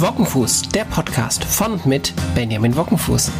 Wockenfuß, 0.00 0.68
der 0.74 0.84
Podcast 0.84 1.42
von 1.44 1.72
und 1.72 1.86
mit 1.86 2.12
Benjamin 2.34 2.76
Wockenfuß. 2.76 3.30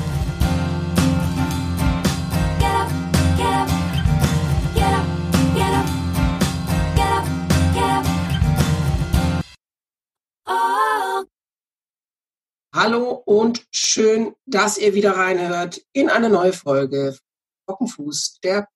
Hallo 12.75 13.23
und 13.27 13.67
schön, 13.71 14.35
dass 14.47 14.79
ihr 14.79 14.95
wieder 14.95 15.17
reinhört 15.17 15.83
in 15.93 16.09
eine 16.09 16.31
neue 16.31 16.55
Folge 16.55 17.19
Wockenfuß, 17.67 18.39
der 18.43 18.67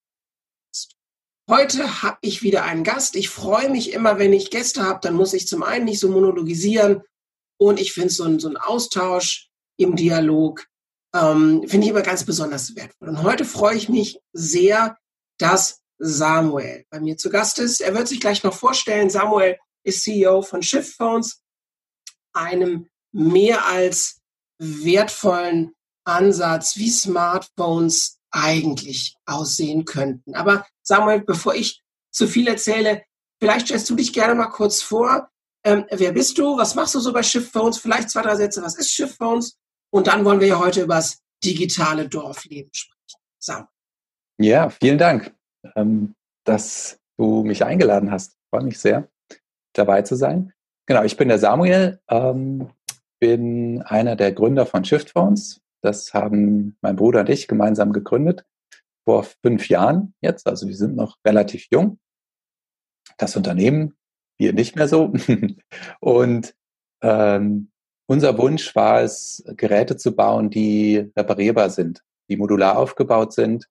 Heute 1.49 2.03
habe 2.03 2.19
ich 2.21 2.43
wieder 2.43 2.63
einen 2.65 2.85
Gast. 2.85 3.17
Ich 3.17 3.29
freue 3.29 3.71
mich 3.71 3.93
immer, 3.93 4.19
wenn 4.19 4.33
ich 4.33 4.51
Gäste 4.51 4.85
habe, 4.85 5.01
dann 5.03 5.15
muss 5.15 5.33
ich 5.33 5.49
zum 5.49 5.63
einen 5.63 5.87
nicht 5.87 5.99
so 5.99 6.09
monologisieren 6.09 7.03
und 7.61 7.79
ich 7.79 7.93
finde 7.93 8.11
so 8.11 8.39
so 8.39 8.49
ein 8.49 8.57
Austausch 8.57 9.51
im 9.77 9.95
Dialog, 9.95 10.67
ähm, 11.15 11.63
finde 11.67 11.87
ich 11.87 11.91
immer 11.91 12.03
ganz 12.03 12.25
besonders 12.25 12.75
wertvoll. 12.75 13.11
Und 13.11 13.23
heute 13.23 13.45
freue 13.45 13.77
ich 13.77 13.89
mich 13.89 14.19
sehr, 14.33 14.97
dass 15.39 15.81
Samuel 15.99 16.85
bei 16.91 17.01
mir 17.01 17.17
zu 17.19 17.29
Gast 17.29 17.59
ist. 17.59 17.81
Er 17.81 17.95
wird 17.95 18.09
sich 18.09 18.21
gleich 18.21 18.43
noch 18.43 18.55
vorstellen. 18.55 19.11
Samuel 19.11 19.59
ist 19.85 20.03
CEO 20.03 20.41
von 20.43 20.63
Shift 20.63 20.97
Phones, 20.97 21.43
einem 22.33 22.89
mehr 23.13 23.67
als 23.67 24.21
wertvollen 24.59 25.75
Ansatz, 26.05 26.77
wie 26.77 26.91
Smartphones 26.91 28.19
eigentlich 28.31 29.17
aussehen 29.27 29.85
könnten. 29.85 30.35
Aber 30.35 30.67
Samuel, 30.83 31.21
bevor 31.21 31.55
ich 31.55 31.83
zu 32.11 32.27
viel 32.27 32.49
erzähle, 32.49 33.03
vielleicht 33.39 33.67
stellst 33.67 33.91
du 33.91 33.97
dich 33.97 34.13
gerne 34.15 34.35
mal 34.35 34.49
kurz 34.49 34.81
vor. 34.81 35.29
Ähm, 35.65 35.85
wer 35.91 36.13
bist 36.13 36.39
du? 36.39 36.57
Was 36.57 36.75
machst 36.75 36.95
du 36.95 37.01
so 37.01 37.13
bei 37.13 37.23
Shift 37.23 37.53
Phones? 37.53 37.79
Vielleicht 37.79 38.11
zwei, 38.11 38.23
drei 38.23 38.37
Sätze. 38.37 38.63
Was 38.63 38.77
ist 38.77 38.91
Shift 38.91 39.17
Phones? 39.17 39.59
Und 39.93 40.07
dann 40.07 40.25
wollen 40.25 40.41
wir 40.41 40.49
ja 40.49 40.59
heute 40.59 40.83
über 40.83 40.97
das 40.97 41.21
digitale 41.45 42.09
Dorfleben 42.09 42.73
sprechen. 42.73 43.21
Sam. 43.39 43.69
Ja, 44.39 44.71
vielen 44.71 44.99
Dank, 44.99 45.35
ähm, 45.77 46.15
dass 46.45 46.99
du 47.19 47.43
mich 47.45 47.65
eingeladen 47.65 48.11
hast. 48.11 48.33
Ich 48.33 48.49
freue 48.51 48.65
mich 48.65 48.79
sehr, 48.79 49.09
dabei 49.75 50.03
zu 50.03 50.17
sein. 50.17 50.53
Genau, 50.87 51.05
ich 51.05 51.17
bin 51.17 51.29
der 51.29 51.39
Samuel, 51.39 52.01
ähm, 52.09 52.71
bin 53.21 53.83
einer 53.83 54.17
der 54.17 54.33
Gründer 54.33 54.67
von 54.67 54.85
Shift 54.85 55.11
Phones. 55.11 55.61
Das 55.83 56.15
haben 56.15 56.77
mein 56.81 56.97
Bruder 56.97 57.21
und 57.21 57.29
ich 57.29 57.49
gemeinsam 57.49 57.93
gegründet 57.93 58.45
vor 59.05 59.25
fünf 59.43 59.69
Jahren 59.69 60.15
jetzt. 60.21 60.47
Also 60.47 60.67
wir 60.67 60.77
sind 60.77 60.97
noch 60.97 61.17
relativ 61.27 61.67
jung. 61.71 61.99
Das 63.17 63.37
Unternehmen 63.37 63.97
wir 64.41 64.53
nicht 64.53 64.75
mehr 64.75 64.89
so. 64.89 65.13
Und 66.01 66.55
ähm, 67.03 67.71
unser 68.09 68.37
Wunsch 68.39 68.75
war 68.75 69.03
es, 69.03 69.45
Geräte 69.57 69.97
zu 69.97 70.17
bauen, 70.17 70.51
die 70.51 71.13
reparierbar 71.17 71.71
sind, 71.71 72.03
die 72.29 72.37
modular 72.37 72.77
aufgebaut 72.77 73.33
sind, 73.33 73.69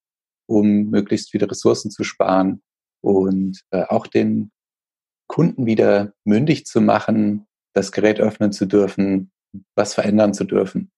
um 0.48 0.90
möglichst 0.90 1.32
viele 1.32 1.50
Ressourcen 1.50 1.92
zu 1.92 2.04
sparen 2.04 2.62
und 3.02 3.62
äh, 3.72 3.84
auch 3.84 4.08
den 4.08 4.52
Kunden 5.28 5.66
wieder 5.66 6.14
mündig 6.24 6.66
zu 6.66 6.82
machen, 6.82 7.48
das 7.74 7.92
Gerät 7.92 8.20
öffnen 8.20 8.52
zu 8.52 8.66
dürfen, 8.66 9.32
was 9.76 9.94
verändern 9.94 10.34
zu 10.34 10.44
dürfen. 10.44 10.92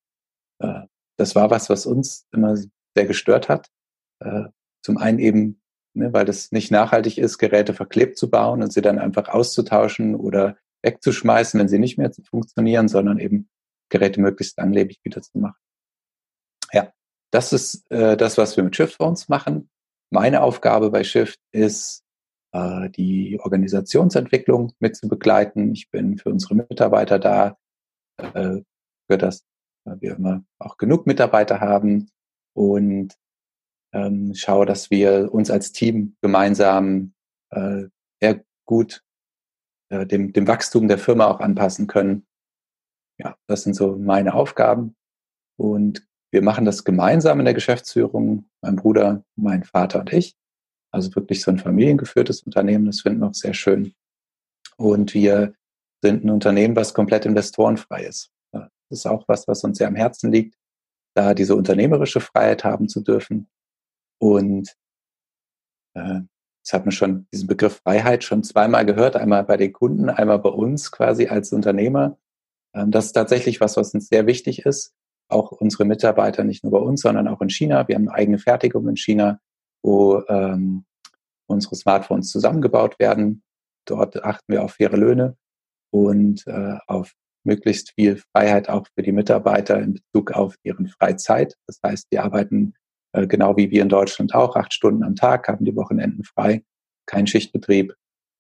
Äh, 0.60 0.82
das 1.18 1.36
war 1.36 1.50
was, 1.50 1.70
was 1.70 1.86
uns 1.86 2.28
immer 2.32 2.56
sehr 2.56 3.06
gestört 3.06 3.50
hat. 3.50 3.70
Äh, 4.20 4.46
zum 4.84 4.98
einen 4.98 5.20
eben 5.20 5.61
ne, 5.94 6.14
weil 6.14 6.28
es 6.30 6.52
nicht 6.52 6.72
nachhaltig 6.72 7.18
ist, 7.18 7.38
Geräte 7.38 7.74
verklebt 7.74 8.18
zu 8.18 8.30
bauen 8.30 8.62
und 8.64 8.72
sie 8.72 8.82
dann 8.82 9.00
einfach 9.00 9.30
auszutauschen 9.30 10.16
oder 10.16 10.58
wegzuschmeißen, 10.84 11.60
wenn 11.60 11.68
sie 11.68 11.80
nicht 11.80 11.98
mehr 11.98 12.12
funktionieren, 12.30 12.88
sondern 12.88 13.20
eben 13.20 13.50
Geräte 13.90 14.22
möglichst 14.22 14.58
langlebig 14.58 15.00
wieder 15.04 15.22
zu 15.22 15.38
machen. 15.38 15.60
Ja, 16.72 16.92
das 17.32 17.54
ist 17.54 17.90
äh, 17.92 18.18
das, 18.18 18.38
was 18.38 18.58
wir 18.58 18.64
mit 18.64 18.76
Shift 18.76 18.96
Phones 18.96 19.30
machen. 19.30 19.70
Meine 20.10 20.42
Aufgabe 20.42 20.90
bei 20.92 21.04
Shift 21.04 21.40
ist, 21.52 22.04
äh, 22.54 22.90
die 22.90 23.40
Organisationsentwicklung 23.42 24.74
mit 24.80 24.96
zu 24.96 25.08
begleiten. 25.08 25.74
Ich 25.74 25.90
bin 25.90 26.18
für 26.18 26.30
unsere 26.30 26.56
Mitarbeiter 26.56 27.20
da, 27.20 27.58
äh, 28.18 28.62
für 29.08 29.18
das 29.18 29.46
wir 29.84 30.16
immer 30.16 30.44
auch 30.60 30.78
genug 30.78 31.08
Mitarbeiter 31.08 31.60
haben 31.60 32.10
und 32.54 33.16
ähm, 33.94 34.34
schaue, 34.36 34.66
dass 34.66 34.92
wir 34.92 35.34
uns 35.34 35.52
als 35.52 35.72
Team 35.72 36.16
gemeinsam 36.22 37.14
äh, 37.52 37.84
sehr 38.22 38.44
gut 38.66 39.04
äh, 39.90 40.06
dem, 40.06 40.34
dem 40.34 40.48
Wachstum 40.48 40.88
der 40.88 40.98
Firma 40.98 41.28
auch 41.28 41.40
anpassen 41.40 41.88
können. 41.88 42.26
Ja, 43.20 43.36
das 43.48 43.64
sind 43.64 43.76
so 43.76 43.98
meine 43.98 44.34
Aufgaben. 44.34 44.96
Und 45.58 46.08
wir 46.32 46.42
machen 46.42 46.66
das 46.66 46.84
gemeinsam 46.84 47.40
in 47.40 47.46
der 47.46 47.54
Geschäftsführung, 47.54 48.50
mein 48.62 48.78
Bruder, 48.78 49.24
mein 49.36 49.64
Vater 49.64 50.00
und 50.00 50.14
ich. 50.14 50.36
Also 50.94 51.14
wirklich 51.16 51.42
so 51.42 51.52
ein 51.52 51.60
familiengeführtes 51.60 52.44
Unternehmen, 52.44 52.86
das 52.86 53.02
finden 53.02 53.22
wir 53.22 53.28
auch 53.28 53.34
sehr 53.34 53.54
schön. 53.54 53.94
Und 54.78 55.14
wir 55.14 55.54
sind 56.02 56.24
ein 56.24 56.30
Unternehmen, 56.30 56.76
was 56.76 56.94
komplett 56.94 57.26
investorenfrei 57.26 58.04
ist. 58.04 58.32
Das 58.52 58.70
ist 58.90 59.06
auch 59.06 59.28
was, 59.28 59.48
was 59.48 59.64
uns 59.64 59.78
sehr 59.78 59.88
am 59.88 59.96
Herzen 59.96 60.32
liegt, 60.32 60.58
da 61.16 61.34
diese 61.34 61.56
unternehmerische 61.56 62.20
Freiheit 62.20 62.64
haben 62.64 62.90
zu 62.90 63.02
dürfen. 63.02 63.50
Und 64.22 64.76
äh, 65.96 66.20
jetzt 66.60 66.74
hat 66.74 66.86
man 66.86 66.92
schon 66.92 67.28
diesen 67.34 67.48
Begriff 67.48 67.82
Freiheit 67.84 68.24
schon 68.24 68.44
zweimal 68.44 68.86
gehört, 68.86 69.16
einmal 69.16 69.44
bei 69.44 69.58
den 69.58 69.74
Kunden, 69.74 70.10
einmal 70.10 70.38
bei 70.40 70.50
uns 70.50 70.92
quasi 70.92 71.28
als 71.28 71.52
Unternehmer. 71.52 72.20
Ähm, 72.76 72.92
das 72.92 73.08
ist 73.08 73.14
tatsächlich 73.14 73.60
was, 73.62 73.78
was 73.78 73.94
uns 73.96 74.08
sehr 74.08 74.28
wichtig 74.28 74.66
ist. 74.66 74.94
Auch 75.28 75.52
unsere 75.52 75.86
Mitarbeiter, 75.86 76.44
nicht 76.44 76.64
nur 76.64 76.72
bei 76.72 76.78
uns, 76.78 77.02
sondern 77.02 77.28
auch 77.28 77.42
in 77.42 77.50
China. 77.50 77.88
Wir 77.88 77.96
haben 77.96 78.10
eine 78.10 78.18
eigene 78.18 78.38
Fertigung 78.38 78.88
in 78.88 78.98
China, 78.98 79.40
wo 79.84 80.22
ähm, 80.28 80.86
unsere 81.48 81.76
Smartphones 81.76 82.30
zusammengebaut 82.30 83.00
werden. 83.00 83.42
Dort 83.88 84.24
achten 84.24 84.54
wir 84.54 84.64
auf 84.64 84.74
faire 84.74 84.98
Löhne 84.98 85.36
und 85.92 86.46
äh, 86.46 86.78
auf 86.86 87.14
möglichst 87.44 87.94
viel 87.96 88.18
Freiheit 88.18 88.70
auch 88.70 88.86
für 88.94 89.02
die 89.02 89.14
Mitarbeiter 89.14 89.82
in 89.82 89.94
Bezug 89.94 90.32
auf 90.32 90.56
ihren 90.62 90.90
Freizeit. 90.90 91.56
Das 91.66 91.80
heißt, 91.84 92.06
die 92.12 92.20
arbeiten 92.20 92.76
genau 93.14 93.58
wie 93.58 93.72
wir 93.72 93.82
in 93.82 93.90
Deutschland 93.90 94.34
auch, 94.34 94.56
acht 94.56 94.74
Stunden 94.74 95.04
am 95.04 95.16
Tag, 95.16 95.48
haben 95.48 95.66
die 95.66 95.76
Wochenenden 95.76 96.24
frei, 96.24 96.64
kein 97.06 97.28
Schichtbetrieb, 97.28 97.94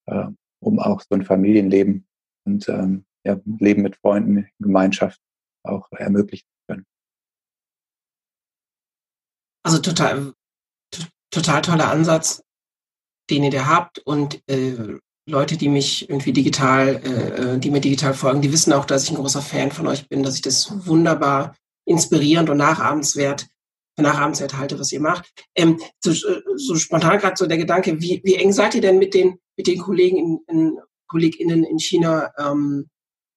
äh, 0.07 0.27
um 0.59 0.79
auch 0.79 1.01
so 1.01 1.15
ein 1.15 1.25
Familienleben 1.25 2.07
und 2.45 2.69
ähm, 2.69 3.05
ja, 3.23 3.39
Leben 3.45 3.81
mit 3.81 3.97
Freunden 3.97 4.37
in 4.37 4.47
Gemeinschaft 4.59 5.19
auch 5.63 5.91
ermöglichen 5.91 6.47
zu 6.47 6.65
können. 6.67 6.85
Also 9.63 9.79
total, 9.79 10.33
total 11.29 11.61
toller 11.61 11.91
Ansatz, 11.91 12.43
den 13.29 13.43
ihr 13.43 13.51
da 13.51 13.67
habt. 13.67 13.99
Und 13.99 14.41
äh, 14.49 14.97
Leute, 15.29 15.57
die 15.57 15.69
mich 15.69 16.09
irgendwie 16.09 16.33
digital, 16.33 17.01
äh, 17.03 17.55
äh, 17.55 17.59
die 17.59 17.69
mir 17.69 17.81
digital 17.81 18.13
folgen, 18.13 18.41
die 18.41 18.51
wissen 18.51 18.73
auch, 18.73 18.85
dass 18.85 19.03
ich 19.03 19.11
ein 19.11 19.17
großer 19.17 19.41
Fan 19.41 19.71
von 19.71 19.87
euch 19.87 20.07
bin, 20.09 20.23
dass 20.23 20.35
ich 20.35 20.41
das 20.41 20.87
wunderbar 20.87 21.55
inspirierend 21.85 22.49
und 22.49 22.57
nachahmenswert 22.57 23.47
Nachabendszeit 24.01 24.57
halte, 24.57 24.79
was 24.79 24.91
ihr 24.91 24.99
macht. 24.99 25.31
Ähm, 25.55 25.79
so, 25.99 26.11
so 26.55 26.75
spontan 26.75 27.19
gerade 27.19 27.35
so 27.37 27.45
der 27.45 27.57
Gedanke, 27.57 28.01
wie, 28.01 28.21
wie 28.23 28.35
eng 28.35 28.51
seid 28.51 28.75
ihr 28.75 28.81
denn 28.81 28.99
mit 28.99 29.13
den, 29.13 29.39
mit 29.57 29.67
den 29.67 29.79
Kollegen 29.79 30.17
in, 30.17 30.39
in 30.47 30.79
KollegInnen 31.07 31.63
in 31.63 31.79
China 31.79 32.31
ähm, 32.37 32.89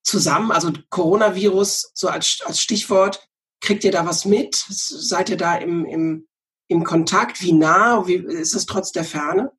zusammen? 0.03 0.51
Also 0.51 0.73
Coronavirus, 0.91 1.93
so 1.95 2.09
als, 2.09 2.41
als 2.45 2.61
Stichwort, 2.61 3.27
kriegt 3.61 3.85
ihr 3.85 3.93
da 3.93 4.07
was 4.07 4.25
mit? 4.25 4.55
Seid 4.55 5.31
ihr 5.31 5.37
da 5.37 5.57
im, 5.57 5.85
im, 5.87 6.27
im 6.69 6.85
Kontakt? 6.85 7.43
Wie 7.43 7.53
nah? 7.53 8.07
Wie, 8.07 8.17
ist 8.17 8.55
es 8.55 8.67
trotz 8.67 8.93
der 8.93 9.05
Ferne? 9.05 9.53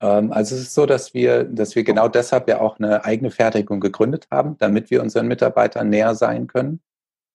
Ähm, 0.00 0.32
also 0.32 0.54
es 0.54 0.62
ist 0.62 0.74
so, 0.74 0.86
dass 0.86 1.14
wir, 1.14 1.44
dass 1.44 1.74
wir 1.74 1.84
genau 1.84 2.08
deshalb 2.08 2.48
ja 2.48 2.60
auch 2.60 2.78
eine 2.78 3.04
eigene 3.04 3.30
Fertigung 3.30 3.80
gegründet 3.80 4.26
haben, 4.30 4.56
damit 4.58 4.90
wir 4.90 5.02
unseren 5.02 5.28
Mitarbeitern 5.28 5.88
näher 5.88 6.14
sein 6.14 6.46
können. 6.46 6.80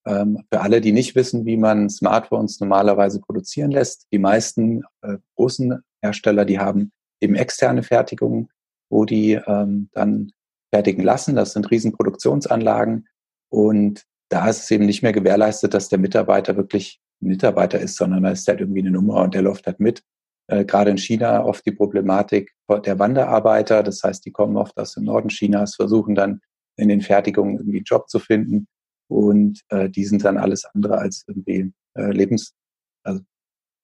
Ähm, 0.08 0.44
für 0.52 0.62
alle, 0.62 0.80
die 0.80 0.94
nicht 0.94 1.16
wissen, 1.16 1.46
wie 1.46 1.58
man 1.58 1.90
Smartphones 1.90 2.60
normalerweise 2.60 3.20
produzieren 3.20 3.72
lässt, 3.72 4.08
die 4.12 4.20
meisten 4.20 4.84
äh, 5.02 5.18
großen 5.36 5.82
Hersteller, 6.02 6.46
die 6.46 6.60
haben 6.60 6.92
eben 7.20 7.36
externe 7.36 7.84
Fertigungen, 7.84 8.50
wo 8.90 9.04
die 9.04 9.34
ähm, 9.34 9.90
dann 9.92 10.32
fertigen 10.74 11.04
lassen. 11.04 11.36
Das 11.36 11.54
sind 11.54 11.70
Riesenproduktionsanlagen. 11.70 13.08
Und 13.50 14.04
da 14.30 14.50
ist 14.50 14.64
es 14.64 14.72
eben 14.72 14.86
nicht 14.86 15.04
mehr 15.04 15.14
gewährleistet, 15.14 15.74
dass 15.74 15.90
der 15.90 16.00
Mitarbeiter 16.00 16.56
wirklich 16.56 17.02
ein 17.22 17.28
Mitarbeiter 17.28 17.80
ist, 17.80 17.98
sondern 17.98 18.24
da 18.24 18.32
ist 18.32 18.48
halt 18.48 18.62
irgendwie 18.62 18.82
eine 18.82 18.92
Nummer 18.92 19.24
und 19.24 19.34
der 19.34 19.42
läuft 19.42 19.68
halt 19.68 19.80
mit. 19.80 20.04
Äh, 20.48 20.64
gerade 20.64 20.92
in 20.92 20.98
China 20.98 21.44
oft 21.44 21.66
die 21.66 21.72
Problematik 21.72 22.54
der 22.86 23.00
Wanderarbeiter. 23.00 23.84
Das 23.84 24.04
heißt, 24.04 24.26
die 24.26 24.32
kommen 24.32 24.56
oft 24.56 24.78
aus 24.78 24.94
dem 24.94 25.04
Norden 25.04 25.30
Chinas, 25.30 25.76
versuchen 25.76 26.16
dann 26.16 26.40
in 26.78 26.88
den 26.88 27.02
Fertigungen 27.02 27.58
irgendwie 27.58 27.80
einen 27.80 27.86
Job 27.86 28.08
zu 28.08 28.20
finden 28.20 28.68
und 29.08 29.62
äh, 29.70 29.90
die 29.90 30.06
sind 30.06 30.24
dann 30.26 30.38
alles 30.38 30.66
andere 30.66 30.98
als 30.98 31.24
irgendwie 31.28 31.74
äh, 31.96 32.12
lebens, 32.12 32.56
also 33.04 33.22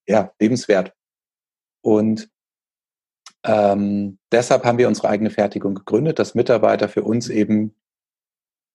ja, 0.08 0.32
lebenswert. 0.40 0.94
Und 1.82 2.30
ähm, 3.46 4.20
deshalb 4.32 4.64
haben 4.64 4.78
wir 4.78 4.88
unsere 4.88 5.10
eigene 5.10 5.30
Fertigung 5.30 5.76
gegründet, 5.76 6.20
dass 6.20 6.36
Mitarbeiter 6.36 6.88
für 6.88 7.04
uns 7.04 7.30
eben 7.30 7.76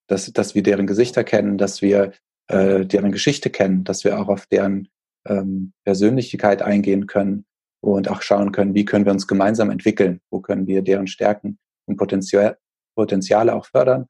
dass, 0.08 0.32
dass 0.32 0.54
wir 0.54 0.62
deren 0.62 0.86
Gesichter 0.86 1.22
kennen, 1.22 1.58
dass 1.58 1.82
wir 1.82 2.12
äh, 2.48 2.84
deren 2.84 3.12
Geschichte 3.12 3.50
kennen, 3.50 3.84
dass 3.84 4.04
wir 4.04 4.18
auch 4.18 4.28
auf 4.28 4.46
deren 4.46 4.88
ähm, 5.26 5.72
Persönlichkeit 5.84 6.62
eingehen 6.62 7.06
können 7.06 7.44
und 7.80 8.10
auch 8.10 8.22
schauen 8.22 8.50
können, 8.50 8.74
wie 8.74 8.84
können 8.84 9.04
wir 9.04 9.12
uns 9.12 9.28
gemeinsam 9.28 9.70
entwickeln, 9.70 10.20
wo 10.30 10.40
können 10.40 10.66
wir 10.66 10.82
deren 10.82 11.06
Stärken 11.06 11.58
und 11.86 11.96
Potenzial, 11.96 12.58
Potenziale 12.96 13.54
auch 13.54 13.66
fördern 13.66 14.08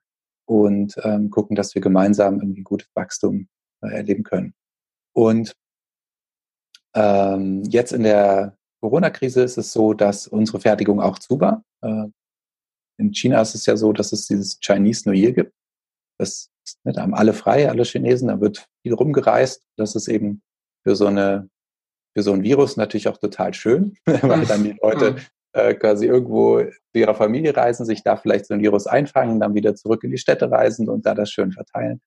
und 0.49 0.95
ähm, 1.05 1.31
gucken, 1.31 1.55
dass 1.55 1.75
wir 1.75 1.83
gemeinsam 1.83 2.41
irgendwie 2.41 2.63
gutes 2.63 2.89
Wachstum 2.95 3.49
äh, 3.83 3.89
erleben 3.89 4.25
können. 4.25 4.55
Und 5.15 5.55
ähm, 6.95 7.63
jetzt 7.65 7.93
in 7.93 8.03
der 8.03 8.57
Corona-Krise 8.81 9.43
ist 9.43 9.59
es 9.59 9.73
so, 9.73 9.93
dass 9.93 10.27
unsere 10.27 10.61
Fertigung 10.61 11.01
auch 11.01 11.19
zu 11.19 11.39
war. 11.39 11.65
Äh, 11.83 12.07
in 12.99 13.13
China 13.13 13.43
ist 13.43 13.55
es 13.55 13.67
ja 13.67 13.77
so, 13.77 13.93
dass 13.93 14.13
es 14.13 14.27
dieses 14.27 14.59
Chinese 14.61 15.09
New 15.09 15.15
Year 15.15 15.33
gibt. 15.33 15.53
Das 16.19 16.51
ne, 16.85 16.93
da 16.93 17.03
haben 17.03 17.15
alle 17.15 17.35
frei, 17.35 17.69
alle 17.69 17.85
Chinesen, 17.85 18.29
da 18.29 18.41
wird 18.41 18.67
viel 18.83 18.95
rumgereist. 18.95 19.63
Das 19.77 19.95
ist 19.95 20.09
eben 20.09 20.43
für 20.83 20.97
so 20.97 21.07
eine 21.07 21.51
für 22.17 22.23
so 22.23 22.33
ein 22.33 22.43
Virus 22.43 22.77
natürlich 22.77 23.07
auch 23.09 23.19
total 23.19 23.53
schön, 23.53 23.97
weil 24.07 24.47
dann 24.47 24.65
die 24.65 24.77
Leute 24.81 25.17
äh, 25.59 25.75
quasi 25.75 26.07
irgendwo 26.07 26.61
zu 26.61 26.73
ihrer 26.95 27.15
Familie 27.15 27.57
reisen, 27.57 27.85
sich 27.85 28.03
da 28.03 28.17
vielleicht 28.17 28.47
so 28.47 28.55
ein 28.55 28.61
Virus 28.61 28.87
einfangen, 28.87 29.41
dann 29.41 29.55
wieder 29.55 29.75
zurück 29.75 30.05
in 30.05 30.11
die 30.11 30.19
Städte 30.19 30.51
reisen 30.51 30.89
und 30.89 31.05
da 31.07 31.15
das 31.15 31.31
schön 31.31 31.53
verteilen. 31.53 32.01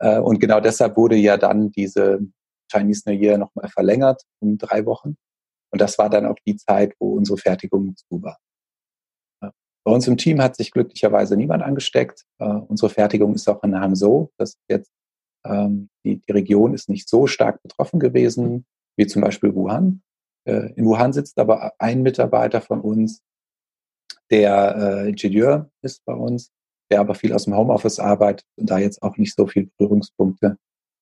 Äh, 0.00 0.18
und 0.18 0.40
genau 0.40 0.60
deshalb 0.60 0.96
wurde 0.96 1.16
ja 1.16 1.36
dann 1.36 1.70
diese 1.72 2.20
Chinese 2.72 3.02
New 3.06 3.18
Year 3.18 3.38
nochmal 3.38 3.68
verlängert 3.68 4.22
um 4.40 4.58
drei 4.58 4.86
Wochen. 4.86 5.16
Und 5.70 5.80
das 5.80 5.98
war 5.98 6.08
dann 6.08 6.26
auch 6.26 6.38
die 6.46 6.56
Zeit, 6.56 6.94
wo 7.00 7.14
unsere 7.14 7.36
Fertigung 7.36 7.96
zu 7.96 8.22
war. 8.22 8.38
Bei 9.84 9.92
uns 9.92 10.08
im 10.08 10.16
Team 10.16 10.40
hat 10.40 10.56
sich 10.56 10.70
glücklicherweise 10.70 11.36
niemand 11.36 11.62
angesteckt. 11.62 12.24
Äh, 12.38 12.46
unsere 12.46 12.88
Fertigung 12.88 13.34
ist 13.34 13.48
auch 13.48 13.62
in 13.62 13.78
Hangzhou. 13.78 14.30
Das 14.38 14.56
jetzt, 14.68 14.90
ähm, 15.44 15.90
die, 16.04 16.20
die 16.20 16.32
Region 16.32 16.72
ist 16.72 16.88
nicht 16.88 17.08
so 17.08 17.26
stark 17.26 17.62
betroffen 17.62 18.00
gewesen 18.00 18.64
wie 18.96 19.06
zum 19.06 19.20
Beispiel 19.20 19.54
Wuhan. 19.54 20.02
Äh, 20.44 20.72
in 20.74 20.84
Wuhan 20.84 21.12
sitzt 21.12 21.38
aber 21.38 21.72
ein 21.78 22.02
Mitarbeiter 22.02 22.60
von 22.60 22.80
uns, 22.80 23.22
der 24.30 24.76
äh, 24.76 25.08
Ingenieur 25.10 25.70
ist 25.82 26.04
bei 26.04 26.14
uns, 26.14 26.50
der 26.90 27.00
aber 27.00 27.14
viel 27.14 27.32
aus 27.32 27.44
dem 27.44 27.56
Homeoffice 27.56 27.98
arbeitet 27.98 28.46
und 28.56 28.70
da 28.70 28.78
jetzt 28.78 29.02
auch 29.02 29.16
nicht 29.16 29.34
so 29.34 29.46
viel 29.46 29.70
Berührungspunkte 29.78 30.58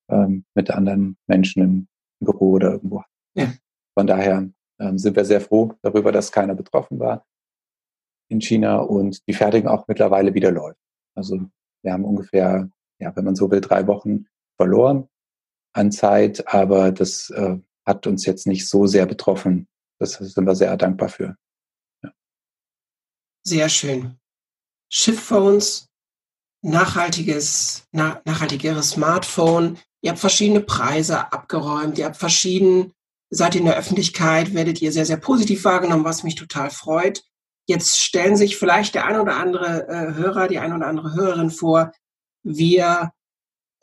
ähm, 0.09 0.45
mit 0.55 0.71
anderen 0.71 1.17
Menschen 1.27 1.63
im, 1.63 1.89
Büro 2.25 2.53
oder 2.53 2.73
irgendwo 2.73 3.01
hat. 3.01 3.09
Ja. 3.35 3.53
Von 3.99 4.07
daher 4.07 4.49
ähm, 4.79 4.99
sind 4.99 5.17
wir 5.17 5.25
sehr 5.25 5.41
froh 5.41 5.75
darüber, 5.83 6.13
dass 6.13 6.31
keiner 6.31 6.55
betroffen 6.55 7.01
war 7.01 7.27
in 8.29 8.41
China 8.41 8.79
und 8.79 9.27
die 9.27 9.33
Fertigung 9.33 9.69
auch 9.69 9.89
mittlerweile 9.89 10.33
wieder 10.33 10.53
läuft. 10.53 10.79
Also 11.17 11.41
wir 11.83 11.93
haben 11.93 12.05
ungefähr, 12.05 12.71
ja, 13.01 13.15
wenn 13.17 13.25
man 13.25 13.35
so 13.35 13.51
will, 13.51 13.61
drei 13.61 13.87
Wochen 13.89 14.27
verloren 14.57 15.09
an 15.75 15.91
Zeit, 15.91 16.47
aber 16.47 16.93
das 16.93 17.31
äh, 17.31 17.59
hat 17.87 18.07
uns 18.07 18.27
jetzt 18.27 18.47
nicht 18.47 18.69
so 18.69 18.87
sehr 18.87 19.07
betroffen. 19.07 19.69
Das 19.99 20.15
sind 20.15 20.47
wir 20.47 20.55
sehr 20.55 20.77
dankbar 20.77 21.09
für. 21.09 21.37
Ja. 22.03 22.11
Sehr 23.45 23.69
schön. 23.69 24.19
Schiffphones, 24.89 25.89
nachhaltiges, 26.63 27.87
na, 27.93 28.21
nachhaltigeres 28.25 28.91
Smartphone. 28.91 29.79
Ihr 30.01 30.11
habt 30.11 30.21
verschiedene 30.21 30.61
Preise 30.61 31.33
abgeräumt. 31.33 31.99
Ihr 31.99 32.07
habt 32.07 32.17
verschieden, 32.17 32.93
seid 33.31 33.55
in 33.55 33.65
der 33.65 33.77
Öffentlichkeit, 33.77 34.55
werdet 34.55 34.83
ihr 34.83 34.93
sehr, 34.93 35.07
sehr 35.07 35.17
positiv 35.17 35.65
wahrgenommen, 35.65 36.05
was 36.05 36.23
mich 36.23 36.35
total 36.35 36.71
freut. 36.71 37.25
Jetzt 37.69 38.01
stellen 38.01 38.37
sich 38.37 38.57
vielleicht 38.57 38.95
der 38.95 39.07
ein 39.07 39.21
oder 39.21 39.37
andere 39.37 39.89
äh, 39.89 40.15
Hörer, 40.15 40.49
die 40.49 40.59
ein 40.59 40.73
oder 40.73 40.87
andere 40.87 41.15
Hörerin 41.15 41.51
vor, 41.51 41.93
wir 42.43 43.13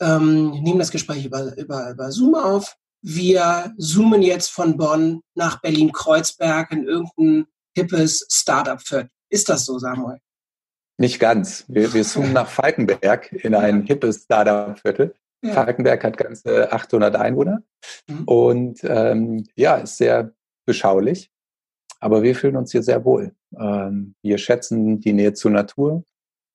ähm, 0.02 0.52
nehmen 0.52 0.80
das 0.80 0.92
Gespräch 0.92 1.26
über, 1.26 1.56
über, 1.58 1.92
über 1.92 2.12
Zoom 2.12 2.36
auf. 2.36 2.78
Wir 3.02 3.74
zoomen 3.78 4.22
jetzt 4.22 4.52
von 4.52 4.78
Bonn 4.78 5.22
nach 5.36 5.62
Berlin-Kreuzberg 5.62 6.72
in 6.72 6.86
irgendein 6.86 7.48
hippes 7.76 8.26
Startup 8.30 8.82
für. 8.82 9.10
Ist 9.30 9.50
das 9.50 9.66
so, 9.66 9.80
Samuel? 9.80 10.20
Nicht 10.98 11.20
ganz. 11.20 11.64
Wir, 11.70 11.94
wir 11.94 12.04
zoomen 12.04 12.34
nach 12.34 12.50
Falkenberg 12.50 13.32
in 13.32 13.56
ein 13.56 13.84
hippes 13.84 14.24
Startup-Viertel. 14.24 15.16
Ja. 15.42 15.54
Falkenberg 15.54 16.04
hat 16.04 16.18
ganze 16.18 16.72
800 16.74 17.16
Einwohner 17.16 17.64
mhm. 18.08 18.24
und 18.26 18.80
ähm, 18.84 19.46
ja, 19.56 19.78
ist 19.78 19.98
sehr 19.98 20.34
beschaulich. 20.66 21.32
Aber 22.02 22.24
wir 22.24 22.36
fühlen 22.36 22.58
uns 22.58 22.72
hier 22.74 22.84
sehr 22.84 23.06
wohl. 23.06 23.34
Ähm, 23.58 24.16
wir 24.22 24.38
schätzen 24.38 25.00
die 25.00 25.14
Nähe 25.14 25.34
zur 25.34 25.52
Natur 25.52 26.04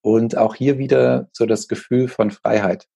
und 0.03 0.37
auch 0.37 0.55
hier 0.55 0.77
wieder 0.77 1.29
so 1.33 1.47
das 1.47 1.67
Gefühl 1.69 2.09
von 2.09 2.31
Freiheit. 2.31 2.87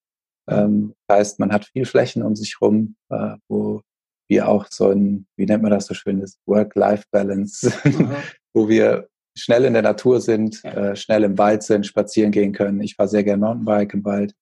Ähm, 0.49 0.95
das 1.07 1.19
heißt, 1.19 1.41
man 1.41 1.53
hat 1.53 1.67
viel 1.67 1.85
Flächen 1.85 2.23
um 2.23 2.35
sich 2.35 2.61
rum, 2.61 2.97
äh, 3.11 3.37
wo 3.49 3.83
wir 4.29 4.49
auch 4.49 4.67
so 4.71 4.91
ein, 4.91 5.27
wie 5.37 5.47
nennt 5.47 5.63
man 5.63 5.73
das 5.73 5.87
so 5.87 5.95
schön, 5.95 6.21
das 6.21 6.39
Work-Life-Balance, 6.47 7.73
mhm. 7.85 8.11
wo 8.55 8.69
wir 8.69 9.09
schnell 9.37 9.65
in 9.65 9.73
der 9.73 9.83
Natur 9.83 10.21
sind, 10.21 10.65
äh, 10.65 10.97
schnell 10.97 11.25
im 11.25 11.39
Wald 11.39 11.63
sind, 11.63 11.87
spazieren 11.87 12.33
gehen 12.33 12.53
können. 12.53 12.81
Ich 12.81 12.97
fahre 12.97 13.09
sehr 13.09 13.25
gerne 13.25 13.41
Mountainbike 13.41 13.95
im 13.95 14.05
Wald. 14.05 14.35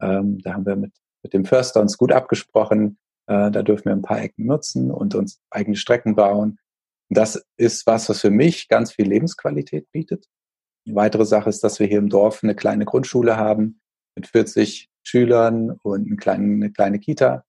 Ähm, 0.00 0.38
da 0.40 0.54
haben 0.54 0.66
wir 0.66 0.76
mit, 0.76 0.92
mit 1.22 1.32
dem 1.32 1.44
Förster 1.44 1.80
uns 1.80 1.96
gut 1.96 2.12
abgesprochen. 2.12 2.98
Äh, 3.26 3.50
da 3.50 3.62
dürfen 3.62 3.86
wir 3.86 3.92
ein 3.92 4.02
paar 4.02 4.20
Ecken 4.20 4.46
nutzen 4.46 4.90
und 4.90 5.14
uns 5.14 5.40
eigene 5.50 5.76
Strecken 5.76 6.16
bauen. 6.16 6.58
Das 7.08 7.44
ist 7.56 7.86
was, 7.86 8.08
was 8.08 8.20
für 8.20 8.30
mich 8.30 8.68
ganz 8.68 8.92
viel 8.92 9.06
Lebensqualität 9.06 9.90
bietet. 9.92 10.26
Eine 10.86 10.96
weitere 10.96 11.24
Sache 11.24 11.48
ist, 11.48 11.62
dass 11.62 11.78
wir 11.78 11.86
hier 11.86 11.98
im 11.98 12.08
Dorf 12.08 12.42
eine 12.42 12.56
kleine 12.56 12.84
Grundschule 12.84 13.36
haben 13.36 13.81
mit 14.14 14.26
40 14.26 14.88
Schülern 15.02 15.72
und 15.82 16.06
eine 16.06 16.16
kleine, 16.16 16.44
eine 16.44 16.72
kleine 16.72 16.98
Kita. 16.98 17.44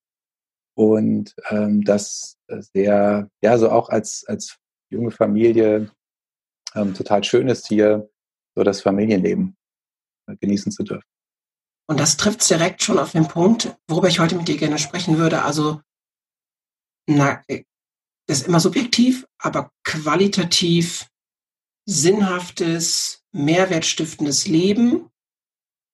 Und 0.76 1.36
ähm, 1.50 1.84
das 1.84 2.38
sehr, 2.48 3.30
ja, 3.42 3.58
so 3.58 3.70
auch 3.70 3.90
als, 3.90 4.26
als 4.28 4.58
junge 4.90 5.12
Familie 5.12 5.92
ähm, 6.74 6.94
total 6.94 7.24
schön 7.24 7.48
ist, 7.48 7.68
hier 7.68 8.10
so 8.56 8.64
das 8.64 8.82
Familienleben 8.82 9.56
äh, 10.28 10.36
genießen 10.38 10.72
zu 10.72 10.84
dürfen. 10.84 11.08
Und 11.88 12.00
das 12.00 12.18
trifft 12.18 12.50
direkt 12.50 12.82
schon 12.82 12.98
auf 12.98 13.12
den 13.12 13.28
Punkt, 13.28 13.76
worüber 13.88 14.08
ich 14.08 14.20
heute 14.20 14.36
mit 14.36 14.48
dir 14.48 14.58
gerne 14.58 14.80
sprechen 14.80 15.18
würde. 15.18 15.44
Also, 15.44 15.82
na, 17.08 17.42
äh, 17.48 17.64
das 18.28 18.40
ist 18.40 18.48
immer 18.48 18.62
subjektiv, 18.62 19.28
aber 19.38 19.72
qualitativ 19.84 21.08
sinnhaftes, 21.86 23.22
mehrwertstiftendes 23.34 24.48
Leben 24.48 25.10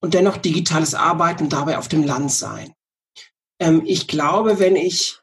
und 0.01 0.13
dennoch 0.13 0.38
digitales 0.38 0.96
Arbeiten 0.96 1.50
dabei 1.50 1.77
auf 1.77 1.88
dem 1.88 2.03
Land 2.03 2.32
sein. 2.32 2.74
Ähm, 3.60 3.84
ich 3.86 4.08
glaube, 4.08 4.60
wenn 4.60 4.75
ich, 4.75 5.20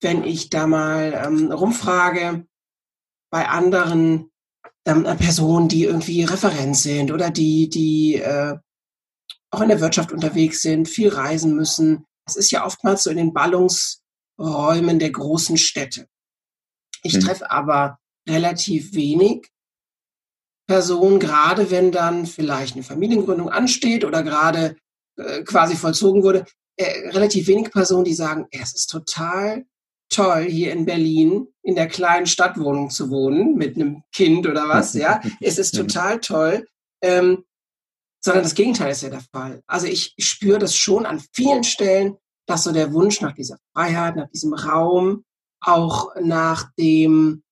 wenn 0.00 0.24
ich 0.24 0.50
da 0.50 0.66
mal 0.66 1.12
ähm, 1.26 1.52
rumfrage 1.52 2.46
bei 3.30 3.48
anderen 3.48 4.30
ähm, 4.86 5.04
Personen, 5.04 5.68
die 5.68 5.84
irgendwie 5.84 6.24
Referent 6.24 6.76
sind 6.76 7.10
oder 7.10 7.30
die, 7.30 7.68
die 7.68 8.16
äh, 8.16 8.56
auch 9.50 9.60
in 9.60 9.68
der 9.68 9.80
Wirtschaft 9.80 10.12
unterwegs 10.12 10.62
sind, 10.62 10.88
viel 10.88 11.08
reisen 11.08 11.54
müssen. 11.54 12.06
Es 12.26 12.36
ist 12.36 12.50
ja 12.50 12.64
oftmals 12.64 13.04
so 13.04 13.10
in 13.10 13.16
den 13.16 13.32
Ballungsräumen 13.32 14.98
der 14.98 15.10
großen 15.10 15.56
Städte. 15.56 16.08
Ich 17.02 17.14
hm. 17.14 17.20
treffe 17.20 17.50
aber 17.50 17.98
relativ 18.28 18.94
wenig 18.94 19.50
Person, 20.66 21.18
gerade 21.18 21.70
wenn 21.70 21.92
dann 21.92 22.26
vielleicht 22.26 22.74
eine 22.74 22.82
Familiengründung 22.82 23.50
ansteht 23.50 24.04
oder 24.04 24.22
gerade 24.22 24.76
äh, 25.16 25.42
quasi 25.42 25.76
vollzogen 25.76 26.22
wurde, 26.22 26.46
äh, 26.76 27.10
relativ 27.10 27.46
wenig 27.46 27.70
Personen, 27.70 28.04
die 28.04 28.14
sagen, 28.14 28.46
es 28.50 28.74
ist 28.74 28.86
total 28.86 29.64
toll, 30.08 30.44
hier 30.44 30.72
in 30.72 30.84
Berlin 30.84 31.48
in 31.62 31.74
der 31.74 31.88
kleinen 31.88 32.26
Stadtwohnung 32.26 32.90
zu 32.90 33.10
wohnen 33.10 33.54
mit 33.56 33.76
einem 33.76 34.02
Kind 34.12 34.46
oder 34.46 34.68
was, 34.68 34.94
ja. 34.94 35.20
es 35.40 35.58
ist 35.58 35.74
total 35.74 36.20
toll. 36.20 36.66
Ähm, 37.02 37.44
sondern 38.24 38.44
das 38.44 38.54
Gegenteil 38.54 38.90
ist 38.90 39.02
ja 39.02 39.10
der 39.10 39.24
Fall. 39.32 39.62
Also 39.66 39.86
ich, 39.86 40.14
ich 40.16 40.26
spüre 40.26 40.58
das 40.58 40.74
schon 40.74 41.04
an 41.04 41.22
vielen 41.32 41.62
Stellen, 41.62 42.16
dass 42.46 42.64
so 42.64 42.72
der 42.72 42.92
Wunsch 42.94 43.20
nach 43.20 43.34
dieser 43.34 43.58
Freiheit, 43.74 44.16
nach 44.16 44.30
diesem 44.30 44.54
Raum, 44.54 45.24
auch 45.60 46.14
nach 46.20 46.72
dem 46.78 47.42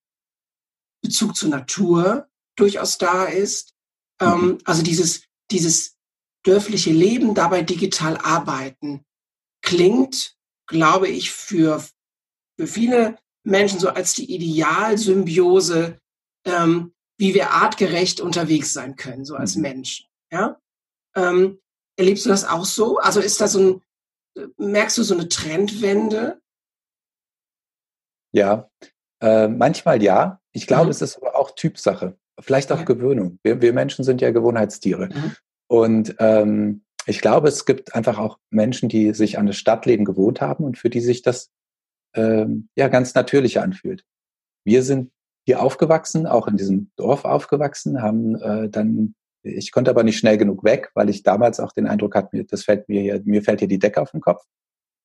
Bezug 1.03 1.37
zur 1.37 1.51
Natur, 1.51 2.27
durchaus 2.57 2.99
da 2.99 3.25
ist. 3.25 3.75
Ähm, 4.21 4.41
mhm. 4.41 4.59
also 4.65 4.83
dieses, 4.83 5.25
dieses 5.51 5.97
dörfliche 6.45 6.91
Leben, 6.91 7.35
dabei 7.35 7.63
digital 7.63 8.17
arbeiten, 8.17 9.05
klingt, 9.63 10.37
glaube 10.67 11.09
ich, 11.09 11.31
für, 11.31 11.85
für 12.59 12.67
viele 12.67 13.17
Menschen 13.45 13.79
so 13.79 13.89
als 13.89 14.15
die 14.15 14.33
Idealsymbiose, 14.33 15.99
ähm, 16.45 16.93
wie 17.19 17.35
wir 17.35 17.51
artgerecht 17.51 18.21
unterwegs 18.21 18.73
sein 18.73 18.97
können, 18.97 19.25
so 19.25 19.37
als 19.37 19.57
mhm. 19.57 19.63
Menschen. 19.63 20.07
Ja? 20.31 20.61
Ähm, 21.15 21.61
erlebst 21.97 22.25
du 22.25 22.31
das 22.31 22.45
auch 22.45 22.65
so? 22.65 22.99
Also 22.99 23.21
ist 23.21 23.41
da 23.41 23.49
so 23.49 23.61
ein, 23.61 23.83
merkst 24.57 24.99
du 24.99 25.03
so 25.03 25.15
eine 25.15 25.29
Trendwende? 25.29 26.41
Ja, 28.33 28.71
äh, 29.21 29.47
manchmal 29.47 30.03
ja. 30.03 30.41
Ich 30.53 30.67
glaube, 30.67 30.87
mhm. 30.87 30.91
es 30.91 31.03
ist 31.03 31.17
aber 31.17 31.37
auch 31.37 31.55
Typsache. 31.55 32.19
Vielleicht 32.41 32.73
auch 32.73 32.79
ja. 32.79 32.85
Gewöhnung. 32.85 33.39
Wir, 33.43 33.61
wir, 33.61 33.73
Menschen 33.73 34.05
sind 34.05 34.21
ja 34.21 34.31
Gewohnheitstiere. 34.31 35.09
Mhm. 35.09 35.37
Und 35.69 36.17
ähm, 36.19 36.83
ich 37.07 37.21
glaube, 37.21 37.49
es 37.49 37.65
gibt 37.65 37.95
einfach 37.95 38.19
auch 38.19 38.39
Menschen, 38.51 38.89
die 38.89 39.13
sich 39.13 39.39
an 39.39 39.47
das 39.47 39.57
Stadtleben 39.57 40.05
gewohnt 40.05 40.41
haben 40.41 40.65
und 40.65 40.79
für 40.79 40.91
die 40.91 41.01
sich 41.01 41.23
das 41.23 41.51
ähm, 42.15 42.69
ja 42.77 42.89
ganz 42.89 43.15
natürlich 43.15 43.61
anfühlt. 43.61 44.05
Wir 44.65 44.83
sind 44.83 45.11
hier 45.45 45.61
aufgewachsen, 45.61 46.27
auch 46.27 46.47
in 46.47 46.57
diesem 46.57 46.91
Dorf 46.97 47.25
aufgewachsen, 47.25 48.01
haben 48.03 48.37
äh, 48.37 48.69
dann, 48.69 49.15
ich 49.43 49.73
konnte 49.73 49.91
aber 49.91 50.05
nicht 50.05 50.19
schnell 50.19 50.39
genug 50.39 50.63
weg, 50.63 50.91
weil 50.95 51.11
ich 51.11 51.25
damals 51.25 51.59
auch 51.59 51.73
den 51.73 51.89
Eindruck 51.89 52.15
hatte, 52.15 52.37
mir, 52.37 52.45
das 52.45 52.65
fällt 52.65 52.89
mir 52.89 53.01
hier, 53.01 53.21
mir 53.25 53.43
fällt 53.43 53.59
hier 53.59 53.69
die 53.69 53.81
Decke 53.81 54.01
auf 54.01 54.13
den 54.13 54.21
Kopf. 54.21 54.45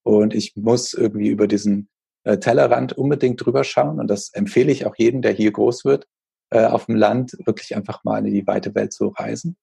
Und 0.03 0.35
ich 0.35 0.55
muss 0.55 0.93
irgendwie 0.93 1.29
über 1.29 1.47
diesen 1.47 1.89
äh, 2.23 2.37
Tellerrand 2.37 2.93
unbedingt 2.93 3.43
drüber 3.43 3.63
schauen. 3.63 3.99
Und 3.99 4.07
das 4.07 4.29
empfehle 4.33 4.71
ich 4.71 4.85
auch 4.85 4.95
jedem, 4.95 5.21
der 5.21 5.31
hier 5.31 5.51
groß 5.51 5.85
wird, 5.85 6.07
äh, 6.49 6.65
auf 6.65 6.85
dem 6.85 6.95
Land, 6.95 7.37
wirklich 7.45 7.75
einfach 7.75 8.03
mal 8.03 8.25
in 8.25 8.33
die 8.33 8.47
weite 8.47 8.73
Welt 8.75 8.93
zu 8.93 9.07
reisen. 9.09 9.57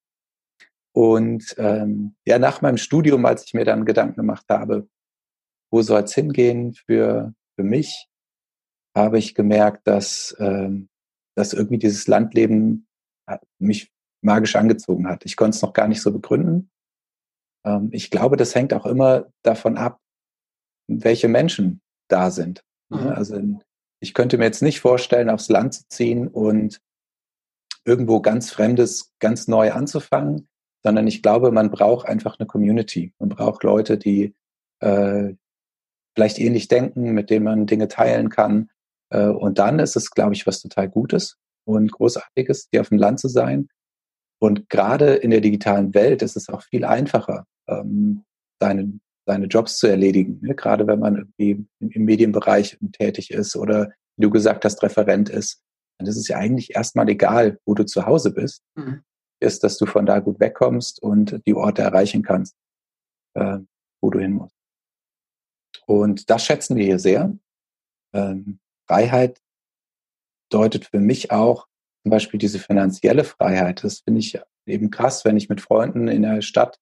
Und 0.94 1.54
ähm, 1.58 2.14
ja, 2.24 2.38
nach 2.38 2.62
meinem 2.62 2.76
Studium, 2.76 3.26
als 3.26 3.44
ich 3.44 3.54
mir 3.54 3.64
dann 3.64 3.84
Gedanken 3.84 4.16
gemacht 4.16 4.46
habe, 4.48 4.88
wo 5.72 5.82
soll 5.82 6.02
es 6.02 6.14
hingehen 6.14 6.74
für, 6.74 7.34
für 7.56 7.64
mich, 7.64 8.08
habe 8.96 9.18
ich 9.18 9.34
gemerkt, 9.34 9.88
dass, 9.88 10.36
ähm, 10.38 10.88
dass 11.36 11.52
irgendwie 11.52 11.78
dieses 11.78 12.06
Landleben 12.06 12.86
äh, 13.26 13.38
mich 13.58 13.90
magisch 14.22 14.54
angezogen 14.54 15.08
hat. 15.08 15.24
Ich 15.26 15.36
konnte 15.36 15.56
es 15.56 15.62
noch 15.62 15.72
gar 15.72 15.88
nicht 15.88 16.00
so 16.00 16.12
begründen. 16.12 16.70
Ähm, 17.66 17.88
ich 17.92 18.10
glaube, 18.10 18.36
das 18.36 18.54
hängt 18.54 18.72
auch 18.72 18.86
immer 18.86 19.26
davon 19.42 19.76
ab, 19.76 20.00
welche 20.88 21.28
Menschen 21.28 21.80
da 22.08 22.30
sind. 22.30 22.64
Ne? 22.88 23.00
Mhm. 23.00 23.08
Also 23.08 23.60
ich 24.04 24.12
könnte 24.12 24.36
mir 24.36 24.44
jetzt 24.44 24.60
nicht 24.60 24.80
vorstellen, 24.80 25.30
aufs 25.30 25.48
Land 25.48 25.72
zu 25.72 25.88
ziehen 25.88 26.28
und 26.28 26.82
irgendwo 27.86 28.20
ganz 28.20 28.50
Fremdes 28.50 29.14
ganz 29.18 29.48
neu 29.48 29.72
anzufangen, 29.72 30.46
sondern 30.82 31.06
ich 31.06 31.22
glaube, 31.22 31.50
man 31.52 31.70
braucht 31.70 32.06
einfach 32.06 32.38
eine 32.38 32.46
Community. 32.46 33.14
Man 33.18 33.30
braucht 33.30 33.62
Leute, 33.62 33.96
die 33.96 34.34
äh, 34.80 35.32
vielleicht 36.14 36.38
ähnlich 36.38 36.68
denken, 36.68 37.12
mit 37.12 37.30
denen 37.30 37.46
man 37.46 37.64
Dinge 37.64 37.88
teilen 37.88 38.28
kann. 38.28 38.68
Äh, 39.08 39.28
und 39.28 39.58
dann 39.58 39.78
ist 39.78 39.96
es, 39.96 40.10
glaube 40.10 40.34
ich, 40.34 40.46
was 40.46 40.60
total 40.60 40.90
Gutes 40.90 41.38
und 41.64 41.90
Großartiges, 41.90 42.68
hier 42.70 42.82
auf 42.82 42.90
dem 42.90 42.98
Land 42.98 43.20
zu 43.20 43.28
sein. 43.28 43.68
Und 44.38 44.68
gerade 44.68 45.14
in 45.14 45.30
der 45.30 45.40
digitalen 45.40 45.94
Welt 45.94 46.20
ist 46.20 46.36
es 46.36 46.50
auch 46.50 46.62
viel 46.62 46.84
einfacher, 46.84 47.46
ähm, 47.68 48.22
seine, 48.60 49.00
seine 49.26 49.46
Jobs 49.46 49.78
zu 49.78 49.86
erledigen. 49.86 50.40
Ne? 50.42 50.54
Gerade 50.54 50.86
wenn 50.86 51.00
man 51.00 51.32
irgendwie 51.36 51.66
im 51.78 52.04
Medienbereich 52.04 52.78
tätig 52.92 53.30
ist 53.30 53.56
oder, 53.56 53.92
wie 54.16 54.22
du 54.22 54.30
gesagt 54.30 54.64
hast, 54.64 54.82
Referent 54.82 55.28
ist. 55.28 55.62
Dann 55.98 56.08
ist 56.08 56.16
es 56.16 56.28
ja 56.28 56.38
eigentlich 56.38 56.74
erstmal 56.74 57.08
egal, 57.08 57.58
wo 57.64 57.74
du 57.74 57.84
zu 57.84 58.06
Hause 58.06 58.32
bist. 58.32 58.62
Mhm. 58.74 59.02
Ist, 59.40 59.64
dass 59.64 59.78
du 59.78 59.86
von 59.86 60.06
da 60.06 60.20
gut 60.20 60.40
wegkommst 60.40 61.02
und 61.02 61.40
die 61.46 61.54
Orte 61.54 61.82
erreichen 61.82 62.22
kannst, 62.22 62.56
äh, 63.34 63.58
wo 64.00 64.10
du 64.10 64.18
hin 64.18 64.32
musst. 64.32 64.54
Und 65.86 66.30
das 66.30 66.44
schätzen 66.44 66.76
wir 66.76 66.84
hier 66.84 66.98
sehr. 66.98 67.36
Ähm, 68.14 68.58
Freiheit 68.88 69.40
deutet 70.50 70.86
für 70.86 71.00
mich 71.00 71.30
auch 71.30 71.66
zum 72.02 72.10
Beispiel 72.10 72.38
diese 72.38 72.58
finanzielle 72.58 73.24
Freiheit. 73.24 73.82
Das 73.82 74.00
finde 74.00 74.20
ich 74.20 74.38
eben 74.66 74.90
krass, 74.90 75.24
wenn 75.24 75.36
ich 75.36 75.48
mit 75.48 75.60
Freunden 75.60 76.08
in 76.08 76.22
der 76.22 76.42
Stadt 76.42 76.78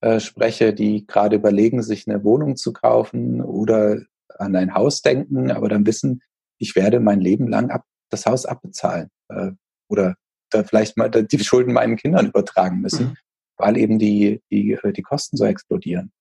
äh, 0.00 0.20
spreche, 0.20 0.74
die 0.74 1.06
gerade 1.06 1.36
überlegen, 1.36 1.82
sich 1.82 2.08
eine 2.08 2.22
Wohnung 2.24 2.56
zu 2.56 2.72
kaufen 2.72 3.40
oder 3.40 4.02
an 4.38 4.54
ein 4.56 4.74
Haus 4.74 5.02
denken, 5.02 5.50
aber 5.50 5.68
dann 5.68 5.86
wissen, 5.86 6.20
ich 6.58 6.76
werde 6.76 7.00
mein 7.00 7.20
Leben 7.20 7.48
lang 7.48 7.70
ab, 7.70 7.84
das 8.10 8.26
Haus 8.26 8.46
abbezahlen 8.46 9.08
äh, 9.28 9.52
oder 9.88 10.16
da 10.50 10.62
vielleicht 10.64 10.96
mal 10.96 11.08
die 11.10 11.38
Schulden 11.38 11.72
meinen 11.72 11.96
Kindern 11.96 12.26
übertragen 12.26 12.80
müssen, 12.80 13.06
mhm. 13.06 13.16
weil 13.56 13.76
eben 13.76 13.98
die, 13.98 14.42
die, 14.50 14.72
äh, 14.72 14.92
die 14.92 15.02
Kosten 15.02 15.36
so 15.36 15.44
explodieren. 15.44 16.12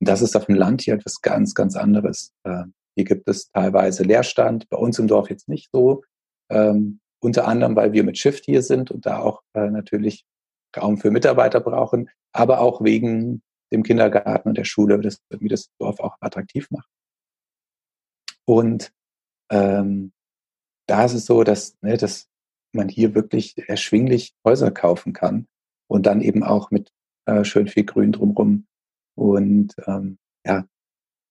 Und 0.00 0.08
das 0.08 0.22
ist 0.22 0.36
auf 0.36 0.46
dem 0.46 0.54
Land 0.54 0.82
hier 0.82 0.94
etwas 0.94 1.20
ganz, 1.20 1.54
ganz 1.54 1.76
anderes. 1.76 2.32
Äh, 2.44 2.64
hier 2.96 3.04
gibt 3.04 3.28
es 3.28 3.50
teilweise 3.50 4.02
Leerstand, 4.02 4.68
bei 4.68 4.76
uns 4.76 4.98
im 4.98 5.06
Dorf 5.06 5.30
jetzt 5.30 5.48
nicht 5.48 5.70
so. 5.72 6.02
Ähm, 6.50 7.00
unter 7.22 7.46
anderem, 7.46 7.76
weil 7.76 7.92
wir 7.92 8.02
mit 8.02 8.18
Shift 8.18 8.44
hier 8.46 8.62
sind 8.62 8.90
und 8.90 9.06
da 9.06 9.18
auch 9.20 9.42
äh, 9.54 9.70
natürlich 9.70 10.24
Raum 10.76 10.98
für 10.98 11.10
Mitarbeiter 11.10 11.60
brauchen, 11.60 12.10
aber 12.32 12.60
auch 12.60 12.82
wegen 12.82 13.42
dem 13.72 13.82
Kindergarten 13.82 14.48
und 14.48 14.58
der 14.58 14.64
Schule, 14.64 15.00
das 15.00 15.20
irgendwie 15.30 15.48
das 15.48 15.70
Dorf 15.78 16.00
auch 16.00 16.16
attraktiv 16.20 16.70
macht. 16.70 16.88
Und 18.44 18.92
ähm, 19.50 20.12
da 20.88 21.04
ist 21.04 21.14
es 21.14 21.26
so, 21.26 21.44
dass, 21.44 21.76
ne, 21.82 21.96
dass 21.96 22.28
man 22.72 22.88
hier 22.88 23.14
wirklich 23.14 23.56
erschwinglich 23.68 24.34
Häuser 24.44 24.70
kaufen 24.70 25.12
kann 25.12 25.46
und 25.88 26.06
dann 26.06 26.20
eben 26.20 26.42
auch 26.42 26.70
mit 26.70 26.92
äh, 27.26 27.44
schön 27.44 27.68
viel 27.68 27.84
Grün 27.84 28.12
drumherum 28.12 28.66
und 29.16 29.74
ähm, 29.86 30.18
ja, 30.44 30.66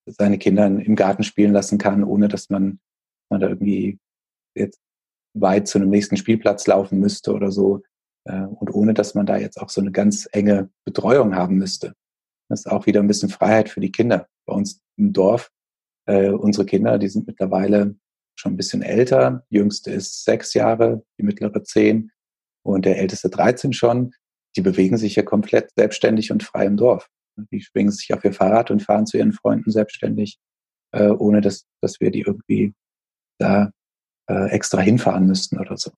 seine 0.05 0.37
Kinder 0.37 0.65
im 0.65 0.95
Garten 0.95 1.23
spielen 1.23 1.53
lassen 1.53 1.77
kann, 1.77 2.03
ohne 2.03 2.27
dass 2.27 2.49
man, 2.49 2.79
man 3.29 3.41
da 3.41 3.47
irgendwie 3.49 3.99
jetzt 4.55 4.79
weit 5.33 5.67
zu 5.67 5.77
einem 5.77 5.89
nächsten 5.89 6.17
Spielplatz 6.17 6.67
laufen 6.67 6.99
müsste 6.99 7.33
oder 7.33 7.51
so. 7.51 7.83
Äh, 8.25 8.41
und 8.43 8.73
ohne 8.73 8.93
dass 8.93 9.15
man 9.15 9.25
da 9.25 9.37
jetzt 9.37 9.59
auch 9.61 9.69
so 9.69 9.81
eine 9.81 9.91
ganz 9.91 10.27
enge 10.31 10.69
Betreuung 10.85 11.35
haben 11.35 11.57
müsste. 11.57 11.93
Das 12.49 12.61
ist 12.61 12.71
auch 12.71 12.85
wieder 12.85 12.99
ein 12.99 13.07
bisschen 13.07 13.29
Freiheit 13.29 13.69
für 13.69 13.79
die 13.79 13.91
Kinder. 13.91 14.27
Bei 14.45 14.53
uns 14.53 14.81
im 14.97 15.13
Dorf, 15.13 15.51
äh, 16.07 16.29
unsere 16.29 16.65
Kinder, 16.65 16.97
die 16.97 17.09
sind 17.09 17.27
mittlerweile 17.27 17.95
schon 18.35 18.53
ein 18.53 18.57
bisschen 18.57 18.81
älter. 18.81 19.45
Die 19.51 19.57
jüngste 19.57 19.91
ist 19.91 20.23
sechs 20.23 20.53
Jahre, 20.53 21.03
die 21.19 21.23
mittlere 21.23 21.63
zehn 21.63 22.11
und 22.63 22.85
der 22.85 22.97
älteste 22.97 23.29
13 23.29 23.73
schon. 23.73 24.13
Die 24.55 24.61
bewegen 24.61 24.97
sich 24.97 25.15
ja 25.15 25.23
komplett 25.23 25.71
selbstständig 25.75 26.31
und 26.31 26.43
frei 26.43 26.65
im 26.65 26.77
Dorf. 26.77 27.07
Die 27.51 27.61
schwingen 27.61 27.91
sich 27.91 28.13
auf 28.13 28.23
ihr 28.25 28.33
Fahrrad 28.33 28.71
und 28.71 28.81
fahren 28.81 29.05
zu 29.05 29.17
ihren 29.17 29.33
Freunden 29.33 29.71
selbstständig, 29.71 30.39
äh, 30.91 31.09
ohne 31.09 31.41
dass, 31.41 31.65
dass 31.81 31.99
wir 31.99 32.11
die 32.11 32.21
irgendwie 32.21 32.73
da 33.37 33.71
äh, 34.27 34.49
extra 34.49 34.81
hinfahren 34.81 35.27
müssten 35.27 35.59
oder 35.59 35.77
so. 35.77 35.91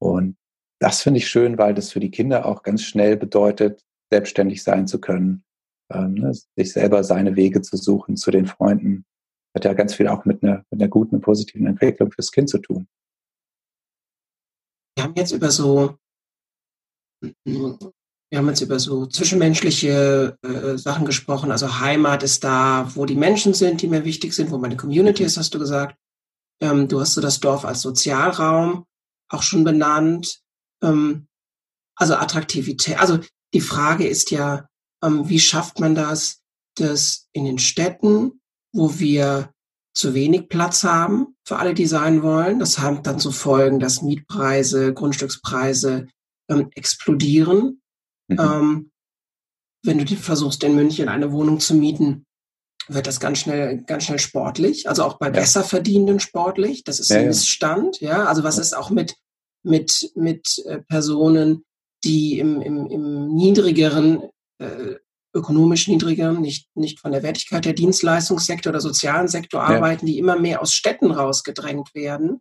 Und 0.00 0.36
das 0.80 1.02
finde 1.02 1.18
ich 1.18 1.28
schön, 1.28 1.58
weil 1.58 1.74
das 1.74 1.92
für 1.92 2.00
die 2.00 2.10
Kinder 2.10 2.46
auch 2.46 2.62
ganz 2.62 2.82
schnell 2.82 3.16
bedeutet, 3.16 3.84
selbstständig 4.10 4.62
sein 4.62 4.86
zu 4.86 5.00
können, 5.00 5.44
ähm, 5.92 6.14
ne, 6.14 6.32
sich 6.56 6.72
selber 6.72 7.04
seine 7.04 7.36
Wege 7.36 7.62
zu 7.62 7.76
suchen 7.76 8.16
zu 8.16 8.30
den 8.30 8.46
Freunden. 8.46 9.04
Hat 9.54 9.64
ja 9.64 9.72
ganz 9.72 9.94
viel 9.94 10.08
auch 10.08 10.24
mit 10.24 10.42
einer, 10.42 10.64
mit 10.70 10.80
einer 10.80 10.88
guten, 10.88 11.20
positiven 11.20 11.66
Entwicklung 11.66 12.12
fürs 12.12 12.30
Kind 12.30 12.48
zu 12.48 12.58
tun. 12.58 12.86
Wir 14.96 15.04
haben 15.04 15.14
jetzt 15.16 15.32
über 15.32 15.50
so 15.50 15.98
wir 18.30 18.38
haben 18.38 18.48
jetzt 18.48 18.60
über 18.60 18.78
so 18.78 19.06
zwischenmenschliche 19.06 20.36
äh, 20.42 20.76
Sachen 20.76 21.06
gesprochen. 21.06 21.50
Also 21.50 21.80
Heimat 21.80 22.22
ist 22.22 22.44
da, 22.44 22.90
wo 22.94 23.06
die 23.06 23.14
Menschen 23.14 23.54
sind, 23.54 23.80
die 23.80 23.88
mir 23.88 24.04
wichtig 24.04 24.34
sind, 24.34 24.50
wo 24.50 24.58
meine 24.58 24.76
Community 24.76 25.24
ist, 25.24 25.38
hast 25.38 25.54
du 25.54 25.58
gesagt. 25.58 25.96
Ähm, 26.60 26.88
du 26.88 27.00
hast 27.00 27.14
so 27.14 27.20
das 27.20 27.40
Dorf 27.40 27.64
als 27.64 27.80
Sozialraum 27.80 28.84
auch 29.30 29.42
schon 29.42 29.64
benannt. 29.64 30.40
Ähm, 30.82 31.26
also 31.96 32.14
Attraktivität. 32.14 32.98
Also 32.98 33.18
die 33.54 33.60
Frage 33.60 34.06
ist 34.06 34.30
ja, 34.30 34.68
ähm, 35.02 35.28
wie 35.28 35.40
schafft 35.40 35.80
man 35.80 35.94
das, 35.94 36.42
dass 36.76 37.28
in 37.32 37.44
den 37.44 37.58
Städten, 37.58 38.40
wo 38.72 38.98
wir 38.98 39.52
zu 39.94 40.14
wenig 40.14 40.48
Platz 40.48 40.84
haben 40.84 41.36
für 41.44 41.56
alle, 41.56 41.74
die 41.74 41.86
sein 41.86 42.22
wollen, 42.22 42.60
das 42.60 42.78
hat 42.78 43.06
dann 43.06 43.18
zu 43.18 43.32
Folgen, 43.32 43.80
dass 43.80 44.02
Mietpreise, 44.02 44.94
Grundstückspreise 44.94 46.06
ähm, 46.48 46.70
explodieren 46.74 47.80
Mhm. 48.28 48.38
Ähm, 48.38 48.90
wenn 49.84 49.98
du 49.98 50.16
versuchst, 50.16 50.62
in 50.64 50.74
München 50.74 51.08
eine 51.08 51.32
Wohnung 51.32 51.60
zu 51.60 51.74
mieten, 51.74 52.26
wird 52.88 53.06
das 53.06 53.20
ganz 53.20 53.38
schnell, 53.38 53.82
ganz 53.82 54.04
schnell 54.04 54.18
sportlich. 54.18 54.88
Also 54.88 55.04
auch 55.04 55.18
bei 55.18 55.26
ja. 55.26 55.32
besser 55.32 55.64
verdienenden 55.64 56.20
sportlich. 56.20 56.84
Das 56.84 57.00
ist 57.00 57.10
ja, 57.10 57.18
ein 57.18 57.26
Missstand. 57.26 58.00
Ja, 58.00 58.24
also 58.24 58.44
was 58.44 58.58
ist 58.58 58.76
auch 58.76 58.90
mit, 58.90 59.16
mit, 59.68 60.10
mit 60.14 60.62
äh, 60.66 60.78
Personen, 60.80 61.64
die 62.04 62.38
im, 62.38 62.60
im, 62.60 62.86
im 62.86 63.34
niedrigeren, 63.34 64.22
äh, 64.58 64.94
ökonomisch 65.34 65.88
niedrigeren, 65.88 66.40
nicht, 66.40 66.68
nicht 66.74 67.00
von 67.00 67.12
der 67.12 67.22
Wertigkeit 67.22 67.64
der 67.64 67.74
Dienstleistungssektor 67.74 68.70
oder 68.70 68.80
sozialen 68.80 69.28
Sektor 69.28 69.62
arbeiten, 69.62 70.06
die 70.06 70.18
immer 70.18 70.38
mehr 70.38 70.62
aus 70.62 70.72
Städten 70.72 71.10
rausgedrängt 71.10 71.94
werden 71.94 72.40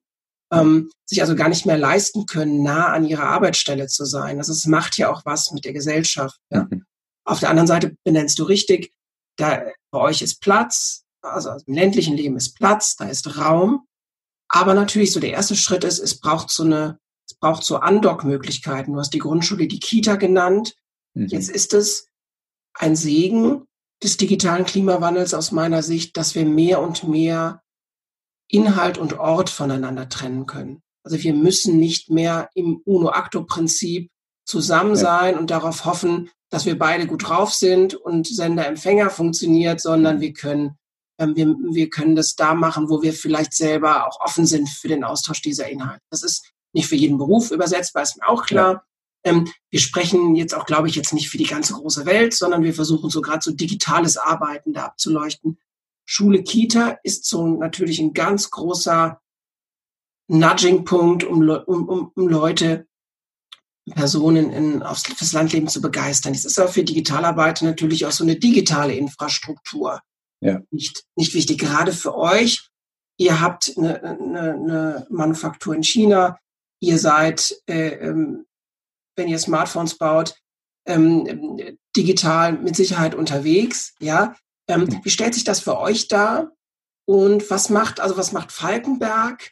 ähm, 0.52 0.90
sich 1.06 1.22
also 1.22 1.36
gar 1.36 1.50
nicht 1.50 1.66
mehr 1.66 1.78
leisten 1.78 2.26
können, 2.26 2.64
nah 2.64 2.88
an 2.88 3.06
ihrer 3.06 3.24
Arbeitsstelle 3.24 3.88
zu 3.88 4.06
sein. 4.06 4.38
Das 4.38 4.50
ist, 4.50 4.68
macht 4.68 4.98
ja 4.98 5.12
auch 5.12 5.26
was 5.26 5.52
mit 5.52 5.66
der 5.66 5.74
Gesellschaft. 5.74 6.40
Ja. 6.52 6.68
Mhm. 6.70 6.86
Auf 7.26 7.40
der 7.40 7.50
anderen 7.50 7.68
Seite 7.68 7.96
benennst 8.04 8.40
du 8.40 8.44
richtig, 8.44 8.94
da 9.38 9.64
bei 9.92 10.00
euch 10.00 10.22
ist 10.22 10.42
Platz, 10.42 11.04
also 11.22 11.52
im 11.66 11.74
ländlichen 11.74 12.16
Leben 12.16 12.38
ist 12.38 12.56
Platz, 12.56 12.96
da 12.96 13.06
ist 13.10 13.38
Raum. 13.38 13.86
Aber 14.50 14.74
natürlich 14.74 15.12
so 15.12 15.20
der 15.20 15.32
erste 15.32 15.56
Schritt 15.56 15.84
ist, 15.84 16.00
es 16.00 16.20
braucht 16.20 16.50
so 16.50 16.64
eine, 16.64 17.00
es 17.28 17.36
braucht 17.36 17.64
so 17.64 17.78
Andockmöglichkeiten. 17.78 18.94
Du 18.94 19.00
hast 19.00 19.14
die 19.14 19.20
Grundschule, 19.20 19.68
die 19.68 19.80
Kita 19.80 20.16
genannt. 20.16 20.76
Mhm. 21.14 21.28
Jetzt 21.28 21.50
ist 21.50 21.74
es 21.74 22.10
ein 22.74 22.96
Segen 22.96 23.66
des 24.02 24.18
digitalen 24.18 24.66
Klimawandels 24.66 25.34
aus 25.34 25.52
meiner 25.52 25.84
Sicht, 25.84 26.18
dass 26.18 26.36
wir 26.36 26.46
mehr 26.46 26.82
und 26.82 27.08
mehr 27.08 27.62
Inhalt 28.50 28.98
und 28.98 29.20
Ort 29.20 29.50
voneinander 29.50 30.08
trennen 30.08 30.46
können. 30.46 30.82
Also 31.04 31.22
wir 31.22 31.34
müssen 31.34 31.80
nicht 31.80 32.10
mehr 32.10 32.50
im 32.54 32.82
Uno-Acto-Prinzip 32.86 34.10
zusammen 34.46 34.96
sein 34.96 35.34
ja. 35.34 35.40
und 35.40 35.52
darauf 35.52 35.86
hoffen, 35.86 36.30
dass 36.50 36.66
wir 36.66 36.78
beide 36.78 37.08
gut 37.08 37.28
drauf 37.28 37.54
sind 37.54 37.94
und 37.94 38.28
Sender-Empfänger 38.28 39.10
funktioniert, 39.10 39.82
sondern 39.82 40.22
wir 40.22 40.32
können, 40.32 40.78
ähm, 41.20 41.36
wir, 41.36 41.48
wir 41.48 41.90
können 41.90 42.16
das 42.16 42.36
da 42.36 42.54
machen, 42.54 42.90
wo 42.90 43.02
wir 43.02 43.14
vielleicht 43.14 43.54
selber 43.54 44.08
auch 44.08 44.22
offen 44.22 44.46
sind 44.46 44.70
für 44.70 44.88
den 44.88 45.04
Austausch 45.04 45.42
dieser 45.42 45.68
Inhalte. 45.68 46.04
Das 46.10 46.24
ist 46.24 46.54
nicht 46.74 46.88
für 46.88 46.96
jeden 46.96 47.18
Beruf 47.18 47.52
übersetzbar, 47.52 48.04
ist 48.04 48.18
mir 48.18 48.28
auch 48.28 48.46
klar. 48.46 48.74
Ja. 48.74 49.32
Ähm, 49.32 49.52
wir 49.70 49.80
sprechen 49.80 50.36
jetzt 50.36 50.54
auch, 50.54 50.66
glaube 50.66 50.88
ich, 50.88 50.96
jetzt 50.96 51.14
nicht 51.14 51.30
für 51.30 51.38
die 51.38 51.46
ganze 51.46 51.74
große 51.74 52.06
Welt, 52.06 52.34
sondern 52.34 52.64
wir 52.64 52.74
versuchen 52.74 53.10
so 53.10 53.22
gerade 53.22 53.42
so 53.42 53.52
digitales 53.52 54.18
Arbeiten 54.18 54.74
da 54.74 54.86
abzuleuchten. 54.86 55.58
Schule 56.06 56.44
Kita 56.44 56.98
ist 57.04 57.26
so 57.26 57.46
natürlich 57.48 58.00
ein 58.00 58.14
ganz 58.14 58.50
großer 58.50 59.20
Nudging-Punkt, 60.30 61.24
um, 61.24 61.50
um, 61.50 62.12
um 62.14 62.28
Leute 62.28 62.88
Personen 63.94 64.52
in, 64.52 64.84
aufs, 64.84 65.04
fürs 65.04 65.34
Landleben 65.34 65.68
zu 65.68 65.82
begeistern. 65.82 66.34
Das 66.34 66.46
ist 66.46 66.60
aber 66.60 66.70
für 66.70 66.84
Digitalarbeit 66.84 67.62
natürlich 67.62 68.06
auch 68.06 68.12
so 68.12 68.24
eine 68.24 68.36
digitale 68.36 68.94
Infrastruktur. 68.96 70.02
Ja. 70.42 70.62
Nicht, 70.72 71.06
nicht 71.16 71.34
wichtig, 71.34 71.60
gerade 71.60 71.94
für 71.94 72.16
euch. 72.16 72.70
Ihr 73.18 73.40
habt 73.40 73.74
eine, 73.78 74.04
eine, 74.04 74.54
eine 74.54 75.08
Manufaktur 75.10 75.74
in 75.74 75.84
China. 75.84 76.38
Ihr 76.80 77.00
seid, 77.00 77.56
äh, 77.68 77.90
ähm, 77.96 78.46
wenn 79.16 79.28
ihr 79.28 79.40
Smartphones 79.40 79.98
baut, 79.98 80.36
ähm, 80.86 81.78
digital 81.96 82.54
mit 82.54 82.76
Sicherheit 82.76 83.16
unterwegs. 83.16 83.96
Ja, 84.00 84.36
ähm, 84.70 84.88
wie 85.04 85.10
stellt 85.10 85.34
sich 85.34 85.44
das 85.44 85.60
für 85.60 85.78
euch 85.78 86.08
dar? 86.08 86.52
Und 87.06 87.50
was 87.50 87.70
macht, 87.70 88.00
also 88.00 88.18
was 88.18 88.32
macht 88.32 88.52
Falkenberg? 88.52 89.52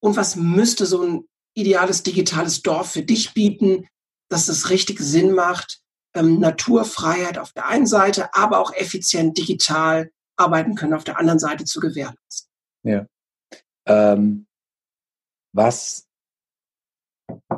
Und 0.00 0.16
was 0.16 0.36
müsste 0.36 0.86
so 0.86 1.02
ein 1.02 1.28
ideales 1.54 2.02
digitales 2.02 2.62
Dorf 2.62 2.92
für 2.92 3.02
dich 3.02 3.34
bieten, 3.34 3.88
dass 4.28 4.48
es 4.48 4.70
richtig 4.70 5.00
Sinn 5.00 5.32
macht, 5.32 5.80
ähm, 6.14 6.38
Naturfreiheit 6.38 7.38
auf 7.38 7.52
der 7.52 7.66
einen 7.66 7.86
Seite, 7.86 8.34
aber 8.34 8.58
auch 8.58 8.72
effizient 8.74 9.38
digital 9.38 10.10
arbeiten 10.36 10.74
können 10.74 10.94
auf 10.94 11.04
der 11.04 11.18
anderen 11.18 11.38
Seite 11.38 11.64
zu 11.64 11.80
gewährleisten. 11.80 12.50
Ja. 12.82 13.06
Ähm, 13.86 14.46
was 15.52 16.05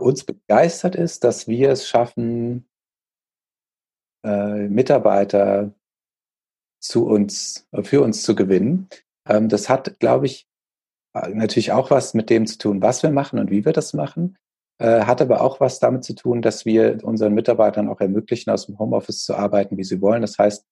uns 0.01 0.25
begeistert 0.25 0.97
ist, 0.97 1.25
dass 1.25 1.49
wir 1.49 1.71
es 1.71 1.87
schaffen, 1.89 2.69
äh, 4.25 4.69
Mitarbeiter 4.69 5.75
zu 6.81 7.07
uns, 7.07 7.69
für 7.83 8.03
uns 8.03 8.23
zu 8.23 8.35
gewinnen. 8.35 8.89
Ähm, 9.27 9.49
das 9.49 9.69
hat, 9.69 9.99
glaube 10.01 10.27
ich, 10.27 10.49
natürlich 11.15 11.73
auch 11.73 11.91
was 11.91 12.15
mit 12.15 12.31
dem 12.31 12.47
zu 12.47 12.59
tun, 12.59 12.83
was 12.83 13.03
wir 13.03 13.11
machen 13.11 13.39
und 13.39 13.51
wie 13.51 13.65
wir 13.65 13.73
das 13.73 13.95
machen. 13.95 14.37
Äh, 14.81 15.03
hat 15.03 15.21
aber 15.21 15.41
auch 15.41 15.61
was 15.61 15.81
damit 15.81 16.05
zu 16.05 16.15
tun, 16.15 16.43
dass 16.43 16.65
wir 16.65 16.99
unseren 17.03 17.35
Mitarbeitern 17.35 17.89
auch 17.89 18.01
ermöglichen, 18.01 18.51
aus 18.51 18.67
dem 18.67 18.79
Homeoffice 18.79 19.25
zu 19.25 19.35
arbeiten, 19.35 19.77
wie 19.77 19.85
sie 19.85 20.01
wollen. 20.01 20.23
Das 20.23 20.39
heißt, 20.39 20.65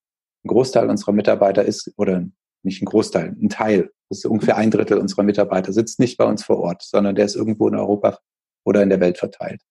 ein 0.45 0.49
Großteil 0.49 0.89
unserer 0.89 1.13
Mitarbeiter 1.13 1.65
ist, 1.65 1.93
oder 1.97 2.25
nicht 2.63 2.83
ein 2.83 2.87
Großteil, 2.87 3.35
ein 3.41 3.49
Teil, 3.49 3.91
das 4.09 4.19
ist 4.19 4.27
ungefähr 4.27 4.57
ein 4.57 4.71
Drittel 4.71 4.99
unserer 4.99 5.25
Mitarbeiter, 5.25 5.73
sitzt 5.73 5.99
nicht 5.99 6.17
bei 6.19 6.25
uns 6.25 6.45
vor 6.45 6.59
Ort, 6.59 6.83
sondern 6.83 7.17
der 7.17 7.25
ist 7.25 7.35
irgendwo 7.35 7.67
in 7.67 7.75
Europa 7.75 8.19
oder 8.67 8.83
in 8.83 8.91
der 8.91 9.01
Welt 9.01 9.17
verteilt. 9.17 9.63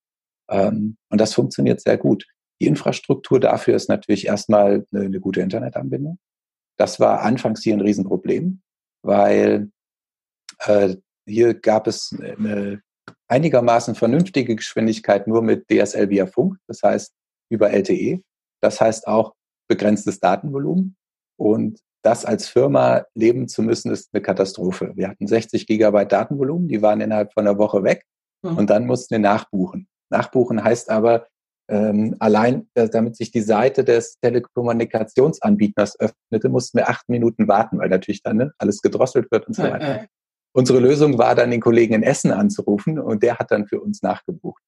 Ähm, 0.49 0.97
und 1.09 1.21
das 1.21 1.33
funktioniert 1.33 1.81
sehr 1.81 1.97
gut. 1.97 2.25
Die 2.61 2.67
Infrastruktur 2.67 3.39
dafür 3.39 3.75
ist 3.75 3.89
natürlich 3.89 4.25
erstmal 4.25 4.85
eine, 4.91 5.05
eine 5.05 5.19
gute 5.19 5.41
Internetanbindung. 5.41 6.17
Das 6.77 6.99
war 6.99 7.21
anfangs 7.21 7.61
hier 7.61 7.73
ein 7.73 7.81
Riesenproblem, 7.81 8.61
weil 9.03 9.69
äh, 10.59 10.95
hier 11.27 11.53
gab 11.53 11.87
es 11.87 12.15
eine 12.17 12.81
einigermaßen 13.27 13.95
vernünftige 13.95 14.55
Geschwindigkeit 14.55 15.27
nur 15.27 15.41
mit 15.41 15.67
DSL 15.69 16.09
via 16.09 16.27
Funk, 16.27 16.57
das 16.67 16.81
heißt 16.81 17.13
über 17.49 17.71
LTE. 17.71 18.21
Das 18.61 18.79
heißt 18.79 19.07
auch 19.07 19.33
begrenztes 19.67 20.19
Datenvolumen. 20.19 20.95
Und 21.37 21.79
das 22.03 22.23
als 22.23 22.47
Firma 22.47 23.03
leben 23.15 23.47
zu 23.47 23.63
müssen, 23.63 23.91
ist 23.91 24.09
eine 24.13 24.21
Katastrophe. 24.21 24.93
Wir 24.95 25.09
hatten 25.09 25.27
60 25.27 25.67
Gigabyte 25.67 26.11
Datenvolumen, 26.11 26.67
die 26.67 26.81
waren 26.81 27.01
innerhalb 27.01 27.33
von 27.33 27.47
einer 27.47 27.57
Woche 27.57 27.83
weg 27.83 28.05
mhm. 28.51 28.57
und 28.57 28.69
dann 28.69 28.85
mussten 28.85 29.15
wir 29.15 29.19
nachbuchen. 29.19 29.87
Nachbuchen 30.09 30.63
heißt 30.63 30.89
aber, 30.89 31.27
ähm, 31.67 32.15
allein 32.19 32.67
äh, 32.75 32.87
damit 32.89 33.15
sich 33.15 33.31
die 33.31 33.41
Seite 33.41 33.83
des 33.83 34.19
Telekommunikationsanbieters 34.21 35.99
öffnete, 35.99 36.49
mussten 36.49 36.77
wir 36.77 36.89
acht 36.89 37.09
Minuten 37.09 37.47
warten, 37.47 37.79
weil 37.79 37.89
natürlich 37.89 38.21
dann 38.21 38.37
ne, 38.37 38.53
alles 38.59 38.81
gedrosselt 38.81 39.31
wird 39.31 39.47
und 39.47 39.55
so 39.55 39.63
weiter. 39.63 40.05
Unsere 40.53 40.79
Lösung 40.79 41.17
war 41.17 41.35
dann, 41.35 41.51
den 41.51 41.59
Kollegen 41.59 41.95
in 41.95 42.03
Essen 42.03 42.31
anzurufen 42.31 42.99
und 42.99 43.23
der 43.23 43.39
hat 43.39 43.51
dann 43.51 43.67
für 43.67 43.81
uns 43.81 44.01
nachgebucht. 44.03 44.61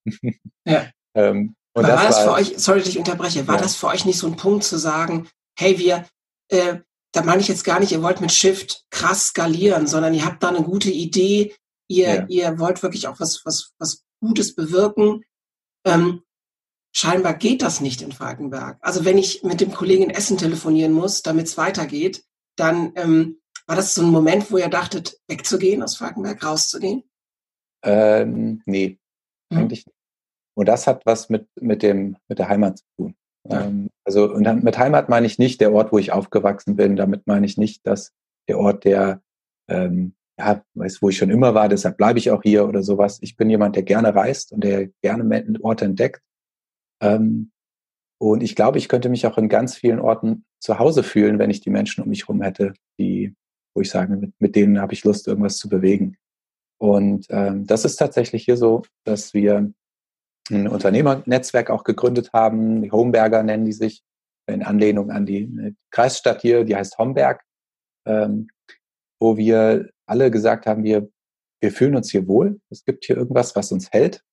Ja. 0.65 0.87
ähm, 1.15 1.55
und 1.73 1.83
war 1.83 1.91
das, 1.91 2.07
das 2.07 2.15
war, 2.17 2.23
für 2.23 2.41
euch, 2.41 2.57
sorry, 2.57 2.79
dass 2.79 2.89
ich 2.89 2.97
unterbreche, 2.97 3.47
war 3.47 3.55
ja. 3.55 3.61
das 3.61 3.75
für 3.75 3.87
euch 3.87 4.03
nicht 4.03 4.17
so 4.17 4.27
ein 4.27 4.35
Punkt 4.35 4.63
zu 4.63 4.77
sagen, 4.77 5.29
hey, 5.57 5.77
wir, 5.77 6.05
äh, 6.49 6.79
da 7.13 7.21
meine 7.21 7.41
ich 7.41 7.47
jetzt 7.47 7.63
gar 7.63 7.79
nicht, 7.79 7.91
ihr 7.91 8.01
wollt 8.01 8.19
mit 8.19 8.31
Shift 8.31 8.85
krass 8.89 9.27
skalieren, 9.27 9.87
sondern 9.87 10.13
ihr 10.13 10.25
habt 10.25 10.41
da 10.41 10.49
eine 10.49 10.63
gute 10.63 10.89
Idee, 10.89 11.55
ihr, 11.87 12.15
ja. 12.15 12.25
ihr 12.27 12.59
wollt 12.59 12.83
wirklich 12.83 13.07
auch 13.07 13.19
was, 13.19 13.45
was, 13.45 13.73
was 13.79 14.03
Gutes 14.19 14.55
bewirken. 14.55 15.23
Ähm, 15.85 16.23
scheinbar 16.93 17.35
geht 17.35 17.61
das 17.61 17.81
nicht 17.81 18.01
in 18.01 18.11
Falkenberg. 18.11 18.77
Also 18.81 19.05
wenn 19.05 19.17
ich 19.17 19.43
mit 19.43 19.61
dem 19.61 19.71
Kollegen 19.71 20.03
in 20.03 20.09
Essen 20.09 20.37
telefonieren 20.37 20.93
muss, 20.93 21.21
damit 21.21 21.47
es 21.47 21.57
weitergeht, 21.57 22.23
dann 22.55 22.93
ähm, 22.95 23.39
war 23.67 23.75
das 23.75 23.93
so 23.93 24.01
ein 24.01 24.09
Moment, 24.09 24.51
wo 24.51 24.57
ihr 24.57 24.69
dachtet, 24.69 25.19
wegzugehen 25.27 25.83
aus 25.83 25.97
Falkenberg, 25.97 26.43
rauszugehen? 26.43 27.03
Ähm, 27.83 28.61
nee, 28.65 28.97
hm. 29.51 29.59
eigentlich 29.59 29.85
nicht. 29.85 29.95
Und 30.55 30.67
das 30.67 30.87
hat 30.87 31.05
was 31.05 31.29
mit, 31.29 31.47
mit, 31.61 31.83
dem, 31.83 32.17
mit 32.27 32.39
der 32.39 32.49
Heimat 32.49 32.79
zu 32.79 32.85
tun. 32.97 33.15
Ja. 33.47 33.65
Ähm, 33.65 33.89
also, 34.05 34.31
und 34.31 34.43
dann, 34.43 34.63
mit 34.63 34.77
Heimat 34.77 35.07
meine 35.07 35.27
ich 35.27 35.37
nicht 35.37 35.61
der 35.61 35.71
Ort, 35.71 35.91
wo 35.91 35.99
ich 35.99 36.11
aufgewachsen 36.11 36.75
bin. 36.75 36.95
Damit 36.95 37.27
meine 37.27 37.45
ich 37.45 37.57
nicht, 37.57 37.85
dass 37.85 38.11
der 38.47 38.57
Ort, 38.57 38.83
der, 38.83 39.21
ähm, 39.69 40.15
ja, 40.37 40.63
weiß, 40.75 41.01
wo 41.01 41.09
ich 41.09 41.17
schon 41.17 41.31
immer 41.31 41.55
war, 41.55 41.67
deshalb 41.67 41.97
bleibe 41.97 42.19
ich 42.19 42.29
auch 42.31 42.43
hier 42.43 42.67
oder 42.67 42.83
sowas. 42.83 43.17
Ich 43.21 43.35
bin 43.37 43.49
jemand, 43.49 43.75
der 43.75 43.83
gerne 43.83 44.13
reist 44.13 44.51
und 44.51 44.63
der 44.63 44.87
gerne 45.01 45.59
Orte 45.61 45.85
entdeckt. 45.85 46.21
Ähm, 47.01 47.51
und 48.19 48.41
ich 48.43 48.55
glaube, 48.55 48.77
ich 48.77 48.89
könnte 48.89 49.09
mich 49.09 49.25
auch 49.25 49.37
in 49.37 49.49
ganz 49.49 49.75
vielen 49.75 49.99
Orten 49.99 50.45
zu 50.59 50.79
Hause 50.79 51.03
fühlen, 51.03 51.39
wenn 51.39 51.49
ich 51.49 51.61
die 51.61 51.69
Menschen 51.69 52.03
um 52.03 52.09
mich 52.09 52.23
herum 52.23 52.41
hätte, 52.41 52.73
die, 52.99 53.35
wo 53.75 53.81
ich 53.81 53.89
sage, 53.89 54.15
mit, 54.15 54.33
mit 54.39 54.55
denen 54.55 54.79
habe 54.79 54.93
ich 54.93 55.03
Lust, 55.03 55.27
irgendwas 55.27 55.57
zu 55.57 55.69
bewegen. 55.69 56.17
Und 56.79 57.25
ähm, 57.29 57.65
das 57.65 57.85
ist 57.85 57.97
tatsächlich 57.97 58.45
hier 58.45 58.57
so, 58.57 58.83
dass 59.03 59.33
wir 59.33 59.71
ein 60.49 60.67
Unternehmernetzwerk 60.67 61.69
auch 61.69 61.83
gegründet 61.83 62.31
haben. 62.33 62.81
Die 62.81 62.91
Homberger 62.91 63.43
nennen 63.43 63.65
die 63.65 63.73
sich 63.73 64.03
in 64.47 64.63
Anlehnung 64.63 65.11
an 65.11 65.25
die 65.25 65.75
Kreisstadt 65.91 66.41
hier, 66.41 66.63
die 66.63 66.75
heißt 66.75 66.97
Homberg, 66.97 67.43
ähm, 68.05 68.47
wo 69.19 69.35
wir 69.35 69.89
alle 70.07 70.31
gesagt 70.31 70.65
haben, 70.65 70.83
wir, 70.83 71.09
wir 71.61 71.71
fühlen 71.71 71.95
uns 71.95 72.09
hier 72.11 72.27
wohl. 72.27 72.59
Es 72.69 72.83
gibt 72.83 73.05
hier 73.05 73.17
irgendwas, 73.17 73.55
was 73.55 73.71
uns 73.71 73.91
hält, 73.91 74.23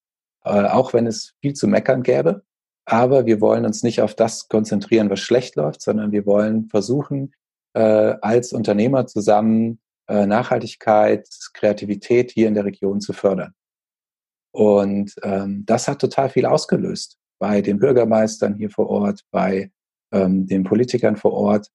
äh, 0.44 0.64
auch 0.64 0.92
wenn 0.92 1.06
es 1.06 1.34
viel 1.40 1.54
zu 1.54 1.66
meckern 1.68 2.02
gäbe. 2.02 2.42
Aber 2.86 3.26
wir 3.26 3.40
wollen 3.40 3.64
uns 3.64 3.82
nicht 3.82 4.00
auf 4.02 4.14
das 4.14 4.48
konzentrieren, 4.48 5.10
was 5.10 5.20
schlecht 5.20 5.56
läuft, 5.56 5.80
sondern 5.82 6.12
wir 6.12 6.26
wollen 6.26 6.68
versuchen, 6.68 7.32
äh, 7.74 7.80
als 7.80 8.52
Unternehmer 8.52 9.06
zusammen 9.06 9.80
äh, 10.06 10.26
Nachhaltigkeit, 10.26 11.26
Kreativität 11.54 12.30
hier 12.30 12.48
in 12.48 12.54
der 12.54 12.64
Region 12.64 13.00
zu 13.00 13.12
fördern. 13.12 13.54
Und 14.52 15.14
ähm, 15.22 15.64
das 15.66 15.88
hat 15.88 16.00
total 16.00 16.28
viel 16.28 16.46
ausgelöst 16.46 17.18
bei 17.40 17.60
den 17.60 17.78
Bürgermeistern 17.78 18.54
hier 18.54 18.70
vor 18.70 18.88
Ort, 18.88 19.22
bei 19.30 19.72
ähm, 20.12 20.46
den 20.46 20.62
Politikern 20.62 21.16
vor 21.16 21.32
Ort. 21.32 21.70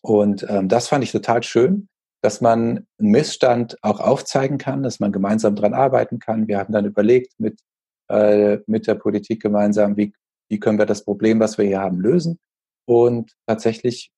Und 0.00 0.46
ähm, 0.48 0.68
das 0.68 0.88
fand 0.88 1.04
ich 1.04 1.12
total 1.12 1.42
schön, 1.42 1.88
dass 2.26 2.40
man 2.40 2.84
einen 2.98 3.10
Missstand 3.12 3.78
auch 3.82 4.00
aufzeigen 4.00 4.58
kann, 4.58 4.82
dass 4.82 4.98
man 4.98 5.12
gemeinsam 5.12 5.54
dran 5.54 5.74
arbeiten 5.74 6.18
kann. 6.18 6.48
Wir 6.48 6.58
haben 6.58 6.72
dann 6.72 6.84
überlegt 6.84 7.38
mit, 7.38 7.60
äh, 8.08 8.58
mit 8.66 8.88
der 8.88 8.96
Politik 8.96 9.40
gemeinsam, 9.40 9.96
wie, 9.96 10.12
wie 10.48 10.58
können 10.58 10.76
wir 10.76 10.86
das 10.86 11.04
Problem, 11.04 11.38
was 11.38 11.56
wir 11.56 11.66
hier 11.66 11.80
haben, 11.80 12.00
lösen. 12.00 12.40
Und 12.84 13.30
tatsächlich 13.46 14.10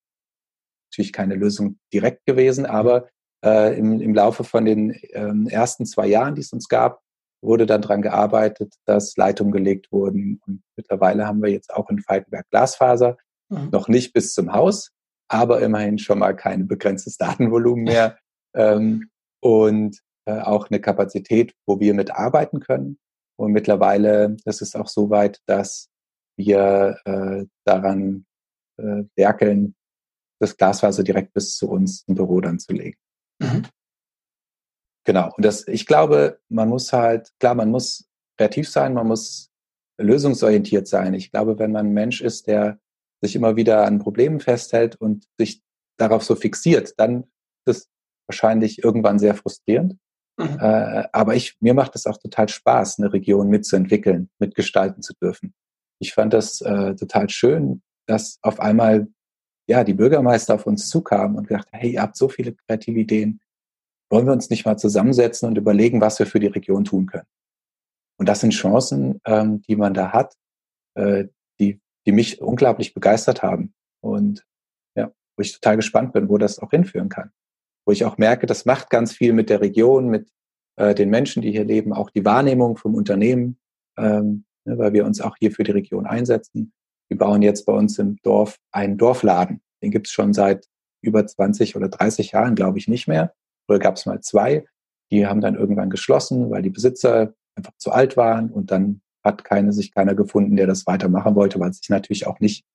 natürlich 0.87 1.13
keine 1.13 1.35
Lösung 1.35 1.77
direkt 1.93 2.25
gewesen, 2.25 2.65
aber 2.65 3.09
äh, 3.45 3.77
im, 3.77 4.01
im 4.01 4.15
Laufe 4.15 4.43
von 4.43 4.65
den 4.65 4.99
ähm, 5.11 5.47
ersten 5.47 5.85
zwei 5.85 6.07
Jahren, 6.07 6.33
die 6.33 6.41
es 6.41 6.51
uns 6.51 6.67
gab, 6.67 7.01
wurde 7.43 7.67
dann 7.67 7.83
daran 7.83 8.01
gearbeitet, 8.01 8.73
dass 8.85 9.17
Leitungen 9.17 9.53
gelegt 9.53 9.91
wurden. 9.91 10.41
Und 10.47 10.63
mittlerweile 10.75 11.27
haben 11.27 11.43
wir 11.43 11.51
jetzt 11.51 11.71
auch 11.71 11.91
in 11.91 11.99
Falkenberg 11.99 12.49
Glasfaser, 12.49 13.17
mhm. 13.49 13.69
noch 13.71 13.87
nicht 13.87 14.13
bis 14.13 14.33
zum 14.33 14.51
Haus, 14.51 14.93
aber 15.29 15.61
immerhin 15.61 15.97
schon 15.97 16.19
mal 16.19 16.35
kein 16.35 16.67
begrenztes 16.67 17.17
Datenvolumen 17.17 17.85
mehr 17.85 18.17
ähm, 18.55 19.09
und 19.41 19.99
äh, 20.25 20.39
auch 20.39 20.69
eine 20.69 20.81
Kapazität, 20.81 21.53
wo 21.65 21.79
wir 21.79 21.93
mitarbeiten 21.93 22.59
können. 22.59 22.99
Und 23.37 23.53
mittlerweile 23.53 24.35
ist 24.45 24.61
es 24.61 24.75
auch 24.75 24.87
so 24.87 25.09
weit, 25.09 25.39
dass 25.45 25.89
wir 26.35 26.97
äh, 27.05 27.45
daran 27.65 28.25
äh, 28.77 29.03
werkeln, 29.15 29.75
das 30.41 30.57
Glasfaser 30.57 31.03
direkt 31.03 31.33
bis 31.33 31.55
zu 31.55 31.69
uns 31.69 32.03
im 32.07 32.15
Büro 32.15 32.41
dann 32.41 32.59
zu 32.59 32.73
legen. 32.73 32.97
Mhm. 33.39 33.63
Genau. 35.05 35.33
Und 35.35 35.45
das, 35.45 35.67
ich 35.67 35.85
glaube, 35.85 36.39
man 36.49 36.69
muss 36.69 36.91
halt, 36.93 37.31
klar, 37.39 37.55
man 37.55 37.71
muss 37.71 38.09
kreativ 38.37 38.69
sein, 38.69 38.93
man 38.93 39.07
muss 39.07 39.49
lösungsorientiert 39.97 40.87
sein. 40.87 41.13
Ich 41.13 41.31
glaube, 41.31 41.59
wenn 41.59 41.71
man 41.71 41.87
ein 41.87 41.93
Mensch 41.93 42.21
ist, 42.21 42.47
der 42.47 42.79
sich 43.21 43.35
immer 43.35 43.55
wieder 43.55 43.85
an 43.85 43.99
Problemen 43.99 44.39
festhält 44.39 44.95
und 44.95 45.25
sich 45.37 45.61
darauf 45.97 46.23
so 46.23 46.35
fixiert, 46.35 46.93
dann 46.97 47.25
ist 47.65 47.77
es 47.77 47.89
wahrscheinlich 48.27 48.83
irgendwann 48.83 49.19
sehr 49.19 49.35
frustrierend. 49.35 49.97
Mhm. 50.37 50.57
Äh, 50.59 51.07
aber 51.11 51.35
ich, 51.35 51.57
mir 51.59 51.73
macht 51.73 51.95
es 51.95 52.05
auch 52.05 52.17
total 52.17 52.47
Spaß, 52.47 52.99
eine 52.99 53.11
Region 53.11 53.49
mitzuentwickeln, 53.49 54.29
mitgestalten 54.39 55.03
zu 55.03 55.13
dürfen. 55.21 55.53
Ich 55.99 56.13
fand 56.13 56.33
das 56.33 56.61
äh, 56.61 56.95
total 56.95 57.29
schön, 57.29 57.81
dass 58.07 58.39
auf 58.41 58.59
einmal 58.59 59.07
ja 59.67 59.83
die 59.83 59.93
Bürgermeister 59.93 60.55
auf 60.55 60.65
uns 60.65 60.89
zukamen 60.89 61.37
und 61.37 61.47
gesagt, 61.47 61.69
hey, 61.71 61.91
ihr 61.91 62.01
habt 62.01 62.15
so 62.15 62.29
viele 62.29 62.55
kreative 62.55 62.99
Ideen, 62.99 63.41
wollen 64.09 64.25
wir 64.25 64.33
uns 64.33 64.49
nicht 64.49 64.65
mal 64.65 64.77
zusammensetzen 64.77 65.47
und 65.47 65.57
überlegen, 65.57 66.01
was 66.01 66.17
wir 66.19 66.25
für 66.25 66.39
die 66.39 66.47
Region 66.47 66.85
tun 66.85 67.05
können. 67.05 67.27
Und 68.17 68.27
das 68.27 68.39
sind 68.39 68.51
Chancen, 68.51 69.21
ähm, 69.25 69.61
die 69.63 69.75
man 69.75 69.93
da 69.93 70.11
hat, 70.11 70.35
äh, 70.95 71.25
die, 72.09 72.15
mich 72.15 72.41
unglaublich 72.41 72.95
begeistert 72.95 73.43
haben. 73.43 73.71
Und 74.01 74.43
ja, 74.95 75.11
wo 75.37 75.41
ich 75.41 75.53
total 75.53 75.75
gespannt 75.75 76.11
bin, 76.11 76.27
wo 76.27 76.39
das 76.39 76.57
auch 76.57 76.71
hinführen 76.71 77.09
kann. 77.09 77.31
Wo 77.85 77.91
ich 77.91 78.03
auch 78.03 78.17
merke, 78.17 78.47
das 78.47 78.65
macht 78.65 78.89
ganz 78.89 79.13
viel 79.13 79.31
mit 79.31 79.51
der 79.51 79.61
Region, 79.61 80.09
mit 80.09 80.27
äh, 80.77 80.95
den 80.95 81.11
Menschen, 81.11 81.43
die 81.43 81.51
hier 81.51 81.65
leben, 81.65 81.93
auch 81.93 82.09
die 82.09 82.25
Wahrnehmung 82.25 82.77
vom 82.77 82.95
Unternehmen, 82.95 83.59
ähm, 83.95 84.45
ne, 84.65 84.79
weil 84.79 84.93
wir 84.93 85.05
uns 85.05 85.21
auch 85.21 85.35
hier 85.37 85.51
für 85.51 85.63
die 85.63 85.71
Region 85.71 86.07
einsetzen. 86.07 86.73
Wir 87.09 87.17
bauen 87.19 87.43
jetzt 87.43 87.67
bei 87.67 87.73
uns 87.73 87.99
im 87.99 88.17
Dorf 88.23 88.57
einen 88.71 88.97
Dorfladen. 88.97 89.61
Den 89.83 89.91
gibt 89.91 90.07
es 90.07 90.13
schon 90.13 90.33
seit 90.33 90.65
über 91.01 91.27
20 91.27 91.75
oder 91.75 91.89
30 91.89 92.31
Jahren, 92.31 92.55
glaube 92.55 92.79
ich, 92.79 92.87
nicht 92.87 93.07
mehr. 93.07 93.35
Früher 93.67 93.79
gab 93.79 93.97
es 93.97 94.07
mal 94.07 94.19
zwei. 94.21 94.65
Die 95.11 95.27
haben 95.27 95.41
dann 95.41 95.55
irgendwann 95.55 95.91
geschlossen, 95.91 96.49
weil 96.49 96.63
die 96.63 96.71
Besitzer 96.71 97.35
einfach 97.55 97.73
zu 97.77 97.91
alt 97.91 98.17
waren 98.17 98.49
und 98.49 98.71
dann 98.71 99.01
hat 99.29 99.43
keine, 99.43 99.71
sich 99.73 99.93
keiner 99.93 100.15
gefunden, 100.15 100.55
der 100.55 100.67
das 100.67 100.85
weitermachen 100.87 101.35
wollte, 101.35 101.59
weil 101.59 101.69
es 101.69 101.77
sich 101.77 101.89
natürlich 101.89 102.27
auch 102.27 102.39
nicht, 102.39 102.65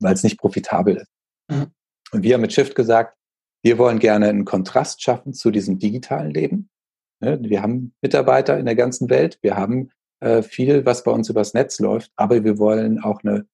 weil 0.00 0.14
es 0.14 0.22
nicht 0.22 0.38
profitabel 0.38 0.96
ist. 0.96 1.10
Mhm. 1.50 1.66
Und 2.12 2.22
wir 2.22 2.34
haben 2.34 2.40
mit 2.40 2.52
Shift 2.52 2.74
gesagt, 2.74 3.16
wir 3.62 3.78
wollen 3.78 3.98
gerne 3.98 4.28
einen 4.28 4.44
Kontrast 4.44 5.02
schaffen 5.02 5.32
zu 5.32 5.50
diesem 5.50 5.78
digitalen 5.78 6.32
Leben. 6.32 6.70
Ne, 7.20 7.38
wir 7.42 7.62
haben 7.62 7.94
Mitarbeiter 8.02 8.58
in 8.58 8.66
der 8.66 8.74
ganzen 8.74 9.08
Welt, 9.08 9.38
wir 9.42 9.56
haben 9.56 9.90
äh, 10.20 10.42
viel, 10.42 10.84
was 10.84 11.04
bei 11.04 11.12
uns 11.12 11.28
übers 11.28 11.54
Netz 11.54 11.78
läuft, 11.78 12.10
aber 12.16 12.42
wir 12.44 12.58
wollen 12.58 13.00
auch 13.00 13.22
eine 13.22 13.46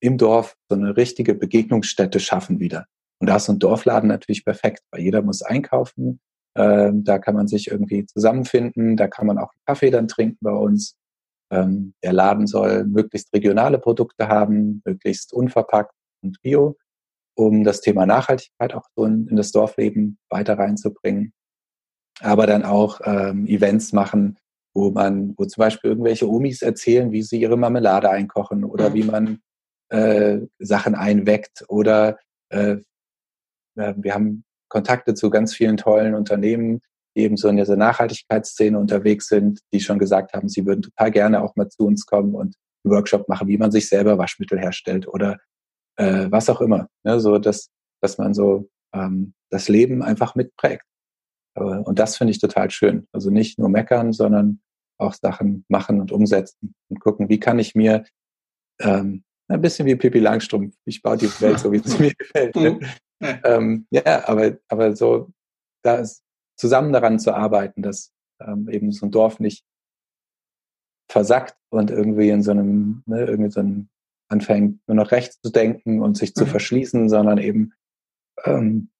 im 0.00 0.18
Dorf 0.18 0.56
so 0.68 0.76
eine 0.76 0.96
richtige 0.96 1.34
Begegnungsstätte 1.34 2.20
schaffen 2.20 2.60
wieder. 2.60 2.86
Und 3.18 3.28
da 3.28 3.36
ist 3.36 3.46
so 3.46 3.52
ein 3.52 3.58
Dorfladen 3.58 4.08
natürlich 4.08 4.44
perfekt, 4.44 4.82
weil 4.90 5.00
jeder 5.00 5.22
muss 5.22 5.42
einkaufen, 5.42 6.20
ähm, 6.56 7.04
da 7.04 7.18
kann 7.18 7.34
man 7.34 7.48
sich 7.48 7.70
irgendwie 7.70 8.06
zusammenfinden, 8.06 8.96
da 8.96 9.08
kann 9.08 9.26
man 9.26 9.38
auch 9.38 9.52
einen 9.52 9.64
Kaffee 9.66 9.90
dann 9.90 10.08
trinken 10.08 10.38
bei 10.40 10.52
uns. 10.52 10.96
Ähm, 11.50 11.94
der 12.02 12.12
Laden 12.12 12.46
soll 12.46 12.84
möglichst 12.84 13.32
regionale 13.32 13.78
Produkte 13.78 14.28
haben, 14.28 14.82
möglichst 14.84 15.32
unverpackt 15.32 15.94
und 16.22 16.40
bio, 16.42 16.76
um 17.36 17.64
das 17.64 17.80
Thema 17.80 18.06
Nachhaltigkeit 18.06 18.74
auch 18.74 18.86
so 18.96 19.04
in, 19.04 19.28
in 19.28 19.36
das 19.36 19.52
Dorfleben 19.52 20.18
weiter 20.28 20.58
reinzubringen. 20.58 21.32
Aber 22.20 22.46
dann 22.46 22.64
auch 22.64 23.00
ähm, 23.04 23.46
Events 23.46 23.92
machen, 23.92 24.38
wo 24.74 24.90
man, 24.90 25.34
wo 25.36 25.44
zum 25.44 25.60
Beispiel 25.60 25.90
irgendwelche 25.90 26.28
Omis 26.28 26.62
erzählen, 26.62 27.12
wie 27.12 27.22
sie 27.22 27.40
ihre 27.40 27.56
Marmelade 27.56 28.10
einkochen 28.10 28.64
oder 28.64 28.90
mhm. 28.90 28.94
wie 28.94 29.04
man 29.04 29.38
äh, 29.90 30.40
Sachen 30.58 30.94
einweckt 30.94 31.64
oder 31.68 32.18
äh, 32.48 32.76
wir 33.76 34.14
haben 34.14 34.44
Kontakte 34.68 35.14
zu 35.14 35.30
ganz 35.30 35.54
vielen 35.54 35.76
tollen 35.76 36.14
Unternehmen, 36.14 36.80
eben 37.16 37.36
so 37.36 37.48
in 37.48 37.56
dieser 37.56 37.76
Nachhaltigkeitsszene 37.76 38.78
unterwegs 38.78 39.28
sind, 39.28 39.60
die 39.72 39.80
schon 39.80 39.98
gesagt 39.98 40.32
haben, 40.34 40.48
sie 40.48 40.66
würden 40.66 40.82
total 40.82 41.10
gerne 41.10 41.42
auch 41.42 41.56
mal 41.56 41.68
zu 41.68 41.86
uns 41.86 42.06
kommen 42.06 42.34
und 42.34 42.54
einen 42.84 42.94
Workshop 42.94 43.28
machen, 43.28 43.48
wie 43.48 43.58
man 43.58 43.72
sich 43.72 43.88
selber 43.88 44.18
Waschmittel 44.18 44.58
herstellt 44.58 45.08
oder 45.08 45.38
äh, 45.96 46.26
was 46.30 46.48
auch 46.50 46.60
immer. 46.60 46.88
Ne? 47.04 47.20
So, 47.20 47.38
dass, 47.38 47.70
dass 48.00 48.18
man 48.18 48.34
so 48.34 48.68
ähm, 48.94 49.34
das 49.50 49.68
Leben 49.68 50.02
einfach 50.02 50.34
mitprägt. 50.34 50.84
Und 51.54 51.98
das 51.98 52.18
finde 52.18 52.32
ich 52.32 52.38
total 52.38 52.70
schön. 52.70 53.08
Also 53.12 53.30
nicht 53.30 53.58
nur 53.58 53.70
meckern, 53.70 54.12
sondern 54.12 54.60
auch 54.98 55.14
Sachen 55.14 55.64
machen 55.68 56.02
und 56.02 56.12
umsetzen 56.12 56.74
und 56.90 57.00
gucken, 57.00 57.30
wie 57.30 57.40
kann 57.40 57.58
ich 57.58 57.74
mir 57.74 58.04
ähm, 58.80 59.24
ein 59.48 59.60
bisschen 59.60 59.86
wie 59.86 59.96
Pippi 59.96 60.18
Langstrumpf, 60.18 60.74
ich 60.84 61.02
baue 61.02 61.16
die 61.16 61.30
Welt 61.40 61.58
so, 61.58 61.72
wie 61.72 61.78
es 61.78 61.98
mir 61.98 62.12
gefällt. 62.14 62.56
Ne? 62.56 62.78
ähm, 63.44 63.86
ja, 63.90 64.28
aber, 64.28 64.58
aber 64.68 64.94
so 64.94 65.30
da 65.82 65.96
ist, 65.96 66.22
zusammen 66.56 66.92
daran 66.92 67.18
zu 67.18 67.34
arbeiten, 67.34 67.82
dass 67.82 68.12
ähm, 68.40 68.68
eben 68.68 68.92
so 68.92 69.06
ein 69.06 69.10
Dorf 69.10 69.40
nicht 69.40 69.64
versackt 71.10 71.56
und 71.70 71.90
irgendwie 71.90 72.30
in 72.30 72.42
so 72.42 72.50
einem, 72.50 73.02
ne, 73.06 73.24
irgendwie 73.24 73.50
so 73.50 73.60
einem 73.60 73.88
anfängt, 74.28 74.80
nur 74.88 74.96
noch 74.96 75.12
rechts 75.12 75.40
zu 75.40 75.50
denken 75.50 76.02
und 76.02 76.16
sich 76.16 76.30
mhm. 76.30 76.40
zu 76.40 76.46
verschließen, 76.46 77.08
sondern 77.08 77.38
eben 77.38 77.72
ähm, 78.44 78.90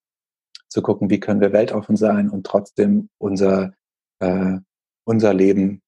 zu 0.69 0.83
gucken, 0.83 1.11
wie 1.11 1.21
können 1.21 1.41
wir 1.41 1.53
weltoffen 1.53 1.97
sein 1.97 2.31
und 2.31 2.47
trotzdem 2.47 3.09
unser, 3.19 3.75
äh, 4.21 4.59
unser 5.05 5.35
Leben 5.35 5.83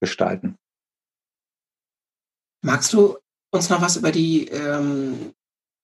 gestalten. 0.00 0.56
Magst 2.62 2.92
du 2.92 3.18
uns 3.52 3.68
noch 3.68 3.82
was 3.82 3.96
über 3.96 4.12
die 4.12 4.48
ähm, 4.48 5.34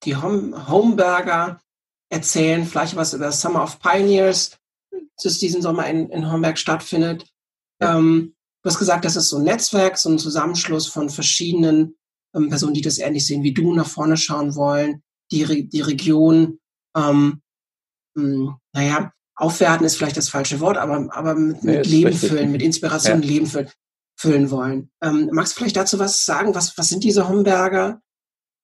die 0.05 0.17
Hom 0.17 0.69
Homeberger 0.69 1.61
erzählen, 2.09 2.65
vielleicht 2.65 2.97
was 2.97 3.15
über 3.15 3.33
Summer 3.33 3.63
of 3.63 3.81
Pioneers, 3.81 4.59
das 5.23 5.39
diesen 5.39 5.63
Sommer 5.63 5.89
in, 5.89 6.09
in 6.11 6.31
Homberg 6.31 6.59
stattfindet. 6.59 7.27
Ja. 7.81 7.99
Ähm, 7.99 8.35
du 8.63 8.71
hast 8.71 8.79
gesagt, 8.79 9.05
das 9.05 9.17
ist 9.17 9.29
so 9.29 9.39
ein 9.39 9.45
Netzwerk, 9.45 9.99
so 9.99 10.11
ein 10.11 10.19
Zusammenschluss 10.19 10.87
von 10.87 11.09
verschiedenen 11.09 11.97
ähm, 12.35 12.49
Personen, 12.49 12.75
die 12.75 12.83
das 12.83 12.99
ähnlich 12.99 13.27
sehen 13.27 13.43
wie 13.43 13.55
du, 13.55 13.75
nach 13.75 13.89
vorne 13.89 14.17
schauen 14.17 14.55
wollen, 14.55 15.03
die, 15.33 15.69
die 15.69 15.81
Region, 15.81 16.61
ähm, 16.97 17.43
mh, 18.15 18.23
hm, 18.23 18.57
naja, 18.73 19.13
aufwerten 19.37 19.85
ist 19.85 19.97
vielleicht 19.97 20.17
das 20.17 20.29
falsche 20.29 20.61
Wort, 20.61 20.79
aber, 20.79 21.09
aber 21.15 21.35
mit, 21.35 21.63
nee, 21.63 21.77
mit 21.77 21.87
Leben 21.87 22.09
richtig. 22.09 22.31
füllen, 22.31 22.53
mit 22.53 22.63
Inspiration 22.63 23.23
ja. 23.23 23.29
Leben 23.29 23.47
füllen, 23.47 23.71
füllen 24.19 24.51
wollen. 24.51 24.91
Ähm, 25.03 25.29
magst 25.33 25.53
du 25.53 25.59
vielleicht 25.59 25.77
dazu 25.77 25.99
was 25.99 26.25
sagen? 26.25 26.55
Was, 26.55 26.77
was 26.79 26.89
sind 26.89 27.05
diese 27.05 27.29
Homberger? 27.29 28.01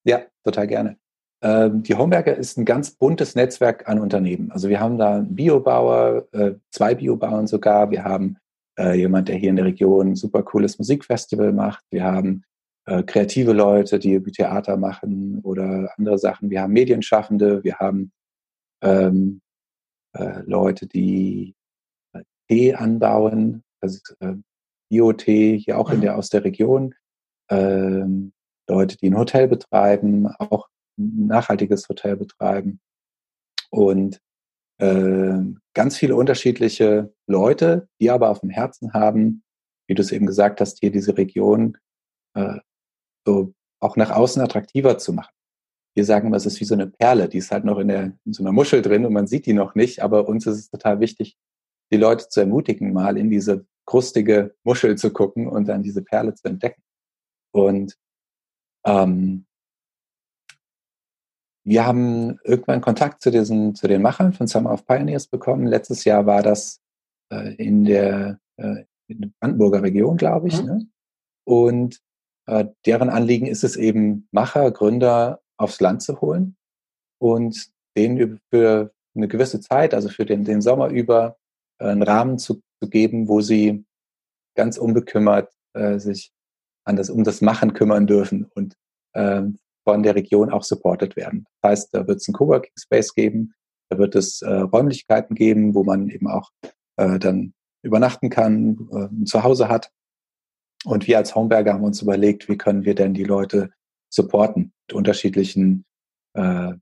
Ja, 0.04 0.22
total 0.44 0.66
gerne. 0.66 0.98
Ähm, 1.42 1.82
die 1.82 1.94
Homberger 1.94 2.36
ist 2.36 2.56
ein 2.56 2.64
ganz 2.64 2.92
buntes 2.92 3.34
Netzwerk 3.34 3.88
an 3.88 3.98
Unternehmen. 3.98 4.52
Also 4.52 4.68
wir 4.68 4.78
haben 4.80 4.96
da 4.96 5.16
einen 5.16 5.34
Biobauer, 5.34 6.26
äh, 6.32 6.52
zwei 6.70 6.94
Biobauern 6.94 7.48
sogar. 7.48 7.90
Wir 7.90 8.04
haben 8.04 8.38
äh, 8.78 8.96
jemand, 8.96 9.28
der 9.28 9.36
hier 9.36 9.50
in 9.50 9.56
der 9.56 9.64
Region 9.64 10.10
ein 10.10 10.16
super 10.16 10.42
cooles 10.44 10.78
Musikfestival 10.78 11.52
macht. 11.52 11.84
Wir 11.90 12.04
haben 12.04 12.44
äh, 12.86 13.02
kreative 13.02 13.52
Leute, 13.52 13.98
die 13.98 14.20
Theater 14.22 14.76
machen 14.76 15.40
oder 15.42 15.92
andere 15.98 16.18
Sachen. 16.18 16.48
Wir 16.48 16.62
haben 16.62 16.72
Medienschaffende. 16.72 17.64
Wir 17.64 17.78
haben 17.78 18.12
ähm, 18.82 19.40
äh, 20.16 20.42
Leute, 20.46 20.86
die 20.86 21.54
Tee 22.48 22.74
anbauen, 22.74 23.62
also 23.80 23.98
äh, 24.20 24.34
Bio-Tee 24.90 25.58
hier 25.58 25.78
auch 25.78 25.90
in 25.90 26.02
der 26.02 26.16
aus 26.16 26.28
der 26.28 26.44
Region. 26.44 26.94
Ähm, 27.50 28.32
Leute, 28.68 28.96
die 28.96 29.08
ein 29.08 29.18
Hotel 29.18 29.48
betreiben, 29.48 30.28
auch 30.38 30.68
nachhaltiges 30.96 31.88
Hotel 31.88 32.16
betreiben 32.16 32.80
und 33.70 34.20
äh, 34.78 35.38
ganz 35.74 35.96
viele 35.96 36.16
unterschiedliche 36.16 37.14
Leute, 37.26 37.88
die 38.00 38.10
aber 38.10 38.30
auf 38.30 38.40
dem 38.40 38.50
Herzen 38.50 38.92
haben, 38.92 39.42
wie 39.88 39.94
du 39.94 40.02
es 40.02 40.12
eben 40.12 40.26
gesagt 40.26 40.60
hast, 40.60 40.80
hier 40.80 40.90
diese 40.90 41.16
Region 41.16 41.78
äh, 42.34 42.58
so 43.26 43.54
auch 43.80 43.96
nach 43.96 44.10
außen 44.10 44.42
attraktiver 44.42 44.98
zu 44.98 45.12
machen. 45.12 45.32
Wir 45.94 46.04
sagen 46.04 46.28
immer, 46.28 46.36
es 46.36 46.46
ist 46.46 46.60
wie 46.60 46.64
so 46.64 46.74
eine 46.74 46.86
Perle, 46.86 47.28
die 47.28 47.38
ist 47.38 47.50
halt 47.50 47.64
noch 47.64 47.78
in, 47.78 47.88
der, 47.88 48.12
in 48.24 48.32
so 48.32 48.42
einer 48.42 48.52
Muschel 48.52 48.80
drin 48.80 49.04
und 49.04 49.12
man 49.12 49.26
sieht 49.26 49.46
die 49.46 49.52
noch 49.52 49.74
nicht, 49.74 50.02
aber 50.02 50.28
uns 50.28 50.46
ist 50.46 50.58
es 50.58 50.70
total 50.70 51.00
wichtig, 51.00 51.36
die 51.92 51.98
Leute 51.98 52.28
zu 52.28 52.40
ermutigen, 52.40 52.92
mal 52.92 53.18
in 53.18 53.30
diese 53.30 53.66
krustige 53.84 54.54
Muschel 54.64 54.96
zu 54.96 55.12
gucken 55.12 55.48
und 55.48 55.68
dann 55.68 55.82
diese 55.82 56.02
Perle 56.02 56.34
zu 56.34 56.48
entdecken. 56.48 56.82
Und 57.52 57.98
ähm, 58.86 59.46
wir 61.64 61.86
haben 61.86 62.38
irgendwann 62.44 62.80
Kontakt 62.80 63.22
zu 63.22 63.30
diesen, 63.30 63.74
zu 63.74 63.86
den 63.88 64.02
Machern 64.02 64.32
von 64.32 64.46
Summer 64.46 64.72
of 64.72 64.86
Pioneers 64.86 65.26
bekommen. 65.26 65.66
Letztes 65.66 66.04
Jahr 66.04 66.26
war 66.26 66.42
das 66.42 66.80
äh, 67.32 67.54
in 67.54 67.84
der 67.84 68.40
äh, 68.56 68.84
in 69.12 69.20
der 69.20 69.30
Brandenburger 69.40 69.82
Region, 69.82 70.16
glaube 70.16 70.48
ich. 70.48 70.60
Mhm. 70.60 70.66
Ne? 70.66 70.86
Und 71.44 72.00
äh, 72.46 72.66
deren 72.86 73.10
Anliegen 73.10 73.46
ist 73.46 73.64
es 73.64 73.76
eben, 73.76 74.28
Macher, 74.30 74.70
Gründer 74.70 75.40
aufs 75.56 75.80
Land 75.80 76.02
zu 76.02 76.20
holen 76.20 76.56
und 77.18 77.70
denen 77.96 78.40
für 78.50 78.92
eine 79.14 79.28
gewisse 79.28 79.60
Zeit, 79.60 79.94
also 79.94 80.08
für 80.08 80.24
den, 80.24 80.44
den 80.44 80.62
Sommer 80.62 80.88
über, 80.88 81.36
äh, 81.78 81.86
einen 81.86 82.02
Rahmen 82.02 82.38
zu, 82.38 82.62
zu 82.80 82.88
geben, 82.88 83.28
wo 83.28 83.40
sie 83.40 83.84
ganz 84.56 84.78
unbekümmert 84.78 85.52
äh, 85.74 85.98
sich 85.98 86.32
an 86.84 86.96
das, 86.96 87.10
um 87.10 87.22
das 87.22 87.42
Machen 87.42 87.74
kümmern 87.74 88.06
dürfen 88.06 88.50
und 88.54 88.74
ähm, 89.14 89.58
von 89.84 90.02
der 90.02 90.14
Region 90.14 90.50
auch 90.50 90.62
supported 90.62 91.16
werden. 91.16 91.46
Das 91.60 91.70
heißt, 91.70 91.94
da 91.94 92.06
wird 92.06 92.20
es 92.20 92.28
einen 92.28 92.34
Coworking 92.34 92.72
Space 92.78 93.14
geben, 93.14 93.54
da 93.90 93.98
wird 93.98 94.14
es 94.14 94.42
äh, 94.42 94.50
Räumlichkeiten 94.50 95.34
geben, 95.34 95.74
wo 95.74 95.84
man 95.84 96.08
eben 96.08 96.28
auch 96.28 96.50
äh, 96.96 97.18
dann 97.18 97.52
übernachten 97.82 98.30
kann, 98.30 98.88
äh, 98.92 99.06
ein 99.06 99.26
Zuhause 99.26 99.68
hat. 99.68 99.90
Und 100.84 101.06
wir 101.06 101.18
als 101.18 101.34
Homeberger 101.34 101.74
haben 101.74 101.84
uns 101.84 102.02
überlegt, 102.02 102.48
wie 102.48 102.56
können 102.56 102.84
wir 102.84 102.94
denn 102.94 103.14
die 103.14 103.24
Leute 103.24 103.70
supporten 104.08 104.72
mit 104.86 104.94
unterschiedlichen 104.94 105.84
äh, 106.34 106.72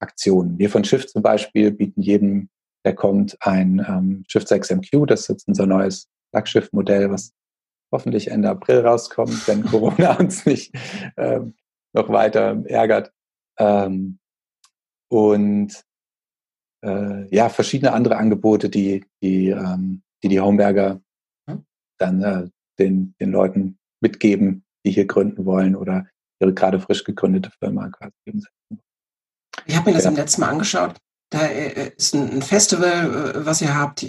Aktionen. 0.00 0.58
Wir 0.58 0.70
von 0.70 0.84
Shift 0.84 1.10
zum 1.10 1.22
Beispiel 1.22 1.70
bieten 1.72 2.02
jedem, 2.02 2.48
der 2.84 2.94
kommt, 2.94 3.36
ein 3.40 3.84
ähm, 3.88 4.24
Shift 4.28 4.48
6 4.48 4.70
MQ. 4.70 5.06
Das 5.06 5.22
ist 5.22 5.28
jetzt 5.28 5.48
unser 5.48 5.66
neues 5.66 6.08
Flaggschiff-Modell, 6.30 7.10
was 7.10 7.32
hoffentlich 7.92 8.30
Ende 8.30 8.50
April 8.50 8.80
rauskommt, 8.80 9.46
wenn 9.48 9.64
Corona 9.64 10.14
uns 10.18 10.46
nicht 10.46 10.74
ähm, 11.16 11.54
noch 11.92 12.08
weiter 12.08 12.62
ärgert. 12.66 13.12
Ähm, 13.58 14.18
und 15.10 15.82
äh, 16.84 17.34
ja, 17.34 17.48
verschiedene 17.48 17.92
andere 17.92 18.16
Angebote, 18.16 18.68
die 18.68 19.04
die, 19.22 19.48
ähm, 19.48 20.02
die, 20.22 20.28
die 20.28 20.40
Homeberger 20.40 21.00
hm? 21.48 21.64
dann 21.98 22.22
äh, 22.22 22.48
den, 22.78 23.14
den 23.20 23.30
Leuten 23.32 23.78
mitgeben, 24.00 24.64
die 24.84 24.92
hier 24.92 25.06
gründen 25.06 25.44
wollen 25.44 25.74
oder 25.74 26.06
ihre 26.40 26.54
gerade 26.54 26.78
frisch 26.80 27.04
gegründete 27.04 27.50
Firma 27.58 27.88
quasi 27.88 28.14
umsetzen. 28.26 28.82
Ich 29.66 29.76
habe 29.76 29.90
mir 29.90 29.96
das 29.96 30.04
ja. 30.04 30.10
im 30.10 30.16
letzten 30.16 30.40
Mal 30.40 30.50
angeschaut. 30.50 30.96
Da 31.30 31.46
äh, 31.46 31.92
ist 31.96 32.14
ein 32.14 32.42
Festival, 32.42 33.34
äh, 33.34 33.46
was 33.46 33.60
ihr 33.60 33.76
habt, 33.76 34.06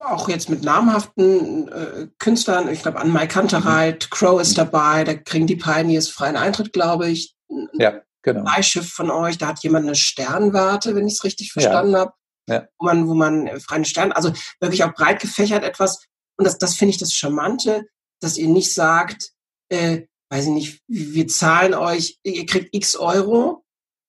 auch 0.00 0.28
jetzt 0.28 0.48
mit 0.48 0.62
namhaften 0.62 1.68
äh, 1.68 2.08
Künstlern. 2.18 2.68
Ich 2.68 2.82
glaube, 2.82 2.98
an 2.98 3.10
Mai 3.10 3.26
Kantereit, 3.26 4.06
mhm. 4.06 4.14
Crow 4.14 4.40
ist 4.40 4.56
dabei, 4.56 5.04
da 5.04 5.14
kriegen 5.14 5.46
die 5.46 5.56
Pioneers 5.56 6.08
freien 6.08 6.36
Eintritt, 6.36 6.72
glaube 6.72 7.08
ich. 7.08 7.36
Ja, 7.74 8.00
genau. 8.22 8.44
Beischiff 8.44 8.90
von 8.90 9.10
euch, 9.10 9.38
da 9.38 9.48
hat 9.48 9.62
jemand 9.62 9.86
eine 9.86 9.94
Sternwarte, 9.94 10.94
wenn 10.94 11.06
ich 11.06 11.14
es 11.14 11.24
richtig 11.24 11.52
verstanden 11.52 11.92
ja. 11.92 11.98
habe. 12.00 12.12
Ja. 12.48 12.66
Wo 12.78 12.86
man, 12.86 13.08
wo 13.08 13.14
man 13.14 13.46
äh, 13.46 13.60
freien 13.60 13.84
Stern, 13.84 14.12
also 14.12 14.32
wirklich 14.58 14.82
auch 14.82 14.94
breit 14.94 15.20
gefächert 15.20 15.62
etwas. 15.62 16.04
Und 16.36 16.46
das, 16.46 16.58
das 16.58 16.74
finde 16.74 16.90
ich 16.90 16.98
das 16.98 17.12
Charmante, 17.12 17.86
dass 18.20 18.38
ihr 18.38 18.48
nicht 18.48 18.72
sagt, 18.72 19.30
äh, 19.68 20.02
weiß 20.30 20.46
ich 20.46 20.50
nicht, 20.50 20.82
wir 20.88 21.28
zahlen 21.28 21.74
euch, 21.74 22.18
ihr 22.22 22.46
kriegt 22.46 22.74
x 22.74 22.96
Euro. 22.96 23.64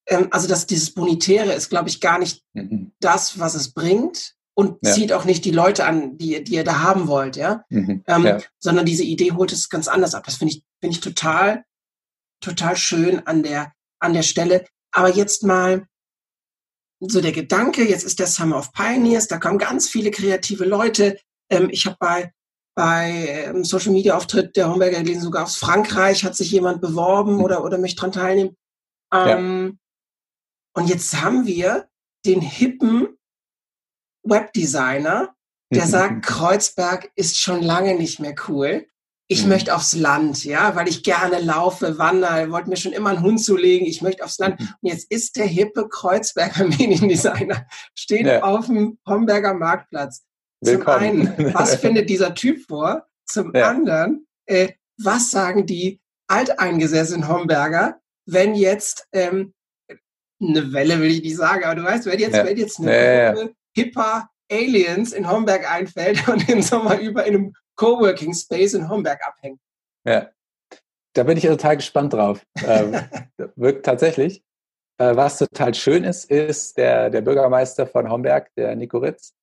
Ähm, 0.08 0.30
also 0.32 0.48
dass 0.48 0.66
dieses 0.66 0.94
Bonitäre 0.94 1.52
ist, 1.54 1.70
glaube 1.70 1.90
ich, 1.90 2.00
gar 2.00 2.18
nicht 2.18 2.42
mhm. 2.54 2.94
das, 3.00 3.38
was 3.38 3.54
es 3.54 3.74
bringt, 3.74 4.36
und 4.62 4.78
ja. 4.84 4.94
zieht 4.94 5.12
auch 5.12 5.26
nicht 5.26 5.44
die 5.44 5.52
Leute 5.52 5.86
an, 5.86 6.20
die, 6.20 6.44
die 6.44 6.54
ihr 6.54 6.64
da 6.64 6.84
haben 6.84 7.08
wollt, 7.08 7.36
ja? 7.36 7.66
Mhm. 7.70 8.04
Ähm, 8.06 8.26
ja. 8.26 8.38
Sondern 8.60 8.86
diese 8.86 9.04
Idee 9.04 9.32
holt 9.32 9.52
es 9.52 9.70
ganz 9.70 9.88
anders 9.88 10.14
ab. 10.14 10.24
Das 10.26 10.36
finde 10.36 10.54
ich, 10.54 10.64
finde 10.80 10.96
ich 10.96 11.02
total, 11.02 11.64
total 12.42 12.76
schön 12.76 13.26
an 13.26 13.42
der, 13.42 13.74
an 14.00 14.14
der 14.14 14.22
Stelle. 14.22 14.66
Aber 14.92 15.10
jetzt 15.10 15.44
mal 15.44 15.88
so 17.00 17.22
der 17.22 17.32
Gedanke, 17.32 17.90
jetzt 17.90 18.04
ist 18.04 18.20
der 18.20 18.28
Summer 18.28 18.60
of 18.60 18.72
Pioneers, 18.72 19.28
da 19.28 19.40
kommen 19.40 19.58
ganz 19.58 19.90
viele 19.90 20.12
kreative 20.12 20.66
Leute. 20.66 21.18
Ähm, 21.50 21.70
ich 21.72 21.88
habe 21.88 21.98
bei, 22.00 22.32
bei 22.76 23.46
ähm, 23.48 23.64
Social 23.64 23.92
Media 23.92 24.16
Auftritt 24.16 24.56
der 24.56 24.70
Homberger 24.70 25.00
gelesen, 25.00 25.24
sogar 25.24 25.46
aus 25.46 25.58
Frankreich 25.58 26.24
hat 26.24 26.36
sich 26.36 26.52
jemand 26.52 26.82
beworben 26.82 27.38
mhm. 27.38 27.42
oder, 27.42 27.64
oder 27.64 27.80
möchte 27.80 28.02
dran 28.02 28.12
teilnehmen. 28.12 28.56
Ähm, 29.12 29.80
ja. 30.76 30.82
Und 30.84 30.88
jetzt 30.88 31.20
haben 31.20 31.48
wir 31.48 31.90
den 32.28 32.42
hippen 32.42 33.18
Webdesigner, 34.24 35.34
der 35.74 35.88
sagt, 35.88 36.26
Kreuzberg 36.26 37.12
ist 37.16 37.40
schon 37.40 37.62
lange 37.62 37.96
nicht 37.96 38.20
mehr 38.20 38.36
cool. 38.48 38.86
Ich 39.28 39.44
mhm. 39.44 39.50
möchte 39.50 39.74
aufs 39.74 39.94
Land, 39.94 40.44
ja, 40.44 40.76
weil 40.76 40.90
ich 40.90 41.04
gerne 41.04 41.40
laufe, 41.40 41.98
wandere, 41.98 42.52
wollte 42.52 42.70
mir 42.70 42.76
schon 42.76 42.92
immer 42.92 43.12
einen 43.12 43.22
Hund 43.22 43.42
zulegen, 43.42 43.88
ich 43.88 44.02
möchte 44.02 44.26
aufs 44.26 44.38
Land. 44.40 44.60
Mhm. 44.60 44.68
Und 44.82 44.90
jetzt 44.90 45.10
ist 45.10 45.38
der 45.38 45.46
hippe 45.46 45.88
Kreuzberger 45.88 46.66
Mediendesigner, 46.68 47.66
steht 47.96 48.26
ja. 48.26 48.44
auf 48.44 48.66
dem 48.66 49.00
Homberger 49.08 49.54
Marktplatz. 49.54 50.24
Willkommen. 50.60 51.28
Zum 51.28 51.38
einen, 51.38 51.54
was 51.54 51.76
findet 51.82 52.10
dieser 52.10 52.36
Typ 52.36 52.66
vor? 52.68 53.08
Zum 53.26 53.56
ja. 53.56 53.70
anderen, 53.70 54.28
äh, 54.46 54.74
was 54.98 55.32
sagen 55.32 55.66
die 55.66 56.02
alteingesessenen 56.28 57.30
Homberger, 57.30 58.02
wenn 58.26 58.56
jetzt 58.56 59.08
ähm, 59.14 59.54
eine 60.42 60.74
Welle 60.74 61.00
will 61.00 61.12
ich 61.12 61.22
nicht 61.22 61.38
sagen, 61.38 61.64
aber 61.64 61.76
du 61.76 61.84
weißt, 61.84 62.06
wenn 62.06 62.20
jetzt, 62.20 62.36
ja. 62.36 62.46
wenn 62.46 62.58
jetzt 62.58 62.80
eine 62.80 63.36
ja, 63.36 63.50
hipper 63.76 64.30
Aliens 64.52 65.14
in 65.14 65.30
Homberg 65.30 65.70
einfällt 65.72 66.28
und 66.28 66.48
den 66.48 66.62
Sommer 66.62 67.00
über 67.00 67.26
in 67.26 67.36
einem 67.36 67.54
Coworking 67.76 68.34
Space 68.34 68.74
in 68.74 68.90
Homberg 68.90 69.20
abhängt. 69.26 69.60
Ja, 70.06 70.30
da 71.14 71.24
bin 71.24 71.38
ich 71.38 71.46
total 71.46 71.78
gespannt 71.78 72.14
drauf. 72.14 72.46
ähm, 72.66 72.96
wirkt 73.56 73.86
tatsächlich. 73.86 74.44
Äh, 74.98 75.16
was 75.16 75.38
total 75.38 75.74
schön 75.74 76.04
ist, 76.04 76.30
ist 76.30 76.78
der, 76.78 77.10
der 77.10 77.22
Bürgermeister 77.22 77.88
von 77.88 78.10
Homberg, 78.10 78.54
der 78.56 78.76
Nico 78.76 79.00
Ritz, 79.00 79.34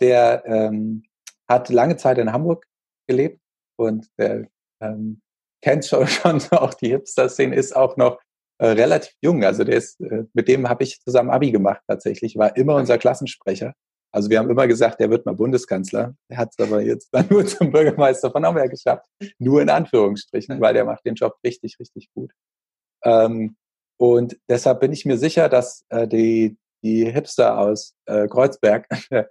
der 0.00 0.44
ähm, 0.46 1.04
hat 1.48 1.68
lange 1.68 1.96
Zeit 1.96 2.18
in 2.18 2.32
Hamburg 2.32 2.66
gelebt 3.08 3.40
und 3.78 4.08
der 4.18 4.48
ähm, 4.80 5.22
kennt 5.62 5.86
schon, 5.86 6.06
schon 6.06 6.42
auch 6.50 6.74
die 6.74 6.88
Hipster-Szene, 6.88 7.56
ist 7.56 7.74
auch 7.74 7.96
noch 7.96 8.20
äh, 8.58 8.68
relativ 8.68 9.12
jung. 9.20 9.44
Also 9.44 9.64
der 9.64 9.76
ist, 9.76 10.00
äh, 10.00 10.24
mit 10.32 10.48
dem 10.48 10.68
habe 10.68 10.84
ich 10.84 11.00
zusammen 11.00 11.30
Abi 11.30 11.50
gemacht 11.50 11.82
tatsächlich, 11.86 12.36
war 12.36 12.56
immer 12.56 12.76
unser 12.76 12.98
Klassensprecher. 12.98 13.74
Also 14.12 14.30
wir 14.30 14.38
haben 14.38 14.48
immer 14.48 14.66
gesagt, 14.66 15.00
der 15.00 15.10
wird 15.10 15.26
mal 15.26 15.34
Bundeskanzler. 15.34 16.14
Er 16.28 16.38
hat 16.38 16.50
es 16.56 16.66
aber 16.66 16.80
jetzt 16.80 17.08
dann 17.12 17.26
nur 17.30 17.46
zum 17.46 17.70
Bürgermeister 17.70 18.30
von 18.30 18.46
Hamburg 18.46 18.70
geschafft. 18.70 19.06
Nur 19.38 19.60
in 19.60 19.68
Anführungsstrichen, 19.68 20.60
weil 20.60 20.74
der 20.74 20.84
macht 20.84 21.04
den 21.04 21.14
Job 21.14 21.34
richtig, 21.44 21.78
richtig 21.78 22.08
gut. 22.14 22.32
Ähm, 23.04 23.56
und 23.98 24.38
deshalb 24.48 24.80
bin 24.80 24.92
ich 24.92 25.04
mir 25.04 25.18
sicher, 25.18 25.48
dass 25.48 25.84
äh, 25.88 26.08
die, 26.08 26.56
die 26.82 27.10
Hipster 27.10 27.58
aus 27.58 27.94
äh, 28.06 28.26
Kreuzberg 28.26 28.86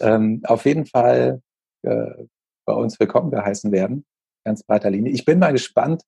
ähm, 0.00 0.40
auf 0.44 0.64
jeden 0.64 0.86
Fall 0.86 1.40
äh, 1.82 2.24
bei 2.66 2.72
uns 2.74 2.98
willkommen 2.98 3.30
geheißen 3.30 3.72
werden. 3.72 4.04
Ganz 4.44 4.62
breiter 4.62 4.90
Linie. 4.90 5.12
Ich 5.12 5.24
bin 5.24 5.38
mal 5.38 5.52
gespannt, 5.52 6.02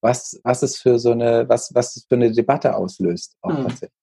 was, 0.00 0.40
was 0.44 0.62
es 0.62 0.78
für 0.78 0.98
so 0.98 1.12
eine, 1.12 1.48
was, 1.48 1.74
was 1.74 1.96
es 1.96 2.04
für 2.04 2.14
eine 2.14 2.32
Debatte 2.32 2.74
auslöst, 2.74 3.36
auch 3.42 3.52
mhm. 3.52 3.62
tatsächlich. 3.62 3.98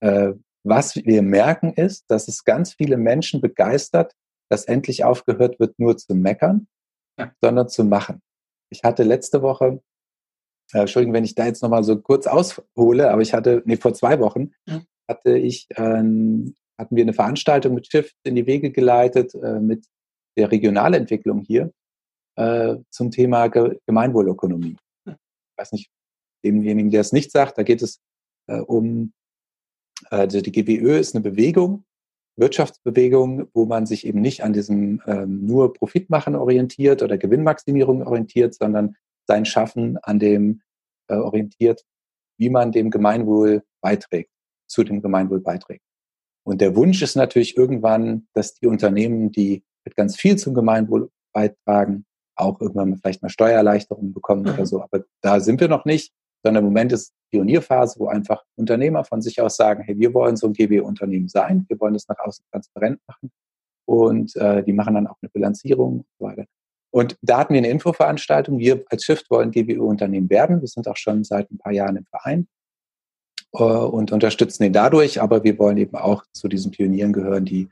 Äh, 0.00 0.32
was 0.64 0.96
wir 0.96 1.22
merken 1.22 1.72
ist, 1.72 2.04
dass 2.08 2.28
es 2.28 2.44
ganz 2.44 2.74
viele 2.74 2.96
Menschen 2.96 3.40
begeistert, 3.40 4.14
dass 4.48 4.64
endlich 4.64 5.04
aufgehört 5.04 5.58
wird, 5.58 5.78
nur 5.78 5.96
zu 5.96 6.14
meckern, 6.14 6.68
ja. 7.18 7.32
sondern 7.40 7.68
zu 7.68 7.84
machen. 7.84 8.20
Ich 8.70 8.84
hatte 8.84 9.02
letzte 9.02 9.42
Woche, 9.42 9.80
äh, 10.72 10.80
Entschuldigung, 10.80 11.14
wenn 11.14 11.24
ich 11.24 11.34
da 11.34 11.46
jetzt 11.46 11.62
nochmal 11.62 11.84
so 11.84 12.00
kurz 12.00 12.26
aushole, 12.26 13.10
aber 13.10 13.22
ich 13.22 13.34
hatte, 13.34 13.62
nee, 13.64 13.76
vor 13.76 13.94
zwei 13.94 14.20
Wochen 14.20 14.52
ja. 14.66 14.82
hatte 15.08 15.36
ich, 15.36 15.66
ähm, 15.76 16.54
hatten 16.78 16.96
wir 16.96 17.02
eine 17.02 17.12
Veranstaltung 17.12 17.74
mit 17.74 17.90
Shift 17.90 18.14
in 18.24 18.34
die 18.34 18.46
Wege 18.46 18.70
geleitet, 18.70 19.34
äh, 19.34 19.60
mit 19.60 19.86
der 20.36 20.50
Regionalentwicklung 20.50 21.42
hier 21.42 21.72
äh, 22.36 22.76
zum 22.90 23.10
Thema 23.10 23.48
Ge 23.48 23.78
Gemeinwohlökonomie 23.86 24.76
weiß 25.62 25.72
nicht, 25.72 25.90
demjenigen, 26.44 26.90
der 26.90 27.00
es 27.00 27.12
nicht 27.12 27.30
sagt, 27.30 27.56
da 27.56 27.62
geht 27.62 27.82
es 27.82 28.00
äh, 28.48 28.58
um, 28.58 29.12
äh, 30.10 30.26
die 30.26 30.52
GWÖ 30.52 30.98
ist 30.98 31.14
eine 31.14 31.22
Bewegung, 31.22 31.84
Wirtschaftsbewegung, 32.36 33.48
wo 33.54 33.66
man 33.66 33.86
sich 33.86 34.06
eben 34.06 34.20
nicht 34.20 34.42
an 34.42 34.52
diesem 34.52 35.02
ähm, 35.06 35.44
nur 35.46 35.72
Profitmachen 35.72 36.34
orientiert 36.34 37.02
oder 37.02 37.18
Gewinnmaximierung 37.18 38.06
orientiert, 38.06 38.54
sondern 38.54 38.96
sein 39.26 39.44
Schaffen 39.44 39.98
an 39.98 40.18
dem 40.18 40.62
äh, 41.08 41.14
orientiert, 41.14 41.84
wie 42.38 42.50
man 42.50 42.72
dem 42.72 42.90
Gemeinwohl 42.90 43.62
beiträgt, 43.80 44.30
zu 44.66 44.82
dem 44.82 45.02
Gemeinwohl 45.02 45.40
beiträgt. 45.40 45.84
Und 46.44 46.60
der 46.60 46.74
Wunsch 46.74 47.02
ist 47.02 47.14
natürlich 47.14 47.56
irgendwann, 47.56 48.26
dass 48.32 48.54
die 48.54 48.66
Unternehmen, 48.66 49.30
die 49.30 49.62
mit 49.84 49.94
ganz 49.94 50.16
viel 50.16 50.36
zum 50.36 50.54
Gemeinwohl 50.54 51.10
beitragen, 51.32 52.04
auch 52.42 52.60
irgendwann 52.60 52.96
vielleicht 52.96 53.22
mal 53.22 53.28
Steuererleichterungen 53.28 54.12
bekommen 54.12 54.42
mhm. 54.42 54.50
oder 54.50 54.66
so. 54.66 54.82
Aber 54.82 55.04
da 55.20 55.40
sind 55.40 55.60
wir 55.60 55.68
noch 55.68 55.84
nicht, 55.84 56.12
sondern 56.42 56.64
im 56.64 56.70
Moment 56.70 56.92
ist 56.92 57.12
Pionierphase, 57.30 57.98
wo 57.98 58.08
einfach 58.08 58.42
Unternehmer 58.56 59.04
von 59.04 59.22
sich 59.22 59.40
aus 59.40 59.56
sagen, 59.56 59.82
hey, 59.84 59.98
wir 59.98 60.12
wollen 60.12 60.36
so 60.36 60.48
ein 60.48 60.52
GW-Unternehmen 60.52 61.28
sein, 61.28 61.64
wir 61.68 61.80
wollen 61.80 61.94
das 61.94 62.08
nach 62.08 62.18
außen 62.18 62.44
transparent 62.50 63.00
machen 63.06 63.30
und 63.86 64.36
äh, 64.36 64.62
die 64.62 64.72
machen 64.72 64.94
dann 64.94 65.06
auch 65.06 65.16
eine 65.22 65.30
Bilanzierung 65.30 66.00
und 66.00 66.06
so 66.18 66.26
weiter. 66.26 66.44
Und 66.90 67.16
da 67.22 67.38
hatten 67.38 67.54
wir 67.54 67.58
eine 67.58 67.70
Infoveranstaltung. 67.70 68.58
Wir 68.58 68.84
als 68.90 69.04
Shift 69.04 69.30
wollen 69.30 69.50
GWO-Unternehmen 69.50 70.28
werden. 70.28 70.60
Wir 70.60 70.68
sind 70.68 70.86
auch 70.86 70.98
schon 70.98 71.24
seit 71.24 71.50
ein 71.50 71.56
paar 71.56 71.72
Jahren 71.72 71.96
im 71.96 72.04
Verein 72.04 72.48
äh, 73.54 73.62
und 73.62 74.12
unterstützen 74.12 74.64
ihn 74.64 74.74
dadurch, 74.74 75.22
aber 75.22 75.42
wir 75.42 75.58
wollen 75.58 75.78
eben 75.78 75.96
auch 75.96 76.24
zu 76.32 76.48
diesen 76.48 76.70
Pionieren 76.70 77.14
gehören, 77.14 77.46
die, 77.46 77.70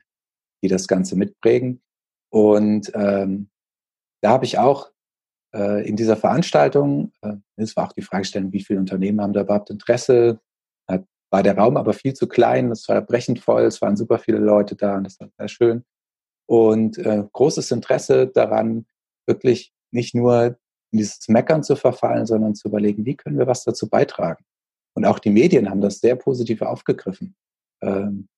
die 0.62 0.68
das 0.68 0.88
Ganze 0.88 1.16
mitprägen. 1.16 1.82
Und 2.30 2.92
ähm, 2.94 3.49
da 4.22 4.30
habe 4.30 4.44
ich 4.44 4.58
auch 4.58 4.90
äh, 5.54 5.86
in 5.88 5.96
dieser 5.96 6.16
Veranstaltung, 6.16 7.12
äh, 7.22 7.34
es 7.56 7.76
war 7.76 7.88
auch 7.88 7.92
die 7.92 8.02
Fragestellung, 8.02 8.52
wie 8.52 8.62
viele 8.62 8.78
Unternehmen 8.78 9.20
haben 9.20 9.32
da 9.32 9.42
überhaupt 9.42 9.70
Interesse? 9.70 10.40
Da 10.86 11.04
war 11.30 11.42
der 11.42 11.56
Raum 11.56 11.76
aber 11.76 11.92
viel 11.92 12.14
zu 12.14 12.28
klein, 12.28 12.70
es 12.70 12.88
war 12.88 13.00
brechend 13.00 13.40
voll, 13.40 13.64
es 13.64 13.80
waren 13.80 13.96
super 13.96 14.18
viele 14.18 14.38
Leute 14.38 14.76
da 14.76 14.96
und 14.96 15.04
das 15.04 15.18
war 15.20 15.28
sehr 15.38 15.48
schön. 15.48 15.84
Und 16.46 16.98
äh, 16.98 17.24
großes 17.32 17.70
Interesse 17.70 18.26
daran, 18.26 18.86
wirklich 19.26 19.72
nicht 19.92 20.14
nur 20.14 20.58
in 20.92 20.98
dieses 20.98 21.28
Meckern 21.28 21.62
zu 21.62 21.76
verfallen, 21.76 22.26
sondern 22.26 22.54
zu 22.54 22.68
überlegen, 22.68 23.06
wie 23.06 23.16
können 23.16 23.38
wir 23.38 23.46
was 23.46 23.64
dazu 23.64 23.88
beitragen. 23.88 24.44
Und 24.94 25.04
auch 25.04 25.20
die 25.20 25.30
Medien 25.30 25.70
haben 25.70 25.80
das 25.80 26.00
sehr 26.00 26.16
positiv 26.16 26.62
aufgegriffen. 26.62 27.36
Ähm, 27.80 28.28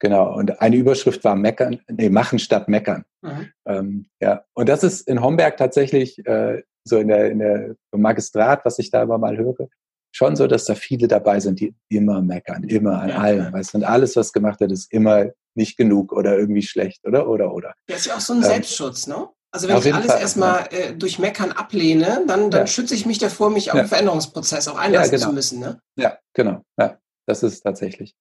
Genau, 0.00 0.34
und 0.34 0.60
eine 0.62 0.76
Überschrift 0.76 1.22
war 1.24 1.36
Meckern, 1.36 1.78
nee, 1.88 2.08
machen 2.08 2.38
statt 2.38 2.68
Meckern. 2.68 3.04
Mhm. 3.20 3.52
Ähm, 3.66 4.06
ja, 4.20 4.44
und 4.54 4.68
das 4.68 4.82
ist 4.82 5.06
in 5.06 5.22
Homberg 5.22 5.58
tatsächlich 5.58 6.26
äh, 6.26 6.62
so 6.84 6.98
in 6.98 7.08
der, 7.08 7.30
in 7.30 7.38
der 7.38 7.76
Magistrat, 7.94 8.64
was 8.64 8.78
ich 8.78 8.90
da 8.90 9.02
immer 9.02 9.18
mal 9.18 9.36
höre, 9.36 9.68
schon 10.12 10.36
so, 10.36 10.46
dass 10.46 10.64
da 10.64 10.74
viele 10.74 11.06
dabei 11.06 11.38
sind, 11.38 11.60
die 11.60 11.74
immer 11.88 12.22
meckern, 12.22 12.64
immer 12.64 13.00
an 13.00 13.08
ja, 13.10 13.18
allem. 13.18 13.44
Ja. 13.44 13.52
Weißt 13.52 13.74
du, 13.74 13.78
und 13.78 13.84
alles, 13.84 14.16
was 14.16 14.32
gemacht 14.32 14.60
wird, 14.60 14.72
ist 14.72 14.90
immer 14.92 15.26
nicht 15.54 15.76
genug 15.76 16.12
oder 16.12 16.38
irgendwie 16.38 16.62
schlecht, 16.62 17.06
oder? 17.06 17.28
Oder, 17.28 17.52
oder. 17.52 17.74
Das 17.86 18.00
ist 18.00 18.06
ja 18.06 18.16
auch 18.16 18.20
so 18.20 18.32
ein 18.32 18.38
ähm, 18.38 18.44
Selbstschutz, 18.44 19.06
ne? 19.06 19.28
Also 19.52 19.68
wenn 19.68 19.78
ich 19.78 19.94
alles 19.94 20.06
Fall, 20.06 20.20
erstmal 20.20 20.68
ja. 20.70 20.78
äh, 20.78 20.96
durch 20.96 21.18
Meckern 21.18 21.50
ablehne, 21.52 22.24
dann, 22.26 22.50
dann 22.50 22.68
schütze 22.68 22.94
ich 22.94 23.04
mich 23.04 23.18
davor, 23.18 23.50
mich 23.50 23.72
auf 23.72 23.78
den 23.78 23.88
Veränderungsprozess 23.88 24.68
auch 24.68 24.78
einlassen 24.78 25.10
genau. 25.10 25.26
zu 25.26 25.32
müssen, 25.32 25.60
ne? 25.60 25.80
Ja, 25.96 26.18
genau. 26.34 26.62
Ja, 26.78 26.98
das 27.26 27.42
ist 27.42 27.60
tatsächlich. 27.60 28.14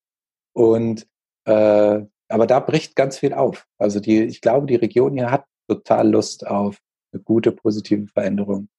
Und 0.54 1.08
äh, 1.50 2.06
aber 2.28 2.46
da 2.46 2.60
bricht 2.60 2.96
ganz 2.96 3.18
viel 3.18 3.34
auf. 3.34 3.68
Also 3.80 4.00
die, 4.00 4.24
ich 4.24 4.42
glaube, 4.42 4.68
die 4.68 4.76
Region 4.76 5.14
hier 5.14 5.32
hat 5.32 5.46
total 5.68 6.10
Lust 6.10 6.46
auf 6.46 6.78
eine 7.12 7.24
gute, 7.24 7.52
positive 7.52 8.08
Veränderung. 8.08 8.70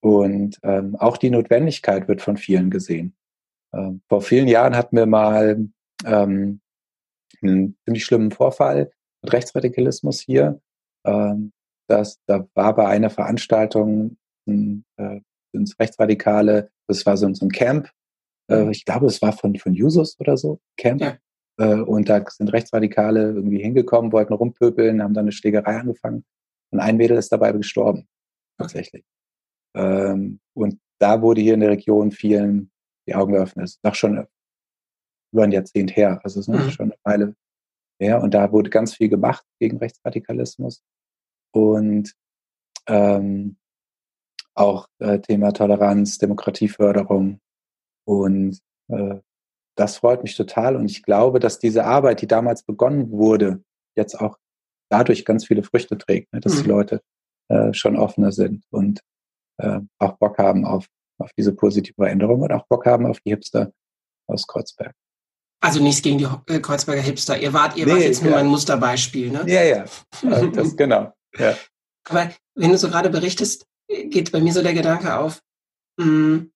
Und 0.00 0.58
ähm, 0.62 0.96
auch 0.96 1.18
die 1.18 1.30
Notwendigkeit 1.30 2.08
wird 2.08 2.22
von 2.22 2.36
vielen 2.36 2.70
gesehen. 2.70 3.14
Ähm, 3.74 4.00
vor 4.08 4.22
vielen 4.22 4.48
Jahren 4.48 4.74
hatten 4.74 4.96
wir 4.96 5.06
mal 5.06 5.68
ähm, 6.06 6.60
einen 7.42 7.76
ziemlich 7.84 8.04
schlimmen 8.04 8.30
Vorfall 8.30 8.90
mit 9.22 9.32
Rechtsradikalismus 9.32 10.20
hier. 10.20 10.60
Ähm, 11.04 11.52
das, 11.88 12.20
da 12.26 12.48
war 12.54 12.74
bei 12.74 12.86
einer 12.86 13.10
Veranstaltung 13.10 14.16
ein, 14.46 14.84
äh, 14.96 15.20
ins 15.52 15.78
Rechtsradikale, 15.78 16.70
das 16.86 17.04
war 17.04 17.16
so, 17.16 17.32
so 17.34 17.44
ein 17.44 17.50
Camp. 17.50 17.90
Äh, 18.50 18.64
mhm. 18.64 18.70
ich 18.70 18.86
glaube, 18.86 19.06
es 19.06 19.20
war 19.20 19.32
von, 19.32 19.56
von 19.56 19.74
Jusos 19.74 20.18
oder 20.20 20.38
so, 20.38 20.60
Camp. 20.78 21.02
Ja. 21.02 21.18
Äh, 21.58 21.80
und 21.80 22.08
da 22.08 22.24
sind 22.28 22.52
Rechtsradikale 22.52 23.32
irgendwie 23.32 23.60
hingekommen, 23.60 24.12
wollten 24.12 24.32
rumpöbeln, 24.32 25.02
haben 25.02 25.14
dann 25.14 25.24
eine 25.24 25.32
Schlägerei 25.32 25.78
angefangen. 25.78 26.24
Und 26.70 26.80
ein 26.80 26.96
Mädel 26.96 27.16
ist 27.16 27.32
dabei 27.32 27.52
gestorben, 27.52 28.06
tatsächlich. 28.58 29.04
Ähm, 29.74 30.40
und 30.54 30.78
da 30.98 31.20
wurde 31.22 31.40
hier 31.40 31.54
in 31.54 31.60
der 31.60 31.70
Region 31.70 32.10
vielen 32.10 32.70
die 33.06 33.14
Augen 33.14 33.32
geöffnet. 33.32 33.64
Das 33.64 33.70
ist 33.72 33.84
noch 33.84 33.94
schon 33.94 34.26
über 35.32 35.44
ein 35.44 35.52
Jahrzehnt 35.52 35.96
her. 35.96 36.20
Also 36.22 36.40
es 36.40 36.48
ist 36.48 36.54
mhm. 36.54 36.70
schon 36.70 36.92
eine 36.92 37.00
Weile 37.04 37.36
her. 38.00 38.22
Und 38.22 38.34
da 38.34 38.52
wurde 38.52 38.70
ganz 38.70 38.94
viel 38.94 39.08
gemacht 39.08 39.44
gegen 39.58 39.78
Rechtsradikalismus. 39.78 40.82
Und 41.52 42.12
ähm, 42.86 43.56
auch 44.54 44.88
äh, 44.98 45.20
Thema 45.20 45.52
Toleranz, 45.52 46.18
Demokratieförderung. 46.18 47.40
Und 48.04 48.60
äh, 48.88 49.20
das 49.78 49.96
freut 49.98 50.22
mich 50.22 50.36
total. 50.36 50.76
Und 50.76 50.90
ich 50.90 51.02
glaube, 51.02 51.38
dass 51.38 51.58
diese 51.58 51.84
Arbeit, 51.84 52.20
die 52.20 52.26
damals 52.26 52.64
begonnen 52.64 53.12
wurde, 53.12 53.62
jetzt 53.96 54.20
auch 54.20 54.36
dadurch 54.90 55.24
ganz 55.24 55.46
viele 55.46 55.62
Früchte 55.62 55.96
trägt, 55.96 56.32
ne? 56.32 56.40
dass 56.40 56.56
mhm. 56.56 56.62
die 56.62 56.68
Leute 56.68 57.02
äh, 57.48 57.72
schon 57.72 57.96
offener 57.96 58.32
sind 58.32 58.64
und 58.70 59.00
äh, 59.58 59.80
auch 59.98 60.16
Bock 60.18 60.38
haben 60.38 60.64
auf, 60.64 60.86
auf 61.18 61.30
diese 61.36 61.52
positive 61.52 61.94
Veränderung 61.94 62.42
und 62.42 62.52
auch 62.52 62.66
Bock 62.66 62.86
haben 62.86 63.06
auf 63.06 63.20
die 63.20 63.30
Hipster 63.30 63.72
aus 64.26 64.46
Kreuzberg. 64.46 64.94
Also 65.60 65.82
nichts 65.82 66.02
gegen 66.02 66.18
die 66.18 66.28
äh, 66.52 66.60
Kreuzberger 66.60 67.02
Hipster. 67.02 67.38
Ihr 67.38 67.52
wart, 67.52 67.76
ihr 67.76 67.86
nee, 67.86 67.92
wart 67.92 68.00
jetzt 68.00 68.22
nur 68.22 68.32
ja. 68.32 68.38
ein 68.38 68.46
Musterbeispiel, 68.46 69.30
ne? 69.30 69.44
Ja, 69.46 69.62
ja. 69.62 69.84
Das, 70.52 70.76
genau. 70.76 71.12
Ja. 71.36 71.56
Aber 72.08 72.30
wenn 72.54 72.70
du 72.70 72.78
so 72.78 72.88
gerade 72.88 73.10
berichtest, 73.10 73.66
geht 73.88 74.32
bei 74.32 74.40
mir 74.40 74.52
so 74.52 74.62
der 74.62 74.74
Gedanke 74.74 75.16
auf, 75.18 75.40
mh, 75.98 76.04
hm, 76.04 76.52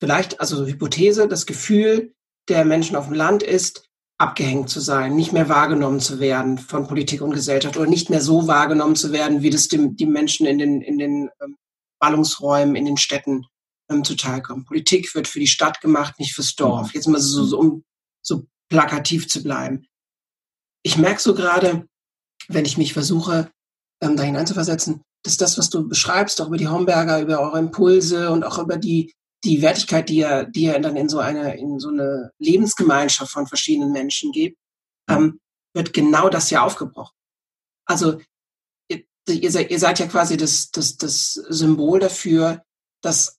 vielleicht, 0.00 0.40
also 0.40 0.66
Hypothese, 0.66 1.28
das 1.28 1.46
Gefühl 1.46 2.14
der 2.48 2.64
Menschen 2.64 2.96
auf 2.96 3.06
dem 3.06 3.14
Land 3.14 3.42
ist, 3.42 3.88
abgehängt 4.18 4.70
zu 4.70 4.80
sein, 4.80 5.14
nicht 5.14 5.32
mehr 5.32 5.48
wahrgenommen 5.48 6.00
zu 6.00 6.20
werden 6.20 6.58
von 6.58 6.86
Politik 6.86 7.20
und 7.20 7.32
Gesellschaft 7.32 7.76
oder 7.76 7.88
nicht 7.88 8.08
mehr 8.08 8.22
so 8.22 8.46
wahrgenommen 8.46 8.96
zu 8.96 9.12
werden, 9.12 9.42
wie 9.42 9.50
das 9.50 9.68
dem, 9.68 9.96
die 9.96 10.06
Menschen 10.06 10.46
in 10.46 10.58
den, 10.58 10.80
in 10.80 10.98
den 10.98 11.28
ähm, 11.42 11.56
Ballungsräumen, 11.98 12.76
in 12.76 12.86
den 12.86 12.96
Städten 12.96 13.44
ähm, 13.90 14.04
zuteilkommen. 14.04 14.64
Politik 14.64 15.14
wird 15.14 15.28
für 15.28 15.40
die 15.40 15.46
Stadt 15.46 15.80
gemacht, 15.80 16.18
nicht 16.18 16.34
fürs 16.34 16.54
Dorf. 16.54 16.94
Jetzt 16.94 17.08
mal 17.08 17.20
so, 17.20 17.44
so 17.44 17.58
um 17.58 17.84
so 18.22 18.46
plakativ 18.68 19.28
zu 19.28 19.42
bleiben. 19.42 19.86
Ich 20.82 20.96
merke 20.96 21.20
so 21.20 21.34
gerade, 21.34 21.86
wenn 22.48 22.64
ich 22.64 22.78
mich 22.78 22.92
versuche, 22.94 23.50
ähm, 24.00 24.16
da 24.16 24.22
hineinzuversetzen, 24.22 25.02
dass 25.24 25.36
das, 25.36 25.58
was 25.58 25.68
du 25.68 25.86
beschreibst, 25.88 26.40
auch 26.40 26.48
über 26.48 26.56
die 26.56 26.68
Homberger, 26.68 27.20
über 27.20 27.40
eure 27.40 27.58
Impulse 27.58 28.30
und 28.30 28.44
auch 28.44 28.58
über 28.58 28.76
die 28.76 29.12
die 29.46 29.62
Wertigkeit, 29.62 30.08
die 30.08 30.16
ihr, 30.16 30.44
die 30.44 30.64
ihr 30.64 30.78
dann 30.78 30.96
in 30.96 31.08
so 31.08 31.18
eine, 31.20 31.56
in 31.56 31.78
so 31.78 31.88
eine 31.88 32.32
Lebensgemeinschaft 32.38 33.32
von 33.32 33.46
verschiedenen 33.46 33.92
Menschen 33.92 34.32
gibt, 34.32 34.58
ähm, 35.08 35.40
wird 35.74 35.92
genau 35.92 36.28
das 36.28 36.50
ja 36.50 36.64
aufgebrochen. 36.64 37.14
Also 37.86 38.20
ihr, 38.88 39.04
ihr, 39.28 39.50
seid, 39.50 39.70
ihr 39.70 39.78
seid 39.78 39.98
ja 39.98 40.06
quasi 40.06 40.36
das, 40.36 40.70
das, 40.70 40.96
das 40.96 41.32
Symbol 41.32 42.00
dafür, 42.00 42.62
dass 43.02 43.38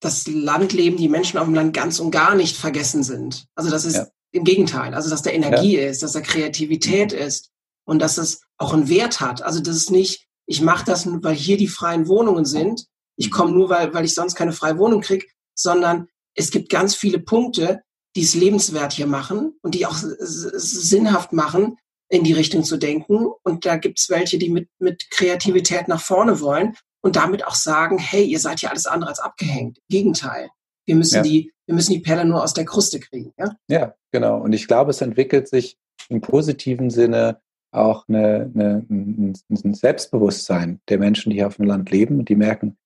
das 0.00 0.26
Landleben, 0.26 0.96
die 0.96 1.08
Menschen 1.08 1.38
auf 1.38 1.44
dem 1.44 1.54
Land 1.54 1.74
ganz 1.74 2.00
und 2.00 2.10
gar 2.10 2.34
nicht 2.34 2.56
vergessen 2.56 3.02
sind. 3.02 3.46
Also 3.54 3.70
das 3.70 3.84
ist 3.84 3.96
ja. 3.96 4.06
im 4.32 4.44
Gegenteil, 4.44 4.94
also 4.94 5.10
dass 5.10 5.22
da 5.22 5.30
Energie 5.30 5.76
ja. 5.76 5.88
ist, 5.88 6.02
dass 6.02 6.12
da 6.12 6.20
Kreativität 6.20 7.12
ist 7.12 7.50
und 7.86 8.00
dass 8.00 8.18
es 8.18 8.42
auch 8.56 8.72
einen 8.72 8.88
Wert 8.88 9.20
hat. 9.20 9.42
Also 9.42 9.60
das 9.60 9.76
ist 9.76 9.90
nicht, 9.90 10.26
ich 10.46 10.62
mache 10.62 10.86
das, 10.86 11.06
weil 11.06 11.34
hier 11.34 11.58
die 11.58 11.68
freien 11.68 12.08
Wohnungen 12.08 12.46
sind, 12.46 12.86
ich 13.20 13.30
komme 13.30 13.52
nur, 13.52 13.68
weil, 13.68 13.92
weil 13.92 14.06
ich 14.06 14.14
sonst 14.14 14.34
keine 14.34 14.52
freie 14.52 14.78
Wohnung 14.78 15.02
kriege, 15.02 15.26
sondern 15.54 16.08
es 16.34 16.50
gibt 16.50 16.70
ganz 16.70 16.94
viele 16.94 17.18
Punkte, 17.18 17.82
die 18.16 18.22
es 18.22 18.34
lebenswert 18.34 18.94
hier 18.94 19.06
machen 19.06 19.58
und 19.62 19.74
die 19.74 19.84
auch 19.84 19.96
sinnhaft 19.98 21.32
machen, 21.32 21.76
in 22.08 22.24
die 22.24 22.32
Richtung 22.32 22.64
zu 22.64 22.78
denken. 22.78 23.26
Und 23.44 23.66
da 23.66 23.76
gibt 23.76 23.98
es 23.98 24.08
welche, 24.08 24.38
die 24.38 24.48
mit, 24.48 24.68
mit 24.78 25.10
Kreativität 25.10 25.86
nach 25.86 26.00
vorne 26.00 26.40
wollen 26.40 26.74
und 27.02 27.16
damit 27.16 27.46
auch 27.46 27.54
sagen, 27.54 27.98
hey, 27.98 28.24
ihr 28.24 28.40
seid 28.40 28.62
ja 28.62 28.70
alles 28.70 28.86
andere 28.86 29.10
als 29.10 29.20
abgehängt. 29.20 29.76
Im 29.78 29.84
Gegenteil. 29.96 30.48
Wir 30.86 30.96
müssen 30.96 31.16
ja. 31.16 31.22
die, 31.22 31.52
wir 31.66 31.74
müssen 31.74 31.92
die 31.92 32.00
Perle 32.00 32.24
nur 32.24 32.42
aus 32.42 32.54
der 32.54 32.64
Kruste 32.64 33.00
kriegen. 33.00 33.32
Ja? 33.38 33.54
ja, 33.68 33.94
genau. 34.12 34.40
Und 34.40 34.54
ich 34.54 34.66
glaube, 34.66 34.90
es 34.90 35.02
entwickelt 35.02 35.46
sich 35.46 35.76
im 36.08 36.22
positiven 36.22 36.88
Sinne 36.88 37.40
auch 37.70 38.08
eine, 38.08 38.50
eine, 38.54 38.86
ein 38.88 39.74
Selbstbewusstsein 39.74 40.80
der 40.88 40.98
Menschen, 40.98 41.30
die 41.30 41.36
hier 41.36 41.46
auf 41.46 41.56
dem 41.56 41.66
Land 41.66 41.90
leben 41.90 42.18
und 42.18 42.28
die 42.30 42.34
merken, 42.34 42.78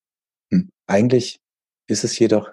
eigentlich 0.87 1.39
ist 1.87 2.03
es 2.03 2.17
jedoch 2.17 2.51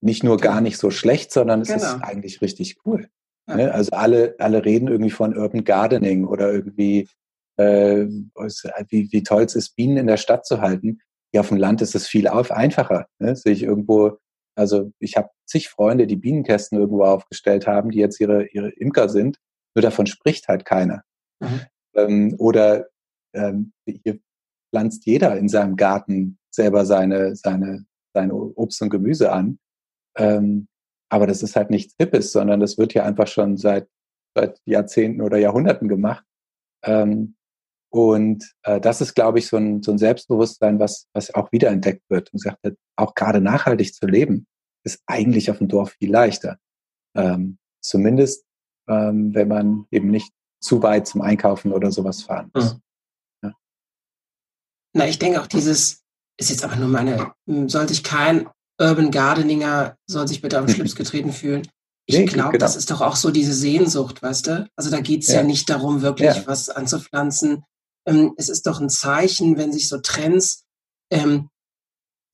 nicht 0.00 0.22
nur 0.22 0.36
gar 0.36 0.60
nicht 0.60 0.76
so 0.76 0.90
schlecht, 0.90 1.32
sondern 1.32 1.62
es 1.62 1.68
genau. 1.68 1.82
ist 1.82 2.02
eigentlich 2.02 2.42
richtig 2.42 2.76
cool. 2.84 3.08
Ja. 3.48 3.56
Ne? 3.56 3.72
Also 3.72 3.92
alle, 3.92 4.36
alle 4.38 4.64
reden 4.64 4.88
irgendwie 4.88 5.10
von 5.10 5.36
Urban 5.36 5.64
Gardening 5.64 6.26
oder 6.26 6.52
irgendwie, 6.52 7.08
äh, 7.56 8.06
wie, 8.88 9.12
wie 9.12 9.22
toll 9.22 9.44
es 9.44 9.54
ist, 9.54 9.76
Bienen 9.76 9.96
in 9.96 10.06
der 10.06 10.16
Stadt 10.16 10.46
zu 10.46 10.60
halten. 10.60 11.00
Hier 11.32 11.40
auf 11.40 11.48
dem 11.48 11.56
Land 11.56 11.82
ist 11.82 11.94
es 11.94 12.06
viel 12.06 12.28
auf, 12.28 12.50
einfacher. 12.50 13.06
Ne? 13.18 13.34
Sehe 13.34 13.52
ich 13.52 13.62
irgendwo, 13.62 14.18
also 14.56 14.92
ich 14.98 15.16
habe 15.16 15.30
zig 15.46 15.68
Freunde, 15.68 16.06
die 16.06 16.16
Bienenkästen 16.16 16.78
irgendwo 16.78 17.04
aufgestellt 17.04 17.66
haben, 17.66 17.90
die 17.90 17.98
jetzt 17.98 18.20
ihre, 18.20 18.46
ihre 18.48 18.70
Imker 18.70 19.08
sind. 19.08 19.38
Nur 19.74 19.82
davon 19.82 20.06
spricht 20.06 20.48
halt 20.48 20.64
keiner. 20.64 21.02
Mhm. 21.40 21.60
Ähm, 21.94 22.34
oder 22.38 22.88
ähm, 23.34 23.72
hier 23.86 24.18
pflanzt 24.70 25.06
jeder 25.06 25.36
in 25.36 25.48
seinem 25.48 25.76
Garten 25.76 26.38
selber 26.54 26.84
seine, 26.86 27.36
seine, 27.36 27.84
seine 28.14 28.34
Obst 28.34 28.80
und 28.82 28.90
Gemüse 28.90 29.32
an. 29.32 29.58
Ähm, 30.16 30.68
aber 31.10 31.26
das 31.26 31.42
ist 31.42 31.56
halt 31.56 31.70
nichts 31.70 31.94
Hippes, 31.98 32.32
sondern 32.32 32.60
das 32.60 32.78
wird 32.78 32.94
ja 32.94 33.04
einfach 33.04 33.26
schon 33.26 33.56
seit, 33.56 33.88
seit 34.34 34.60
Jahrzehnten 34.64 35.20
oder 35.20 35.38
Jahrhunderten 35.38 35.88
gemacht. 35.88 36.24
Ähm, 36.84 37.36
und 37.90 38.52
äh, 38.64 38.80
das 38.80 39.00
ist, 39.00 39.14
glaube 39.14 39.38
ich, 39.38 39.46
so 39.46 39.56
ein, 39.56 39.82
so 39.82 39.92
ein 39.92 39.98
Selbstbewusstsein, 39.98 40.80
was, 40.80 41.06
was 41.12 41.32
auch 41.32 41.52
wiederentdeckt 41.52 42.02
wird 42.10 42.32
und 42.32 42.40
sagt, 42.40 42.58
auch 42.96 43.14
gerade 43.14 43.40
nachhaltig 43.40 43.94
zu 43.94 44.06
leben, 44.06 44.46
ist 44.84 45.02
eigentlich 45.06 45.50
auf 45.50 45.58
dem 45.58 45.68
Dorf 45.68 45.92
viel 45.92 46.10
leichter. 46.10 46.58
Ähm, 47.16 47.58
zumindest, 47.80 48.44
ähm, 48.88 49.34
wenn 49.34 49.48
man 49.48 49.86
eben 49.90 50.10
nicht 50.10 50.32
zu 50.60 50.82
weit 50.82 51.06
zum 51.06 51.20
Einkaufen 51.20 51.72
oder 51.72 51.92
sowas 51.92 52.22
fahren 52.22 52.50
muss. 52.54 52.74
Mhm. 52.74 52.80
Ja. 53.44 53.52
Na, 54.94 55.06
ich 55.06 55.18
denke 55.18 55.40
auch 55.40 55.46
dieses, 55.46 56.03
ist 56.38 56.50
jetzt 56.50 56.64
aber 56.64 56.76
nur 56.76 56.88
meine, 56.88 57.32
hm, 57.48 57.68
soll 57.68 57.88
sich 57.88 58.02
kein 58.02 58.48
Urban 58.80 59.10
Gardeninger, 59.10 59.96
soll 60.06 60.26
sich 60.26 60.40
bitte 60.40 60.58
am 60.58 60.68
Schlips 60.68 60.96
getreten 60.96 61.32
fühlen. 61.32 61.66
Ich 62.06 62.18
nee, 62.18 62.24
glaube, 62.26 62.52
genau. 62.52 62.64
das 62.64 62.76
ist 62.76 62.90
doch 62.90 63.00
auch 63.00 63.16
so 63.16 63.30
diese 63.30 63.54
Sehnsucht, 63.54 64.22
weißt 64.22 64.46
du? 64.48 64.68
Also 64.76 64.90
da 64.90 65.00
geht's 65.00 65.28
ja. 65.28 65.36
ja 65.36 65.42
nicht 65.42 65.70
darum, 65.70 66.02
wirklich 66.02 66.36
ja. 66.36 66.46
was 66.46 66.68
anzupflanzen. 66.68 67.64
Ähm, 68.06 68.34
es 68.36 68.48
ist 68.48 68.66
doch 68.66 68.80
ein 68.80 68.90
Zeichen, 68.90 69.56
wenn 69.56 69.72
sich 69.72 69.88
so 69.88 69.98
Trends, 69.98 70.64
ähm, 71.10 71.48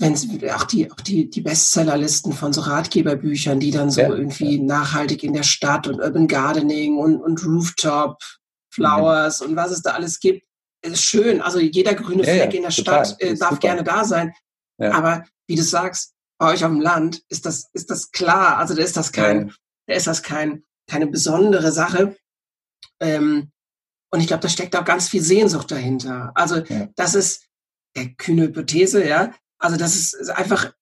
wenn 0.01 0.15
auch 0.51 0.65
die, 0.65 0.91
auch 0.91 1.01
die, 1.01 1.29
die 1.29 1.43
Bestsellerlisten 1.43 2.33
von 2.33 2.53
so 2.53 2.63
Ratgeberbüchern, 2.63 3.61
die 3.61 3.71
dann 3.71 3.91
so 3.91 4.01
ja. 4.01 4.09
irgendwie 4.09 4.59
nachhaltig 4.59 5.23
in 5.23 5.35
der 5.35 5.43
Stadt 5.43 5.87
und 5.87 6.01
Urban 6.01 6.27
Gardening 6.27 6.97
und, 6.99 7.21
und 7.21 7.45
Rooftop 7.45 8.17
Flowers 8.73 9.41
mhm. 9.41 9.49
und 9.49 9.57
was 9.57 9.71
es 9.71 9.83
da 9.83 9.93
alles 9.93 10.19
gibt, 10.19 10.43
ist 10.83 11.03
schön. 11.03 11.41
Also 11.41 11.59
jeder 11.59 11.95
grüne 11.95 12.25
ja, 12.25 12.35
Fleck 12.35 12.55
in 12.55 12.63
der 12.63 12.71
total. 12.71 13.05
Stadt 13.05 13.21
äh, 13.21 13.35
darf 13.35 13.51
super. 13.51 13.61
gerne 13.61 13.85
da 13.85 14.05
sein. 14.05 14.35
Ja. 14.79 14.93
Aber 14.93 15.25
wie 15.47 15.57
du 15.57 15.63
sagst, 15.63 16.15
bei 16.39 16.53
euch 16.53 16.65
auf 16.65 16.71
dem 16.71 16.81
Land 16.81 17.23
ist 17.29 17.45
das, 17.47 17.69
ist 17.73 17.91
das 17.91 18.11
klar. 18.13 18.57
Also 18.57 18.75
da 18.75 18.83
ist 18.83 18.97
das 18.97 19.13
kein, 19.13 19.53
da 19.87 19.95
ist 19.95 20.07
das 20.07 20.23
kein, 20.23 20.65
keine 20.89 21.07
besondere 21.07 21.71
Sache. 21.73 22.17
Ähm, 23.01 23.51
und 24.13 24.21
ich 24.21 24.27
glaube, 24.27 24.43
da 24.43 24.49
steckt 24.49 24.75
auch 24.75 24.85
ganz 24.85 25.09
viel 25.09 25.23
Sehnsucht 25.23 25.71
dahinter. 25.71 26.33
Also 26.35 26.63
das 26.97 27.15
ist 27.15 27.47
der 27.97 28.09
kühne 28.15 28.45
Hypothese, 28.45 29.07
ja. 29.07 29.35
Also 29.59 29.77
das 29.77 29.95
ist 29.95 30.31
einfach 30.31 30.73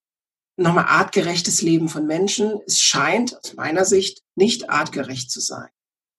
nochmal 0.57 0.84
artgerechtes 0.84 1.62
Leben 1.62 1.88
von 1.88 2.07
Menschen. 2.07 2.61
Es 2.66 2.78
scheint 2.78 3.36
aus 3.36 3.55
meiner 3.55 3.84
Sicht 3.84 4.22
nicht 4.36 4.70
artgerecht 4.70 5.30
zu 5.30 5.40
sein. 5.40 5.68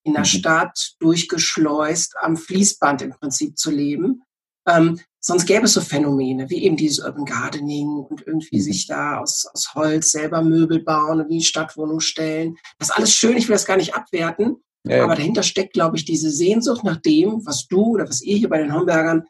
In 0.03 0.13
der 0.13 0.21
mhm. 0.21 0.25
Stadt 0.25 0.95
durchgeschleust, 0.99 2.15
am 2.21 2.37
Fließband 2.37 3.01
im 3.01 3.11
Prinzip 3.11 3.57
zu 3.57 3.71
leben. 3.71 4.23
Ähm, 4.67 4.99
sonst 5.19 5.45
gäbe 5.45 5.65
es 5.65 5.73
so 5.73 5.81
Phänomene 5.81 6.49
wie 6.49 6.63
eben 6.63 6.77
dieses 6.77 7.03
Urban 7.03 7.25
Gardening 7.25 7.87
und 7.87 8.25
irgendwie 8.25 8.57
mhm. 8.57 8.61
sich 8.61 8.87
da 8.87 9.19
aus, 9.19 9.45
aus 9.53 9.73
Holz 9.73 10.11
selber 10.11 10.41
Möbel 10.41 10.83
bauen 10.83 11.19
und 11.19 11.29
in 11.29 11.39
die 11.39 11.43
Stadtwohnung 11.43 11.99
stellen. 11.99 12.57
Das 12.77 12.89
ist 12.89 12.95
alles 12.95 13.13
schön, 13.13 13.37
ich 13.37 13.47
will 13.47 13.55
das 13.55 13.65
gar 13.65 13.77
nicht 13.77 13.95
abwerten. 13.95 14.63
Ja. 14.87 15.03
Aber 15.03 15.15
dahinter 15.15 15.43
steckt, 15.43 15.73
glaube 15.73 15.97
ich, 15.97 16.05
diese 16.05 16.31
Sehnsucht 16.31 16.83
nach 16.83 16.97
dem, 16.97 17.45
was 17.45 17.67
du 17.67 17.95
oder 17.95 18.07
was 18.07 18.21
ihr 18.21 18.37
hier 18.37 18.49
bei 18.49 18.59
den 18.59 18.73
Hombergern, 18.73 19.27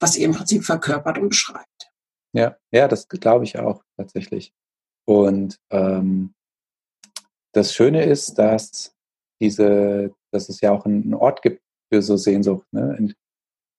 was 0.00 0.16
ihr 0.16 0.24
im 0.24 0.34
Prinzip 0.34 0.64
verkörpert 0.64 1.18
und 1.18 1.28
beschreibt. 1.28 1.90
Ja, 2.32 2.56
ja, 2.72 2.88
das 2.88 3.08
glaube 3.08 3.44
ich 3.44 3.58
auch 3.58 3.82
tatsächlich. 3.96 4.52
Und 5.06 5.58
ähm, 5.70 6.34
das 7.52 7.74
Schöne 7.74 8.04
ist, 8.04 8.34
dass 8.34 8.94
diese, 9.40 10.12
dass 10.32 10.48
es 10.48 10.60
ja 10.60 10.72
auch 10.72 10.84
einen 10.84 11.14
Ort 11.14 11.42
gibt 11.42 11.62
für 11.92 12.02
so 12.02 12.16
Sehnsucht, 12.16 12.66
ne, 12.72 12.96
in, 12.98 13.14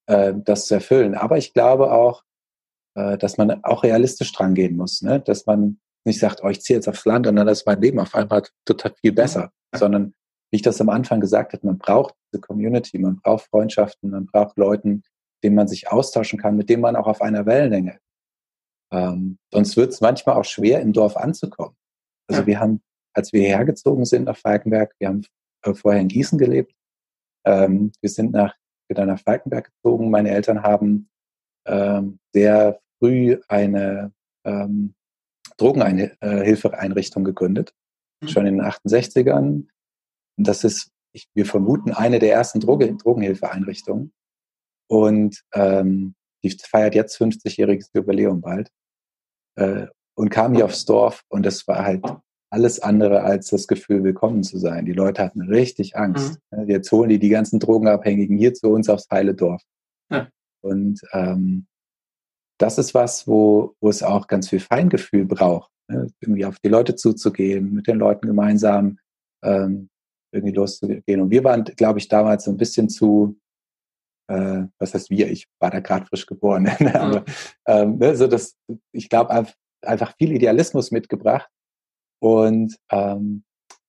äh, 0.07 0.33
das 0.35 0.65
zu 0.65 0.75
erfüllen. 0.75 1.15
Aber 1.15 1.37
ich 1.37 1.53
glaube 1.53 1.91
auch, 1.91 2.23
äh, 2.95 3.17
dass 3.17 3.37
man 3.37 3.63
auch 3.63 3.83
realistisch 3.83 4.31
dran 4.33 4.55
gehen 4.55 4.75
muss, 4.75 5.01
ne? 5.01 5.19
dass 5.19 5.45
man 5.45 5.79
nicht 6.05 6.19
sagt, 6.19 6.43
oh, 6.43 6.49
ich 6.49 6.61
ziehe 6.61 6.77
jetzt 6.77 6.87
aufs 6.87 7.05
Land 7.05 7.27
und 7.27 7.35
dann 7.35 7.47
ist 7.47 7.65
mein 7.65 7.81
Leben 7.81 7.99
auf 7.99 8.15
einmal 8.15 8.43
total 8.65 8.93
viel 8.99 9.11
besser, 9.11 9.51
ja. 9.73 9.79
sondern 9.79 10.13
wie 10.51 10.57
ich 10.57 10.61
das 10.63 10.81
am 10.81 10.89
Anfang 10.89 11.19
gesagt 11.19 11.53
habe, 11.53 11.67
man 11.67 11.77
braucht 11.77 12.15
diese 12.31 12.41
Community, 12.41 12.97
man 12.97 13.17
braucht 13.17 13.45
Freundschaften, 13.45 14.09
man 14.09 14.25
braucht 14.25 14.57
Leuten, 14.57 15.03
denen 15.43 15.55
man 15.55 15.67
sich 15.67 15.91
austauschen 15.91 16.39
kann, 16.39 16.57
mit 16.57 16.69
denen 16.69 16.81
man 16.81 16.95
auch 16.95 17.07
auf 17.07 17.21
einer 17.21 17.45
Wellenlänge. 17.45 17.99
Ähm, 18.91 19.37
sonst 19.53 19.77
wird 19.77 19.91
es 19.91 20.01
manchmal 20.01 20.35
auch 20.35 20.45
schwer, 20.45 20.81
im 20.81 20.93
Dorf 20.93 21.15
anzukommen. 21.15 21.75
Also 22.27 22.41
ja. 22.41 22.47
wir 22.47 22.59
haben, 22.59 22.81
als 23.13 23.31
wir 23.33 23.41
hergezogen 23.41 24.05
sind 24.05 24.25
nach 24.25 24.37
Falkenberg, 24.37 24.95
wir 24.99 25.09
haben 25.09 25.25
äh, 25.63 25.73
vorher 25.73 26.01
in 26.01 26.07
Gießen 26.07 26.37
gelebt, 26.37 26.73
ähm, 27.45 27.91
wir 28.01 28.09
sind 28.09 28.31
nach, 28.31 28.55
wieder 28.89 29.05
nach 29.05 29.19
Falkenberg 29.19 29.71
gezogen. 29.71 30.09
Meine 30.09 30.31
Eltern 30.31 30.63
haben 30.63 31.09
ähm, 31.65 32.19
sehr 32.33 32.79
früh 32.99 33.39
eine 33.47 34.13
ähm, 34.45 34.93
Drogenhilfeeinrichtung 35.57 37.23
gegründet, 37.23 37.73
mhm. 38.21 38.27
schon 38.27 38.45
in 38.45 38.57
den 38.57 38.65
68ern 38.65 39.67
das 40.39 40.63
ist, 40.63 40.91
ich, 41.11 41.27
wir 41.33 41.45
vermuten, 41.45 41.91
eine 41.91 42.19
der 42.19 42.33
ersten 42.33 42.59
Droge, 42.59 42.95
Drogenhilfeeinrichtungen. 42.95 44.13
Und 44.87 45.43
ähm, 45.53 46.15
die 46.43 46.51
feiert 46.51 46.95
jetzt 46.95 47.19
50-jähriges 47.19 47.89
Jubiläum 47.93 48.41
bald. 48.41 48.71
Äh, 49.55 49.87
und 50.15 50.29
kam 50.29 50.53
hier 50.53 50.65
aufs 50.65 50.85
Dorf 50.85 51.23
und 51.29 51.45
es 51.45 51.67
war 51.67 51.85
halt 51.85 52.03
alles 52.51 52.79
andere 52.79 53.21
als 53.23 53.49
das 53.49 53.67
Gefühl, 53.67 54.03
willkommen 54.03 54.43
zu 54.43 54.57
sein. 54.57 54.85
Die 54.85 54.93
Leute 54.93 55.23
hatten 55.23 55.41
richtig 55.41 55.95
Angst. 55.95 56.39
Mhm. 56.51 56.67
Jetzt 56.67 56.91
holen 56.91 57.09
die 57.09 57.19
die 57.19 57.29
ganzen 57.29 57.59
Drogenabhängigen 57.59 58.37
hier 58.37 58.53
zu 58.53 58.69
uns 58.69 58.89
aufs 58.89 59.07
heile 59.11 59.35
Dorf. 59.35 59.61
Ja. 60.11 60.27
Und 60.61 61.01
ähm, 61.13 61.67
das 62.59 62.77
ist 62.77 62.93
was, 62.93 63.27
wo, 63.27 63.75
wo 63.79 63.89
es 63.89 64.03
auch 64.03 64.27
ganz 64.27 64.49
viel 64.49 64.59
Feingefühl 64.59 65.25
braucht, 65.25 65.71
ne? 65.87 66.07
irgendwie 66.19 66.45
auf 66.45 66.59
die 66.59 66.69
Leute 66.69 66.95
zuzugehen, 66.95 67.73
mit 67.73 67.87
den 67.87 67.97
Leuten 67.97 68.27
gemeinsam 68.27 68.97
ähm, 69.43 69.89
irgendwie 70.33 70.55
loszugehen. 70.55 71.21
Und 71.21 71.29
wir 71.29 71.43
waren, 71.43 71.63
glaube 71.63 71.99
ich, 71.99 72.07
damals 72.07 72.45
so 72.45 72.51
ein 72.51 72.57
bisschen 72.57 72.89
zu, 72.89 73.39
äh, 74.27 74.63
was 74.79 74.93
heißt 74.93 75.11
wir, 75.11 75.29
ich 75.31 75.47
war 75.59 75.69
da 75.69 75.79
gerade 75.79 76.07
frisch 76.07 76.25
geboren, 76.25 76.63
ne? 76.79 76.99
aber 76.99 77.25
ähm, 77.67 77.99
ne, 77.99 78.15
so 78.15 78.27
das, 78.27 78.57
ich 78.91 79.07
glaube, 79.07 79.45
einfach 79.81 80.15
viel 80.17 80.31
Idealismus 80.33 80.91
mitgebracht 80.91 81.49
und 82.19 82.75
ähm, 82.91 83.43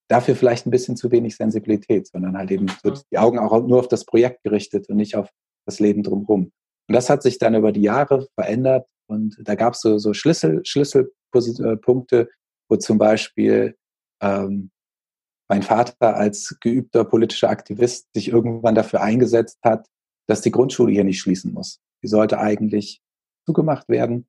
dafür 0.08 0.34
vielleicht 0.34 0.66
ein 0.66 0.70
bisschen 0.70 0.96
zu 0.96 1.10
wenig 1.10 1.36
Sensibilität, 1.36 2.08
sondern 2.08 2.36
halt 2.36 2.50
eben 2.50 2.66
so 2.82 2.94
die 3.10 3.18
Augen 3.18 3.38
auch 3.38 3.66
nur 3.66 3.78
auf 3.78 3.88
das 3.88 4.04
Projekt 4.04 4.42
gerichtet 4.42 4.88
und 4.88 4.96
nicht 4.96 5.16
auf 5.16 5.30
das 5.66 5.78
Leben 5.78 6.02
drumherum. 6.02 6.52
Und 6.88 6.94
das 6.94 7.08
hat 7.08 7.22
sich 7.22 7.38
dann 7.38 7.54
über 7.54 7.70
die 7.72 7.82
Jahre 7.82 8.26
verändert 8.34 8.86
und 9.06 9.36
da 9.40 9.54
gab 9.54 9.74
es 9.74 9.80
so, 9.80 9.98
so 9.98 10.12
Schlüssel, 10.12 10.62
Schlüsselpunkte, 10.64 12.28
wo 12.68 12.76
zum 12.76 12.98
Beispiel 12.98 13.76
ähm, 14.20 14.70
mein 15.48 15.62
Vater 15.62 16.16
als 16.16 16.56
geübter 16.60 17.04
politischer 17.04 17.50
Aktivist 17.50 18.06
sich 18.14 18.28
irgendwann 18.28 18.76
dafür 18.76 19.02
eingesetzt 19.02 19.58
hat, 19.64 19.86
dass 20.28 20.42
die 20.42 20.52
Grundschule 20.52 20.92
hier 20.92 21.04
nicht 21.04 21.20
schließen 21.20 21.52
muss. 21.52 21.80
Die 22.02 22.08
sollte 22.08 22.38
eigentlich 22.38 23.00
zugemacht 23.46 23.88
werden. 23.88 24.28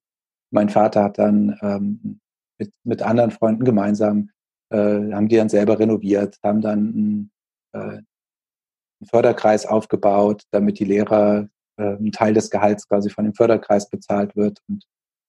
Mein 0.51 0.69
Vater 0.69 1.03
hat 1.03 1.19
dann 1.19 1.57
ähm, 1.61 2.19
mit, 2.61 2.73
mit 2.83 3.01
anderen 3.01 3.31
Freunden 3.31 3.65
gemeinsam, 3.65 4.29
äh, 4.71 5.11
haben 5.13 5.27
die 5.27 5.37
dann 5.37 5.49
selber 5.49 5.79
renoviert, 5.79 6.37
haben 6.43 6.61
dann 6.61 6.79
einen, 6.79 7.31
äh, 7.73 7.79
einen 7.79 9.07
Förderkreis 9.09 9.65
aufgebaut, 9.65 10.43
damit 10.51 10.79
die 10.79 10.85
Lehrer 10.85 11.49
äh, 11.77 11.95
ein 11.95 12.11
Teil 12.11 12.33
des 12.33 12.51
Gehalts 12.51 12.87
quasi 12.87 13.09
von 13.09 13.25
dem 13.25 13.33
Förderkreis 13.33 13.89
bezahlt 13.89 14.35
wird 14.35 14.59
und 14.69 14.83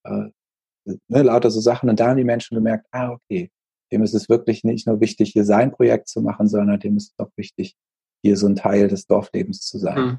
äh, 0.05 0.28
ne, 1.09 1.22
lauter 1.22 1.51
so 1.51 1.61
Sachen. 1.61 1.89
Und 1.89 1.99
da 1.99 2.09
haben 2.09 2.18
die 2.18 2.24
Menschen 2.24 2.55
gemerkt, 2.55 2.87
ah, 2.91 3.12
okay, 3.12 3.51
dem 3.91 4.03
ist 4.03 4.14
es 4.14 4.28
wirklich 4.28 4.62
nicht 4.62 4.87
nur 4.87 5.01
wichtig, 5.01 5.33
hier 5.33 5.45
sein 5.45 5.72
Projekt 5.72 6.09
zu 6.09 6.20
machen, 6.20 6.49
sondern 6.49 6.80
dem 6.80 6.97
ist 6.97 7.12
es 7.12 7.18
auch 7.18 7.30
wichtig, 7.37 7.76
hier 8.22 8.37
so 8.37 8.47
ein 8.47 8.57
Teil 8.57 8.89
des 8.89 9.07
Dorflebens 9.07 9.61
zu 9.61 9.78
sein. 9.78 9.99
Mhm. 9.99 10.18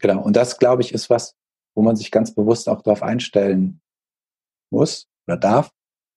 Genau. 0.00 0.22
Und 0.22 0.34
das, 0.36 0.58
glaube 0.58 0.82
ich, 0.82 0.92
ist 0.92 1.08
was, 1.08 1.34
wo 1.76 1.82
man 1.82 1.96
sich 1.96 2.10
ganz 2.10 2.34
bewusst 2.34 2.68
auch 2.68 2.82
darauf 2.82 3.02
einstellen 3.02 3.80
muss 4.70 5.08
oder 5.26 5.36
darf, 5.36 5.70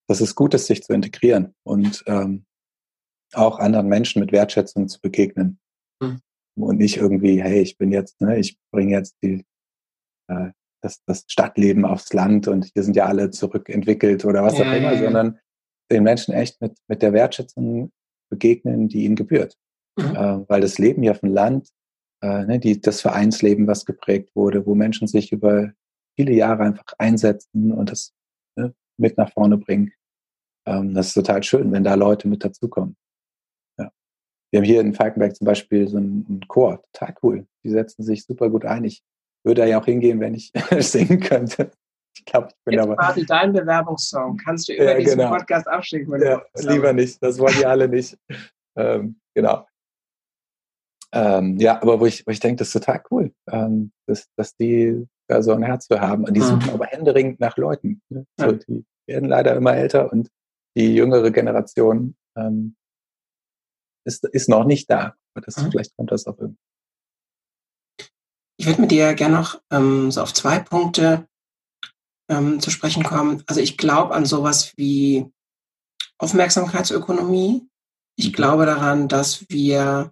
dass 0.07 0.21
es 0.21 0.35
gut 0.35 0.53
ist, 0.53 0.67
sich 0.67 0.83
zu 0.83 0.93
integrieren 0.93 1.53
und 1.63 2.03
ähm, 2.07 2.45
auch 3.33 3.59
anderen 3.59 3.87
Menschen 3.87 4.19
mit 4.21 4.31
Wertschätzung 4.31 4.87
zu 4.87 5.01
begegnen. 5.01 5.59
Mhm. 6.01 6.21
Und 6.55 6.77
nicht 6.77 6.97
irgendwie, 6.97 7.41
hey, 7.41 7.61
ich 7.61 7.77
bin 7.77 7.91
jetzt, 7.91 8.19
ne, 8.19 8.39
ich 8.39 8.57
bringe 8.71 8.91
jetzt 8.91 9.15
die, 9.21 9.45
äh, 10.27 10.51
das, 10.81 11.03
das 11.05 11.25
Stadtleben 11.27 11.85
aufs 11.85 12.13
Land 12.13 12.47
und 12.47 12.65
hier 12.73 12.83
sind 12.83 12.95
ja 12.95 13.05
alle 13.05 13.29
zurückentwickelt 13.29 14.25
oder 14.25 14.43
was 14.43 14.57
ja, 14.57 14.65
auch 14.65 14.73
immer, 14.73 14.93
ja, 14.93 14.93
ja. 14.93 15.03
sondern 15.03 15.39
den 15.91 16.03
Menschen 16.03 16.33
echt 16.33 16.61
mit, 16.61 16.77
mit 16.87 17.01
der 17.01 17.13
Wertschätzung 17.13 17.91
begegnen, 18.29 18.87
die 18.87 19.05
ihnen 19.05 19.15
gebührt. 19.15 19.55
Mhm. 19.97 20.15
Äh, 20.15 20.49
weil 20.49 20.61
das 20.61 20.77
Leben 20.77 21.03
hier 21.03 21.11
auf 21.11 21.19
dem 21.19 21.33
Land, 21.33 21.69
äh, 22.21 22.45
ne, 22.45 22.59
die, 22.59 22.79
das 22.81 23.01
Vereinsleben, 23.01 23.67
was 23.67 23.85
geprägt 23.85 24.31
wurde, 24.35 24.65
wo 24.65 24.73
Menschen 24.73 25.07
sich 25.07 25.31
über 25.31 25.71
viele 26.15 26.33
Jahre 26.33 26.63
einfach 26.63 26.93
einsetzen 26.97 27.71
und 27.71 27.91
das 27.91 28.13
ne, 28.55 28.73
mit 28.97 29.17
nach 29.17 29.31
vorne 29.31 29.57
bringen, 29.57 29.93
ähm, 30.67 30.93
das 30.93 31.07
ist 31.07 31.13
total 31.13 31.41
schön, 31.43 31.71
wenn 31.71 31.83
da 31.83 31.95
Leute 31.95 32.27
mit 32.27 32.43
dazukommen. 32.43 32.97
Ja. 33.79 33.89
Wir 34.51 34.59
haben 34.59 34.65
hier 34.65 34.81
in 34.81 34.93
Falkenberg 34.93 35.35
zum 35.35 35.45
Beispiel 35.45 35.87
so 35.87 35.97
einen, 35.97 36.25
einen 36.27 36.47
Chor, 36.47 36.83
total 36.91 37.15
cool. 37.23 37.47
Die 37.63 37.69
setzen 37.69 38.03
sich 38.03 38.25
super 38.25 38.49
gut 38.49 38.65
ein. 38.65 38.83
Ich 38.83 39.01
würde 39.43 39.61
da 39.61 39.67
ja 39.67 39.79
auch 39.79 39.85
hingehen, 39.85 40.19
wenn 40.19 40.35
ich 40.35 40.51
singen 40.79 41.21
könnte. 41.21 41.71
Ich 42.17 42.25
glaube, 42.25 42.49
ich 42.49 42.55
bin 42.65 42.73
Jetzt 42.73 42.83
aber. 42.83 42.95
quasi 42.97 43.25
dein 43.25 43.53
Bewerbungssong. 43.53 44.37
Kannst 44.37 44.67
du 44.67 44.73
über 44.73 44.91
ja, 44.91 44.97
diesen 44.97 45.19
genau. 45.19 45.29
Podcast 45.29 45.67
abschicken? 45.67 46.21
Ja, 46.21 46.41
lieber 46.55 46.91
nicht. 46.91 47.21
Das 47.23 47.39
wollen 47.39 47.55
die 47.57 47.65
alle 47.65 47.87
nicht. 47.87 48.17
ähm, 48.75 49.19
genau. 49.33 49.65
Ähm, 51.13 51.57
ja, 51.57 51.81
aber 51.81 51.99
wo 51.99 52.05
ich, 52.05 52.27
wo 52.27 52.31
ich 52.31 52.39
denke, 52.41 52.57
das 52.57 52.67
ist 52.67 52.73
total 52.73 53.01
cool, 53.11 53.31
ähm, 53.49 53.91
dass, 54.07 54.27
dass 54.35 54.55
die 54.57 55.07
da 55.29 55.41
so 55.41 55.53
ein 55.53 55.63
Herz 55.63 55.87
für 55.87 56.01
haben. 56.01 56.25
Und 56.25 56.33
die 56.33 56.41
suchen 56.41 56.65
mhm. 56.65 56.73
aber 56.73 56.87
händeringend 56.87 57.39
nach 57.39 57.55
Leuten. 57.55 58.01
Ne? 58.09 58.25
So. 58.37 58.51
Die 58.51 58.85
werden 59.07 59.29
leider 59.29 59.55
immer 59.55 59.75
älter 59.75 60.11
und 60.11 60.29
die 60.77 60.93
jüngere 60.93 61.31
Generation 61.31 62.15
ähm, 62.37 62.75
ist, 64.05 64.23
ist 64.25 64.47
noch 64.47 64.63
nicht 64.63 64.89
da. 64.89 65.15
Aber 65.33 65.43
das, 65.43 65.57
mhm. 65.57 65.71
vielleicht 65.71 65.97
kommt 65.97 66.11
das 66.11 66.27
auch 66.27 66.37
irgendwie. 66.37 66.61
Ich 68.59 68.65
würde 68.67 68.81
mit 68.81 68.91
dir 68.91 69.13
gerne 69.15 69.35
noch 69.35 69.61
ähm, 69.71 70.11
so 70.11 70.21
auf 70.21 70.33
zwei 70.33 70.59
Punkte 70.59 71.27
ähm, 72.29 72.59
zu 72.59 72.69
sprechen 72.69 73.03
kommen. 73.03 73.43
Also 73.47 73.59
ich 73.59 73.77
glaube 73.77 74.13
an 74.13 74.25
sowas 74.25 74.73
wie 74.77 75.31
Aufmerksamkeitsökonomie. 76.19 77.67
Ich 78.15 78.29
mhm. 78.29 78.33
glaube 78.33 78.65
daran, 78.65 79.07
dass 79.07 79.49
wir, 79.49 80.11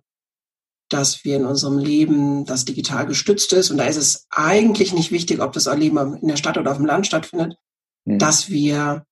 dass 0.90 1.24
wir 1.24 1.38
in 1.38 1.46
unserem 1.46 1.78
Leben, 1.78 2.46
das 2.46 2.66
digital 2.66 3.06
gestützt 3.06 3.54
ist, 3.54 3.70
und 3.70 3.78
da 3.78 3.86
ist 3.86 3.98
es 3.98 4.26
eigentlich 4.30 4.94
nicht 4.94 5.12
wichtig, 5.12 5.42
ob 5.42 5.54
das 5.54 5.66
Leben 5.76 6.18
in 6.18 6.28
der 6.28 6.38
Stadt 6.38 6.58
oder 6.58 6.72
auf 6.72 6.78
dem 6.78 6.86
Land 6.86 7.06
stattfindet, 7.06 7.58
mhm. 8.06 8.20
dass 8.20 8.50
wir 8.50 9.06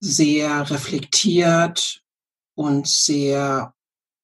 sehr 0.00 0.70
reflektiert 0.70 2.02
und 2.54 2.88
sehr 2.88 3.74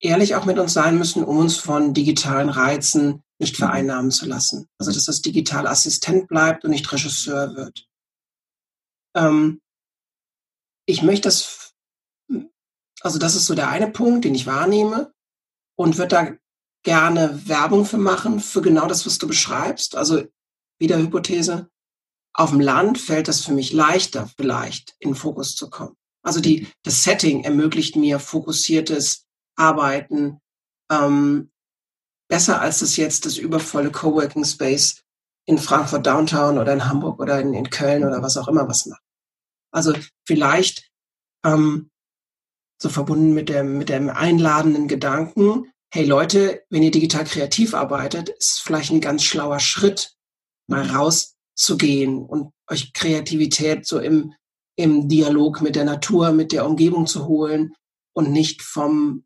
ehrlich 0.00 0.34
auch 0.34 0.44
mit 0.44 0.58
uns 0.58 0.72
sein 0.72 0.98
müssen, 0.98 1.24
um 1.24 1.38
uns 1.38 1.56
von 1.56 1.94
digitalen 1.94 2.48
Reizen 2.48 3.22
nicht 3.38 3.54
mhm. 3.54 3.64
vereinnahmen 3.64 4.10
zu 4.10 4.26
lassen. 4.26 4.68
Also 4.78 4.92
dass 4.92 5.04
das 5.04 5.22
digital 5.22 5.66
Assistent 5.66 6.28
bleibt 6.28 6.64
und 6.64 6.70
nicht 6.70 6.90
Regisseur 6.90 7.54
wird. 7.54 7.86
Ähm, 9.14 9.60
ich 10.86 11.02
möchte 11.02 11.28
das, 11.28 11.74
also 13.00 13.18
das 13.18 13.34
ist 13.34 13.46
so 13.46 13.54
der 13.54 13.68
eine 13.68 13.90
Punkt, 13.90 14.24
den 14.24 14.34
ich 14.34 14.46
wahrnehme 14.46 15.12
und 15.76 15.98
würde 15.98 16.08
da 16.08 16.36
gerne 16.84 17.48
Werbung 17.48 17.84
für 17.84 17.98
machen, 17.98 18.38
für 18.40 18.62
genau 18.62 18.86
das, 18.86 19.04
was 19.04 19.18
du 19.18 19.26
beschreibst. 19.26 19.96
Also 19.96 20.24
wieder 20.78 20.98
Hypothese. 20.98 21.68
Auf 22.38 22.50
dem 22.50 22.60
Land 22.60 22.98
fällt 22.98 23.28
es 23.28 23.44
für 23.44 23.52
mich 23.52 23.72
leichter, 23.72 24.30
vielleicht 24.36 24.94
in 24.98 25.14
Fokus 25.14 25.54
zu 25.56 25.70
kommen. 25.70 25.96
Also 26.22 26.40
die, 26.40 26.68
das 26.82 27.02
Setting 27.02 27.44
ermöglicht 27.44 27.96
mir 27.96 28.18
fokussiertes 28.20 29.24
Arbeiten, 29.56 30.40
ähm, 30.92 31.50
besser 32.28 32.60
als 32.60 32.80
das 32.80 32.96
jetzt 32.98 33.24
das 33.24 33.38
übervolle 33.38 33.90
Coworking 33.90 34.44
Space 34.44 35.02
in 35.46 35.56
Frankfurt 35.56 36.04
Downtown 36.04 36.58
oder 36.58 36.74
in 36.74 36.86
Hamburg 36.86 37.20
oder 37.20 37.40
in, 37.40 37.54
in 37.54 37.70
Köln 37.70 38.04
oder 38.04 38.22
was 38.22 38.36
auch 38.36 38.48
immer 38.48 38.68
was 38.68 38.84
macht. 38.84 39.02
Also 39.70 39.94
vielleicht 40.26 40.90
ähm, 41.42 41.90
so 42.82 42.90
verbunden 42.90 43.32
mit 43.32 43.48
dem, 43.48 43.78
mit 43.78 43.88
dem 43.88 44.10
einladenden 44.10 44.88
Gedanken, 44.88 45.72
hey 45.90 46.04
Leute, 46.04 46.64
wenn 46.68 46.82
ihr 46.82 46.90
digital 46.90 47.24
kreativ 47.24 47.72
arbeitet, 47.72 48.28
ist 48.28 48.60
vielleicht 48.60 48.90
ein 48.90 49.00
ganz 49.00 49.22
schlauer 49.22 49.60
Schritt, 49.60 50.16
mal 50.66 50.84
rauszugehen 51.56 52.24
und 52.24 52.52
euch 52.70 52.92
Kreativität 52.92 53.86
so 53.86 53.98
im, 53.98 54.34
im 54.76 55.08
Dialog 55.08 55.62
mit 55.62 55.76
der 55.76 55.84
Natur, 55.84 56.32
mit 56.32 56.52
der 56.52 56.66
Umgebung 56.66 57.06
zu 57.06 57.26
holen 57.26 57.74
und 58.14 58.30
nicht 58.30 58.62
vom 58.62 59.24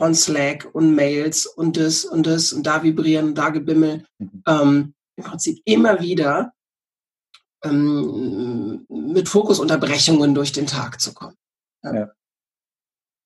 von 0.00 0.14
Slack 0.14 0.70
und 0.74 0.94
Mails 0.94 1.44
und 1.44 1.76
das 1.76 2.04
und 2.04 2.24
das 2.24 2.52
und 2.52 2.64
da 2.64 2.84
vibrieren 2.84 3.30
und 3.30 3.34
da 3.34 3.48
gebimmel, 3.48 4.06
mhm. 4.18 4.42
ähm, 4.46 4.94
im 5.16 5.24
Prinzip 5.24 5.60
immer 5.64 6.00
wieder 6.00 6.52
ähm, 7.64 8.86
mit 8.88 9.28
Fokusunterbrechungen 9.28 10.36
durch 10.36 10.52
den 10.52 10.68
Tag 10.68 11.00
zu 11.00 11.12
kommen. 11.14 11.34
Ja. 11.82 11.94
ja. 11.94 12.12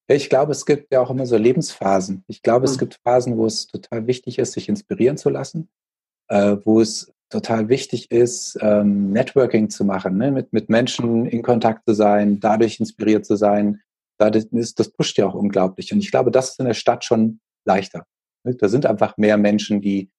Ich 0.08 0.30
glaube, 0.30 0.52
es 0.52 0.64
gibt 0.64 0.90
ja 0.90 1.02
auch 1.02 1.10
immer 1.10 1.26
so 1.26 1.36
Lebensphasen. 1.36 2.24
Ich 2.26 2.40
glaube, 2.40 2.66
mhm. 2.66 2.72
es 2.72 2.78
gibt 2.78 2.98
Phasen, 3.04 3.36
wo 3.36 3.44
es 3.44 3.66
total 3.66 4.06
wichtig 4.06 4.38
ist, 4.38 4.52
sich 4.52 4.70
inspirieren 4.70 5.18
zu 5.18 5.28
lassen, 5.28 5.68
äh, 6.28 6.56
wo 6.64 6.80
es 6.80 7.11
total 7.32 7.68
wichtig 7.68 8.10
ist, 8.10 8.58
ähm, 8.60 9.10
Networking 9.10 9.70
zu 9.70 9.84
machen, 9.84 10.18
ne? 10.18 10.30
mit, 10.30 10.52
mit 10.52 10.68
Menschen 10.68 11.26
in 11.26 11.42
Kontakt 11.42 11.86
zu 11.86 11.94
sein, 11.94 12.38
dadurch 12.40 12.78
inspiriert 12.78 13.24
zu 13.24 13.36
sein. 13.36 13.80
Dadurch 14.18 14.44
ist, 14.52 14.78
das 14.78 14.90
pusht 14.90 15.18
ja 15.18 15.26
auch 15.26 15.34
unglaublich. 15.34 15.92
Und 15.92 16.00
ich 16.00 16.10
glaube, 16.10 16.30
das 16.30 16.50
ist 16.50 16.60
in 16.60 16.66
der 16.66 16.74
Stadt 16.74 17.04
schon 17.04 17.40
leichter. 17.64 18.04
Ne? 18.44 18.54
Da 18.54 18.68
sind 18.68 18.86
einfach 18.86 19.16
mehr 19.16 19.38
Menschen, 19.38 19.80
die 19.80 20.10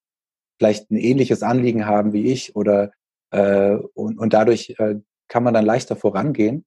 vielleicht 0.58 0.90
ein 0.90 0.96
ähnliches 0.96 1.42
Anliegen 1.42 1.86
haben 1.86 2.12
wie 2.12 2.26
ich 2.32 2.54
oder 2.56 2.92
äh, 3.30 3.76
und, 3.94 4.18
und 4.18 4.32
dadurch 4.32 4.74
äh, 4.78 4.96
kann 5.28 5.44
man 5.44 5.54
dann 5.54 5.64
leichter 5.64 5.96
vorangehen. 5.96 6.64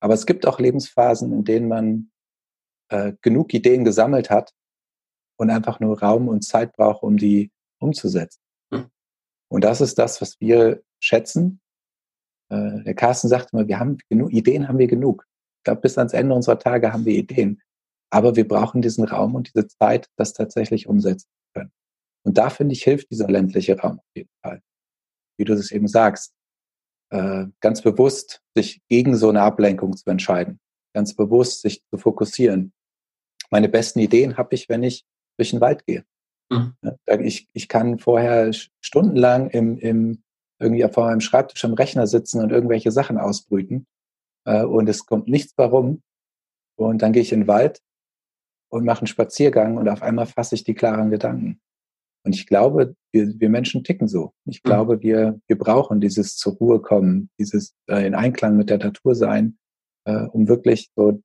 Aber 0.00 0.14
es 0.14 0.26
gibt 0.26 0.46
auch 0.46 0.58
Lebensphasen, 0.58 1.32
in 1.32 1.44
denen 1.44 1.68
man 1.68 2.10
äh, 2.90 3.12
genug 3.20 3.52
Ideen 3.52 3.84
gesammelt 3.84 4.30
hat 4.30 4.52
und 5.36 5.50
einfach 5.50 5.78
nur 5.78 6.00
Raum 6.00 6.28
und 6.28 6.42
Zeit 6.42 6.72
braucht, 6.72 7.02
um 7.02 7.18
die 7.18 7.50
umzusetzen. 7.80 8.40
Und 9.48 9.64
das 9.64 9.80
ist 9.80 9.98
das, 9.98 10.20
was 10.20 10.40
wir 10.40 10.82
schätzen. 11.00 11.60
Äh, 12.50 12.82
der 12.84 12.94
Carsten 12.94 13.28
sagt 13.28 13.52
immer, 13.52 13.68
wir 13.68 13.78
haben 13.78 13.98
genug, 14.08 14.32
Ideen 14.32 14.68
haben 14.68 14.78
wir 14.78 14.86
genug. 14.86 15.26
Ich 15.58 15.64
glaube, 15.64 15.82
bis 15.82 15.98
ans 15.98 16.12
Ende 16.12 16.34
unserer 16.34 16.58
Tage 16.58 16.92
haben 16.92 17.04
wir 17.04 17.14
Ideen. 17.14 17.60
Aber 18.10 18.36
wir 18.36 18.46
brauchen 18.46 18.82
diesen 18.82 19.04
Raum 19.04 19.34
und 19.34 19.52
diese 19.54 19.66
Zeit, 19.66 20.08
das 20.16 20.32
tatsächlich 20.32 20.86
umsetzen 20.86 21.28
zu 21.28 21.52
können. 21.54 21.72
Und 22.24 22.38
da 22.38 22.50
finde 22.50 22.74
ich, 22.74 22.82
hilft 22.82 23.10
dieser 23.10 23.28
ländliche 23.28 23.78
Raum 23.78 23.98
auf 23.98 24.06
jeden 24.14 24.30
Fall. 24.42 24.62
Wie 25.38 25.44
du 25.44 25.52
es 25.52 25.72
eben 25.72 25.88
sagst, 25.88 26.34
äh, 27.10 27.46
ganz 27.60 27.82
bewusst 27.82 28.42
sich 28.56 28.82
gegen 28.88 29.16
so 29.16 29.28
eine 29.28 29.42
Ablenkung 29.42 29.96
zu 29.96 30.08
entscheiden, 30.10 30.60
ganz 30.94 31.14
bewusst 31.14 31.62
sich 31.62 31.82
zu 31.90 31.98
fokussieren. 31.98 32.72
Meine 33.50 33.68
besten 33.68 34.00
Ideen 34.00 34.36
habe 34.36 34.54
ich, 34.54 34.68
wenn 34.68 34.82
ich 34.82 35.04
durch 35.38 35.50
den 35.50 35.60
Wald 35.60 35.86
gehe. 35.86 36.04
Mhm. 36.54 37.24
Ich, 37.24 37.48
ich 37.52 37.68
kann 37.68 37.98
vorher 37.98 38.52
stundenlang 38.80 39.50
im, 39.50 39.78
im, 39.78 40.22
irgendwie 40.58 40.86
vor 40.92 41.06
meinem 41.06 41.20
Schreibtisch 41.20 41.64
am 41.64 41.74
Rechner 41.74 42.06
sitzen 42.06 42.42
und 42.42 42.50
irgendwelche 42.50 42.90
Sachen 42.90 43.18
ausbrüten 43.18 43.86
äh, 44.46 44.64
und 44.64 44.88
es 44.88 45.06
kommt 45.06 45.28
nichts 45.28 45.52
warum. 45.56 46.02
Und 46.76 47.02
dann 47.02 47.12
gehe 47.12 47.22
ich 47.22 47.32
in 47.32 47.42
den 47.42 47.48
Wald 47.48 47.80
und 48.70 48.84
mache 48.84 49.00
einen 49.00 49.06
Spaziergang 49.06 49.76
und 49.76 49.88
auf 49.88 50.02
einmal 50.02 50.26
fasse 50.26 50.54
ich 50.54 50.64
die 50.64 50.74
klaren 50.74 51.10
Gedanken. 51.10 51.60
Und 52.24 52.34
ich 52.34 52.46
glaube, 52.46 52.96
wir, 53.12 53.38
wir 53.38 53.50
Menschen 53.50 53.84
ticken 53.84 54.08
so. 54.08 54.32
Ich 54.46 54.62
mhm. 54.62 54.68
glaube, 54.68 55.02
wir, 55.02 55.40
wir 55.46 55.58
brauchen 55.58 56.00
dieses 56.00 56.36
zur 56.36 56.54
Ruhe 56.54 56.80
kommen, 56.80 57.30
dieses 57.38 57.74
äh, 57.88 58.06
in 58.06 58.14
Einklang 58.14 58.56
mit 58.56 58.70
der 58.70 58.78
Natur 58.78 59.14
sein, 59.14 59.58
äh, 60.06 60.24
um 60.24 60.48
wirklich 60.48 60.90
so 60.96 61.22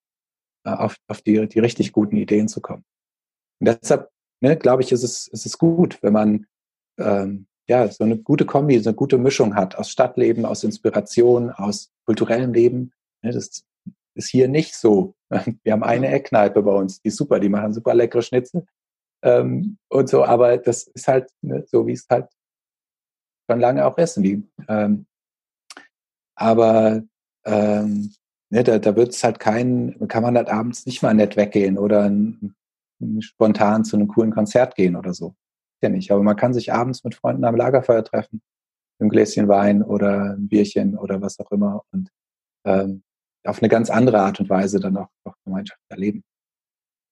äh, 0.65 0.71
auf, 0.71 0.97
auf 1.07 1.21
die, 1.21 1.47
die 1.47 1.59
richtig 1.59 1.91
guten 1.93 2.17
Ideen 2.17 2.47
zu 2.47 2.61
kommen. 2.61 2.83
Und 3.59 3.67
deshalb, 3.67 4.09
ne, 4.41 4.57
glaube 4.57 4.83
ich, 4.83 4.91
ist 4.91 5.03
es, 5.03 5.27
ist 5.27 5.45
es 5.45 5.57
gut, 5.57 6.01
wenn 6.01 6.13
man 6.13 6.47
ähm, 6.99 7.47
ja 7.67 7.87
so 7.89 8.03
eine 8.03 8.17
gute 8.17 8.45
Kombi, 8.45 8.79
so 8.79 8.89
eine 8.89 8.95
gute 8.95 9.17
Mischung 9.17 9.55
hat 9.55 9.75
aus 9.75 9.89
Stadtleben, 9.89 10.45
aus 10.45 10.63
Inspiration, 10.63 11.51
aus 11.51 11.91
kulturellem 12.05 12.53
Leben. 12.53 12.91
Ne, 13.21 13.31
das 13.31 13.63
ist 14.15 14.29
hier 14.29 14.47
nicht 14.47 14.75
so. 14.75 15.15
Wir 15.63 15.73
haben 15.73 15.83
eine 15.83 16.09
Eckkneipe 16.09 16.61
bei 16.61 16.73
uns, 16.73 17.01
die 17.01 17.09
ist 17.09 17.17
super, 17.17 17.39
die 17.39 17.49
machen 17.49 17.73
super 17.73 17.93
leckere 17.93 18.21
Schnitzel. 18.21 18.65
Ähm, 19.21 19.77
und 19.89 20.09
so, 20.09 20.23
aber 20.23 20.57
das 20.57 20.87
ist 20.87 21.07
halt 21.07 21.29
ne, 21.41 21.63
so, 21.67 21.85
wie 21.87 21.93
es 21.93 22.07
halt 22.09 22.27
schon 23.49 23.59
lange 23.59 23.85
auch 23.85 23.97
ist. 23.97 24.15
Die, 24.17 24.43
ähm, 24.67 25.05
aber 26.35 27.03
ähm, 27.45 28.13
ne, 28.49 28.63
da, 28.63 28.79
da 28.79 28.95
wird 28.95 29.09
es 29.09 29.23
halt 29.23 29.39
kein, 29.39 30.07
kann 30.07 30.23
man 30.23 30.37
halt 30.37 30.49
abends 30.49 30.85
nicht 30.85 31.01
mal 31.01 31.13
nett 31.13 31.35
weggehen 31.35 31.77
oder 31.77 32.03
ein, 32.03 32.55
spontan 33.19 33.83
zu 33.83 33.95
einem 33.95 34.07
coolen 34.07 34.31
Konzert 34.31 34.75
gehen 34.75 34.95
oder 34.95 35.13
so. 35.13 35.35
Ja 35.81 35.89
nicht. 35.89 36.11
Aber 36.11 36.23
man 36.23 36.35
kann 36.35 36.53
sich 36.53 36.73
abends 36.73 37.03
mit 37.03 37.15
Freunden 37.15 37.45
am 37.45 37.55
Lagerfeuer 37.55 38.03
treffen, 38.03 38.41
ein 38.99 39.09
Gläschen 39.09 39.47
Wein 39.47 39.81
oder 39.81 40.35
ein 40.35 40.47
Bierchen 40.47 40.97
oder 40.97 41.21
was 41.21 41.39
auch 41.39 41.51
immer 41.51 41.83
und 41.91 42.09
ähm, 42.65 43.03
auf 43.45 43.61
eine 43.61 43.69
ganz 43.69 43.89
andere 43.89 44.19
Art 44.19 44.39
und 44.39 44.49
Weise 44.49 44.79
dann 44.79 44.97
auch, 44.97 45.09
auch 45.23 45.35
Gemeinschaft 45.45 45.81
erleben. 45.89 46.23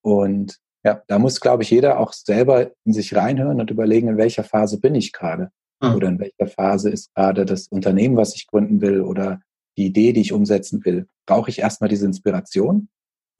Und 0.03 0.57
ja, 0.83 1.01
da 1.07 1.19
muss, 1.19 1.39
glaube 1.39 1.63
ich, 1.63 1.71
jeder 1.71 1.99
auch 1.99 2.13
selber 2.13 2.71
in 2.85 2.93
sich 2.93 3.15
reinhören 3.15 3.59
und 3.59 3.71
überlegen, 3.71 4.09
in 4.09 4.17
welcher 4.17 4.43
Phase 4.43 4.79
bin 4.79 4.95
ich 4.95 5.13
gerade. 5.13 5.51
Mhm. 5.81 5.95
Oder 5.95 6.07
in 6.09 6.19
welcher 6.19 6.47
Phase 6.47 6.89
ist 6.89 7.13
gerade 7.13 7.45
das 7.45 7.67
Unternehmen, 7.67 8.17
was 8.17 8.35
ich 8.35 8.47
gründen 8.47 8.81
will 8.81 9.01
oder 9.01 9.41
die 9.77 9.85
Idee, 9.85 10.13
die 10.13 10.21
ich 10.21 10.33
umsetzen 10.33 10.83
will. 10.85 11.07
Brauche 11.27 11.49
ich 11.49 11.59
erstmal 11.59 11.89
diese 11.89 12.05
Inspiration? 12.05 12.89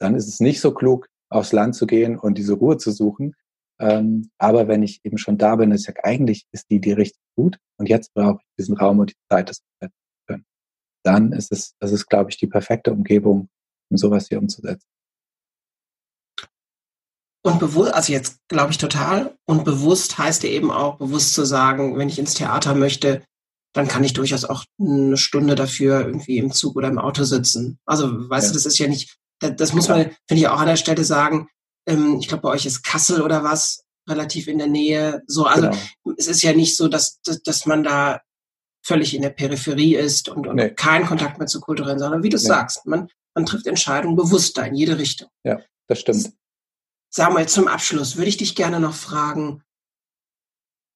Dann 0.00 0.14
ist 0.14 0.28
es 0.28 0.40
nicht 0.40 0.60
so 0.60 0.72
klug, 0.72 1.08
aufs 1.30 1.52
Land 1.52 1.74
zu 1.74 1.86
gehen 1.86 2.18
und 2.18 2.38
diese 2.38 2.54
Ruhe 2.54 2.78
zu 2.78 2.90
suchen. 2.90 3.34
Ähm, 3.80 4.30
aber 4.38 4.66
wenn 4.68 4.82
ich 4.82 5.00
eben 5.04 5.18
schon 5.18 5.38
da 5.38 5.56
bin, 5.56 5.70
ist 5.70 5.86
ja 5.86 5.94
eigentlich 6.02 6.46
ist 6.52 6.66
die 6.70 6.76
Idee 6.76 6.94
richtig 6.94 7.22
gut 7.36 7.58
und 7.76 7.88
jetzt 7.88 8.12
brauche 8.14 8.40
ich 8.40 8.46
diesen 8.58 8.76
Raum 8.76 8.98
und 8.98 9.10
die 9.10 9.16
Zeit, 9.30 9.48
das 9.48 9.58
zu 9.58 9.88
können. 10.26 10.44
Dann 11.04 11.32
ist 11.32 11.52
es, 11.52 11.74
das 11.78 11.92
ist, 11.92 12.08
glaube 12.08 12.30
ich, 12.30 12.38
die 12.38 12.48
perfekte 12.48 12.92
Umgebung, 12.92 13.48
um 13.90 13.96
sowas 13.96 14.28
hier 14.28 14.38
umzusetzen. 14.38 14.86
Und 17.44 17.60
bewusst, 17.60 17.94
also 17.94 18.12
jetzt 18.12 18.40
glaube 18.48 18.72
ich 18.72 18.78
total, 18.78 19.38
und 19.46 19.64
bewusst 19.64 20.18
heißt 20.18 20.42
ja 20.42 20.50
eben 20.50 20.70
auch, 20.70 20.98
bewusst 20.98 21.34
zu 21.34 21.44
sagen, 21.44 21.96
wenn 21.96 22.08
ich 22.08 22.18
ins 22.18 22.34
Theater 22.34 22.74
möchte, 22.74 23.22
dann 23.74 23.86
kann 23.86 24.02
ich 24.02 24.12
durchaus 24.12 24.44
auch 24.44 24.64
eine 24.80 25.16
Stunde 25.16 25.54
dafür 25.54 26.00
irgendwie 26.00 26.38
im 26.38 26.52
Zug 26.52 26.76
oder 26.76 26.88
im 26.88 26.98
Auto 26.98 27.24
sitzen. 27.24 27.78
Also, 27.86 28.28
weißt 28.28 28.48
ja. 28.48 28.52
du, 28.52 28.54
das 28.54 28.66
ist 28.66 28.78
ja 28.78 28.88
nicht, 28.88 29.16
das, 29.40 29.56
das 29.56 29.72
muss 29.72 29.88
man, 29.88 30.10
finde 30.26 30.42
ich, 30.42 30.48
auch 30.48 30.60
an 30.60 30.66
der 30.66 30.76
Stelle 30.76 31.04
sagen. 31.04 31.48
Ähm, 31.86 32.18
ich 32.20 32.28
glaube, 32.28 32.42
bei 32.42 32.50
euch 32.50 32.66
ist 32.66 32.82
Kassel 32.82 33.22
oder 33.22 33.44
was 33.44 33.84
relativ 34.08 34.48
in 34.48 34.58
der 34.58 34.66
Nähe. 34.66 35.22
So, 35.26 35.44
also 35.44 35.70
genau. 35.70 36.16
es 36.16 36.26
ist 36.26 36.42
ja 36.42 36.52
nicht 36.52 36.76
so, 36.76 36.88
dass, 36.88 37.20
dass, 37.22 37.42
dass 37.42 37.66
man 37.66 37.84
da 37.84 38.20
völlig 38.84 39.14
in 39.14 39.22
der 39.22 39.30
Peripherie 39.30 39.96
ist 39.96 40.28
und, 40.28 40.46
und 40.46 40.56
nee. 40.56 40.70
keinen 40.70 41.06
Kontakt 41.06 41.38
mehr 41.38 41.46
zu 41.46 41.60
kulturellen, 41.60 41.98
sondern 41.98 42.22
wie 42.22 42.30
du 42.30 42.36
nee. 42.36 42.42
sagst, 42.42 42.86
man, 42.86 43.08
man 43.34 43.44
trifft 43.44 43.66
Entscheidungen 43.66 44.16
bewusst 44.16 44.56
da 44.56 44.62
in 44.62 44.74
jede 44.74 44.98
Richtung. 44.98 45.28
Ja, 45.44 45.60
das 45.88 46.00
stimmt. 46.00 46.32
Samuel, 47.10 47.48
zum 47.48 47.68
Abschluss 47.68 48.16
würde 48.16 48.28
ich 48.28 48.36
dich 48.36 48.54
gerne 48.54 48.80
noch 48.80 48.94
fragen, 48.94 49.62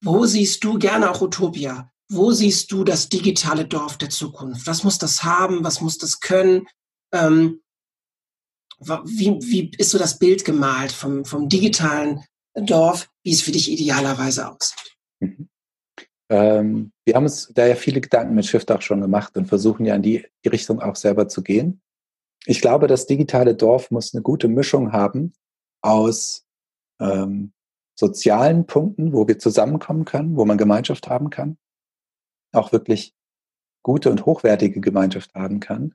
wo 0.03 0.27
siehst 0.27 0.65
du 0.65 0.79
gerne 0.79 1.11
auch 1.11 1.21
Utopia? 1.21 1.91
Wo 2.11 2.33
siehst 2.33 2.73
du 2.73 2.85
das 2.85 3.09
digitale 3.09 3.67
Dorf 3.67 3.97
der 3.97 4.11
Zukunft? 4.11 4.67
Was 4.67 4.85
muss 4.85 4.99
das 4.99 5.23
haben? 5.23 5.65
Was 5.65 5.81
muss 5.81 5.97
das 5.99 6.21
können? 6.21 6.67
Ähm, 7.13 7.63
wie, 8.87 9.39
wie 9.43 9.71
ist 9.79 9.91
so 9.91 9.99
das 9.99 10.19
Bild 10.19 10.45
gemalt 10.45 10.93
vom, 10.93 11.25
vom 11.25 11.49
digitalen 11.49 12.25
Dorf, 12.55 13.09
wie 13.23 13.33
es 13.33 13.43
für 13.43 13.53
dich 13.53 13.71
idealerweise 13.71 14.51
aussieht? 14.51 14.97
Mhm. 15.21 15.49
Ähm, 16.31 16.93
wir 17.05 17.15
haben 17.15 17.25
uns 17.25 17.53
da 17.55 17.67
ja 17.67 17.75
viele 17.75 18.01
Gedanken 18.01 18.35
mit 18.35 18.47
Shift 18.47 18.71
auch 18.73 18.81
schon 18.81 19.03
gemacht 19.03 19.37
und 19.37 19.47
versuchen 19.47 19.85
ja 19.85 19.95
in 19.95 20.03
die, 20.03 20.27
die 20.45 20.49
Richtung 20.49 20.81
auch 20.81 20.97
selber 20.97 21.29
zu 21.29 21.43
gehen. 21.43 21.83
Ich 22.47 22.61
glaube, 22.61 22.87
das 22.87 23.07
digitale 23.07 23.55
Dorf 23.55 23.91
muss 23.91 24.15
eine 24.15 24.23
gute 24.23 24.49
Mischung 24.49 24.93
haben 24.93 25.35
aus 25.83 26.47
ähm, 27.01 27.53
sozialen 27.95 28.67
Punkten, 28.67 29.13
wo 29.13 29.29
wir 29.29 29.39
zusammenkommen 29.39 30.07
können, 30.07 30.37
wo 30.37 30.45
man 30.45 30.57
Gemeinschaft 30.57 31.09
haben 31.09 31.29
kann, 31.29 31.59
auch 32.53 32.73
wirklich 32.73 33.15
gute 33.83 34.11
und 34.11 34.25
hochwertige 34.25 34.81
Gemeinschaft 34.81 35.35
haben 35.35 35.61
kann 35.61 35.95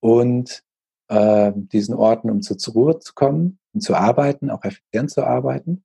und 0.00 0.64
äh, 1.08 1.52
diesen 1.54 1.94
Orten, 1.94 2.30
um 2.30 2.42
zu, 2.42 2.56
zur 2.56 2.74
Ruhe 2.74 2.98
zu 2.98 3.14
kommen 3.14 3.58
und 3.72 3.80
zu 3.80 3.94
arbeiten, 3.94 4.50
auch 4.50 4.64
effizient 4.64 5.10
zu 5.10 5.24
arbeiten. 5.24 5.84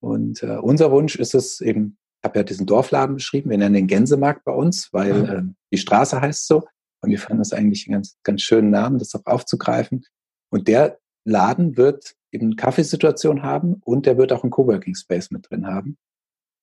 Und 0.00 0.42
äh, 0.42 0.56
unser 0.56 0.90
Wunsch 0.90 1.16
ist 1.16 1.34
es 1.34 1.60
eben 1.60 1.98
habe 2.24 2.40
ja 2.40 2.42
diesen 2.42 2.66
Dorfladen 2.66 3.16
beschrieben, 3.16 3.50
wir 3.50 3.58
nennen 3.58 3.74
den 3.74 3.86
Gänsemarkt 3.86 4.44
bei 4.44 4.52
uns, 4.52 4.92
weil 4.92 5.28
äh, 5.28 5.42
die 5.72 5.78
Straße 5.78 6.20
heißt 6.20 6.46
so. 6.46 6.66
Und 7.00 7.10
wir 7.10 7.18
fanden 7.18 7.38
das 7.38 7.52
eigentlich 7.52 7.86
einen 7.86 7.94
ganz, 7.94 8.18
ganz 8.24 8.42
schönen 8.42 8.70
Namen, 8.70 8.98
das 8.98 9.14
auch 9.14 9.24
aufzugreifen. 9.24 10.04
Und 10.50 10.66
der 10.66 10.98
Laden 11.24 11.76
wird 11.76 12.14
eben 12.32 12.46
eine 12.46 12.56
Kaffeesituation 12.56 13.42
haben 13.42 13.80
und 13.84 14.06
der 14.06 14.18
wird 14.18 14.32
auch 14.32 14.42
einen 14.42 14.50
Coworking 14.50 14.96
Space 14.96 15.30
mit 15.30 15.48
drin 15.48 15.66
haben. 15.66 15.96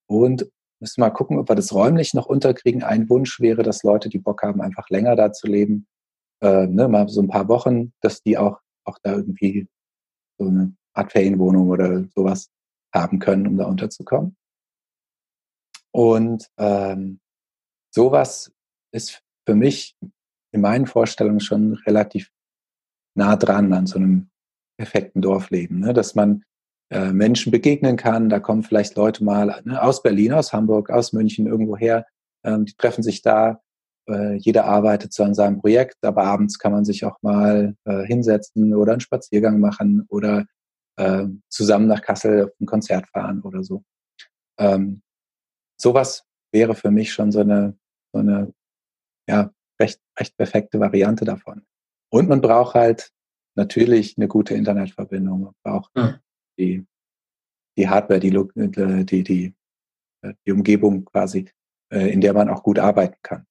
Und 0.07 0.49
müssen 0.81 0.99
mal 0.99 1.09
gucken, 1.09 1.39
ob 1.39 1.49
wir 1.49 1.55
das 1.55 1.73
räumlich 1.73 2.13
noch 2.13 2.25
unterkriegen. 2.25 2.83
Ein 2.83 3.09
Wunsch 3.09 3.39
wäre, 3.39 3.63
dass 3.63 3.83
Leute, 3.83 4.09
die 4.09 4.19
Bock 4.19 4.43
haben, 4.43 4.61
einfach 4.61 4.89
länger 4.89 5.15
da 5.15 5.31
zu 5.31 5.47
leben, 5.47 5.87
äh, 6.45 6.67
ne, 6.67 6.87
mal 6.87 7.07
so 7.09 7.21
ein 7.21 7.27
paar 7.27 7.47
Wochen, 7.47 7.91
dass 8.01 8.21
die 8.21 8.37
auch, 8.37 8.59
auch 8.85 8.99
da 9.01 9.13
irgendwie 9.13 9.67
so 10.37 10.47
eine 10.47 10.75
Art 10.93 11.11
Ferienwohnung 11.11 11.69
oder 11.69 12.05
sowas 12.15 12.49
haben 12.93 13.19
können, 13.19 13.47
um 13.47 13.57
da 13.57 13.65
unterzukommen. 13.65 14.35
Und 15.91 16.49
ähm, 16.57 17.19
sowas 17.93 18.51
ist 18.93 19.23
für 19.47 19.55
mich 19.55 19.95
in 20.51 20.61
meinen 20.61 20.85
Vorstellungen 20.85 21.39
schon 21.39 21.73
relativ 21.85 22.31
nah 23.17 23.35
dran 23.35 23.73
an 23.73 23.87
so 23.87 23.97
einem 23.97 24.29
perfekten 24.77 25.21
Dorfleben, 25.21 25.79
ne? 25.79 25.93
dass 25.93 26.15
man 26.15 26.43
äh, 26.91 27.11
Menschen 27.11 27.51
begegnen 27.51 27.97
kann. 27.97 28.29
Da 28.29 28.39
kommen 28.39 28.63
vielleicht 28.63 28.95
Leute 28.95 29.23
mal 29.23 29.61
ne, 29.63 29.81
aus 29.81 30.03
Berlin, 30.03 30.33
aus 30.33 30.53
Hamburg, 30.53 30.89
aus 30.89 31.13
München, 31.13 31.47
irgendwo 31.47 31.77
her. 31.77 32.05
Ähm, 32.43 32.65
die 32.65 32.73
treffen 32.73 33.03
sich 33.03 33.21
da. 33.21 33.61
Äh, 34.07 34.35
jeder 34.35 34.65
arbeitet 34.65 35.13
so 35.13 35.23
an 35.23 35.33
seinem 35.33 35.59
Projekt, 35.59 36.03
aber 36.03 36.23
abends 36.23 36.59
kann 36.59 36.71
man 36.71 36.85
sich 36.85 37.05
auch 37.05 37.21
mal 37.21 37.75
äh, 37.85 38.03
hinsetzen 38.05 38.73
oder 38.73 38.93
einen 38.93 39.01
Spaziergang 39.01 39.59
machen 39.59 40.05
oder 40.09 40.45
äh, 40.97 41.25
zusammen 41.49 41.87
nach 41.87 42.01
Kassel 42.01 42.45
auf 42.45 42.51
ein 42.59 42.65
Konzert 42.65 43.07
fahren 43.09 43.41
oder 43.41 43.63
so. 43.63 43.83
Ähm, 44.59 45.01
sowas 45.77 46.23
wäre 46.51 46.75
für 46.75 46.91
mich 46.91 47.11
schon 47.11 47.31
so 47.31 47.39
eine, 47.39 47.77
so 48.13 48.19
eine 48.19 48.53
ja, 49.27 49.51
recht, 49.79 49.99
recht 50.19 50.37
perfekte 50.37 50.79
Variante 50.79 51.25
davon. 51.25 51.65
Und 52.11 52.29
man 52.29 52.41
braucht 52.41 52.75
halt 52.75 53.11
natürlich 53.55 54.17
eine 54.17 54.27
gute 54.27 54.53
Internetverbindung. 54.53 55.41
Man 55.41 55.53
braucht 55.63 55.95
mhm. 55.95 56.19
die, 56.57 56.85
die 57.77 57.89
Hardware, 57.89 58.19
die, 58.19 58.31
die, 59.05 59.23
die, 59.23 59.55
die 60.45 60.51
Umgebung 60.51 61.05
quasi, 61.05 61.49
äh, 61.91 62.11
in 62.11 62.21
der 62.21 62.33
man 62.33 62.49
auch 62.49 62.63
gut 62.63 62.79
arbeiten 62.79 63.17
kann. 63.21 63.45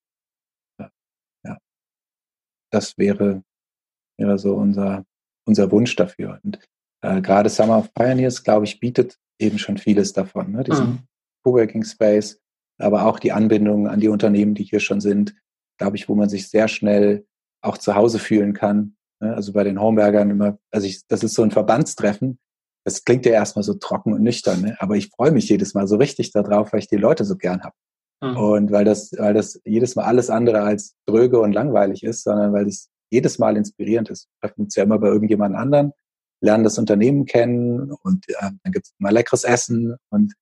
Das 2.74 2.98
wäre, 2.98 3.44
wäre 4.18 4.36
so 4.36 4.54
unser, 4.56 5.04
unser 5.46 5.70
Wunsch 5.70 5.94
dafür. 5.94 6.40
Und 6.42 6.58
äh, 7.02 7.22
gerade 7.22 7.48
Summer 7.48 7.78
of 7.78 7.94
Pioneers, 7.94 8.42
glaube 8.42 8.64
ich, 8.64 8.80
bietet 8.80 9.16
eben 9.38 9.58
schon 9.58 9.78
vieles 9.78 10.12
davon. 10.12 10.50
Ne? 10.50 10.64
Diesen 10.64 10.86
mhm. 10.86 10.98
Coworking 11.44 11.84
Space, 11.84 12.40
aber 12.78 13.06
auch 13.06 13.20
die 13.20 13.30
Anbindung 13.30 13.86
an 13.86 14.00
die 14.00 14.08
Unternehmen, 14.08 14.54
die 14.54 14.64
hier 14.64 14.80
schon 14.80 15.00
sind, 15.00 15.36
glaube 15.78 15.96
ich, 15.96 16.08
wo 16.08 16.16
man 16.16 16.28
sich 16.28 16.48
sehr 16.48 16.66
schnell 16.66 17.26
auch 17.62 17.78
zu 17.78 17.94
Hause 17.94 18.18
fühlen 18.18 18.54
kann. 18.54 18.96
Ne? 19.20 19.34
Also 19.34 19.52
bei 19.52 19.62
den 19.62 19.80
Homebergern 19.80 20.30
immer, 20.30 20.58
also 20.72 20.88
ich, 20.88 21.06
das 21.06 21.22
ist 21.22 21.34
so 21.34 21.42
ein 21.42 21.52
Verbandstreffen. 21.52 22.40
Das 22.84 23.04
klingt 23.04 23.24
ja 23.24 23.32
erstmal 23.32 23.62
so 23.62 23.74
trocken 23.74 24.12
und 24.12 24.22
nüchtern, 24.22 24.62
ne? 24.62 24.76
aber 24.80 24.96
ich 24.96 25.10
freue 25.10 25.30
mich 25.30 25.48
jedes 25.48 25.74
Mal 25.74 25.86
so 25.86 25.96
richtig 25.96 26.32
darauf, 26.32 26.72
weil 26.72 26.80
ich 26.80 26.88
die 26.88 26.96
Leute 26.96 27.24
so 27.24 27.36
gern 27.36 27.62
habe. 27.62 27.74
Mhm. 28.22 28.36
Und 28.36 28.72
weil 28.72 28.84
das, 28.84 29.12
weil 29.16 29.34
das 29.34 29.60
jedes 29.64 29.96
Mal 29.96 30.04
alles 30.04 30.30
andere 30.30 30.62
als 30.62 30.96
dröge 31.06 31.40
und 31.40 31.52
langweilig 31.52 32.02
ist, 32.02 32.24
sondern 32.24 32.52
weil 32.52 32.66
es 32.66 32.90
jedes 33.10 33.38
Mal 33.38 33.56
inspirierend 33.56 34.10
ist. 34.10 34.28
Wir 34.28 34.48
treffen 34.48 34.62
uns 34.64 34.74
ja 34.74 34.84
immer 34.84 34.98
bei 34.98 35.08
irgendjemand 35.08 35.54
anderen, 35.54 35.92
lernen 36.40 36.64
das 36.64 36.78
Unternehmen 36.78 37.26
kennen 37.26 37.92
und 37.92 38.28
äh, 38.28 38.50
dann 38.62 38.72
gibt 38.72 38.86
es 38.86 38.94
mal 38.98 39.12
leckeres 39.12 39.44
Essen 39.44 39.96
und 40.10 40.34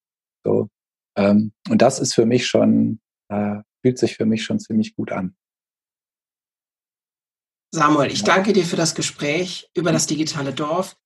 so. 0.44 0.68
Ähm, 1.16 1.52
und 1.68 1.82
das 1.82 2.00
ist 2.00 2.14
für 2.14 2.26
mich 2.26 2.46
schon, 2.46 3.00
äh, 3.28 3.56
fühlt 3.82 3.98
sich 3.98 4.16
für 4.16 4.24
mich 4.24 4.44
schon 4.44 4.58
ziemlich 4.58 4.96
gut 4.96 5.12
an. 5.12 5.36
Samuel, 7.74 8.10
ich 8.10 8.22
danke 8.22 8.52
dir 8.52 8.64
für 8.64 8.76
das 8.76 8.94
Gespräch 8.94 9.70
über 9.74 9.92
das 9.92 10.06
digitale 10.06 10.52
Dorf. 10.52 10.96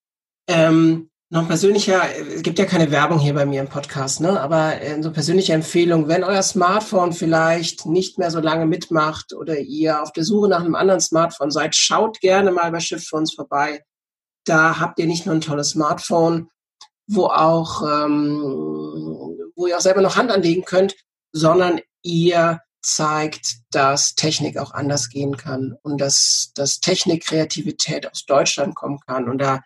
Ähm, 0.48 1.10
noch 1.28 1.48
persönlicher, 1.48 2.02
es 2.18 2.42
gibt 2.42 2.58
ja 2.58 2.66
keine 2.66 2.90
Werbung 2.92 3.18
hier 3.18 3.34
bei 3.34 3.46
mir 3.46 3.60
im 3.60 3.68
Podcast, 3.68 4.20
ne? 4.20 4.40
aber 4.40 4.80
äh, 4.80 5.02
so 5.02 5.12
persönliche 5.12 5.54
Empfehlung, 5.54 6.06
wenn 6.06 6.22
euer 6.22 6.42
Smartphone 6.42 7.12
vielleicht 7.12 7.86
nicht 7.86 8.18
mehr 8.18 8.30
so 8.30 8.38
lange 8.38 8.66
mitmacht 8.66 9.32
oder 9.32 9.58
ihr 9.58 10.02
auf 10.02 10.12
der 10.12 10.22
Suche 10.22 10.48
nach 10.48 10.60
einem 10.60 10.76
anderen 10.76 11.00
Smartphone 11.00 11.50
seid, 11.50 11.74
schaut 11.74 12.20
gerne 12.20 12.52
mal 12.52 12.70
bei 12.70 12.78
für 12.80 13.16
uns 13.16 13.34
vorbei. 13.34 13.82
Da 14.44 14.78
habt 14.78 15.00
ihr 15.00 15.06
nicht 15.06 15.26
nur 15.26 15.34
ein 15.34 15.40
tolles 15.40 15.70
Smartphone, 15.70 16.48
wo 17.08 17.26
auch, 17.26 17.82
ähm, 17.82 19.36
wo 19.56 19.66
ihr 19.66 19.76
auch 19.76 19.80
selber 19.80 20.02
noch 20.02 20.16
Hand 20.16 20.30
anlegen 20.30 20.64
könnt, 20.64 20.94
sondern 21.32 21.80
ihr 22.02 22.60
zeigt, 22.82 23.56
dass 23.72 24.14
Technik 24.14 24.58
auch 24.58 24.70
anders 24.70 25.08
gehen 25.08 25.36
kann 25.36 25.74
und 25.82 26.00
dass, 26.00 26.52
dass 26.54 26.78
Technik-Kreativität 26.78 28.08
aus 28.08 28.26
Deutschland 28.26 28.76
kommen 28.76 29.00
kann. 29.04 29.28
Und 29.28 29.38
da 29.38 29.62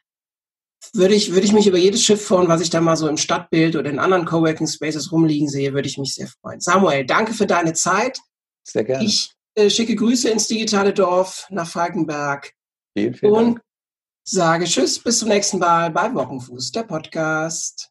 würde 0.93 1.15
ich, 1.15 1.33
würde 1.33 1.47
ich 1.47 1.53
mich 1.53 1.67
über 1.67 1.79
jedes 1.79 2.03
Schiff 2.03 2.25
freuen, 2.27 2.49
was 2.49 2.61
ich 2.61 2.71
da 2.71 2.81
mal 2.81 2.97
so 2.97 3.09
im 3.09 3.17
Stadtbild 3.17 3.77
oder 3.77 3.91
in 3.91 3.99
anderen 3.99 4.25
Coworking 4.25 4.67
Spaces 4.67 5.13
rumliegen 5.13 5.49
sehe, 5.49 5.73
würde 5.73 5.89
ich 5.89 5.99
mich 5.99 6.15
sehr 6.15 6.27
freuen. 6.27 6.61
Samuel, 6.61 7.05
danke 7.05 7.33
für 7.35 7.47
deine 7.47 7.73
Zeit. 7.73 8.19
Sehr 8.65 8.85
gerne. 8.85 9.05
Ich 9.05 9.33
äh, 9.55 9.71
schicke 9.71 9.95
Grüße 9.95 10.29
ins 10.29 10.49
digitale 10.49 10.93
Dorf 10.93 11.47
nach 11.51 11.69
Falkenberg. 11.69 12.53
Vielen, 12.97 13.15
vielen 13.15 13.33
und 13.33 13.45
Dank. 13.55 13.63
sage 14.25 14.65
Tschüss, 14.65 14.99
bis 14.99 15.21
zum 15.21 15.29
nächsten 15.29 15.59
Mal 15.59 15.91
bei 15.91 16.13
Wochenfuß, 16.15 16.73
der 16.73 16.83
Podcast. 16.85 17.89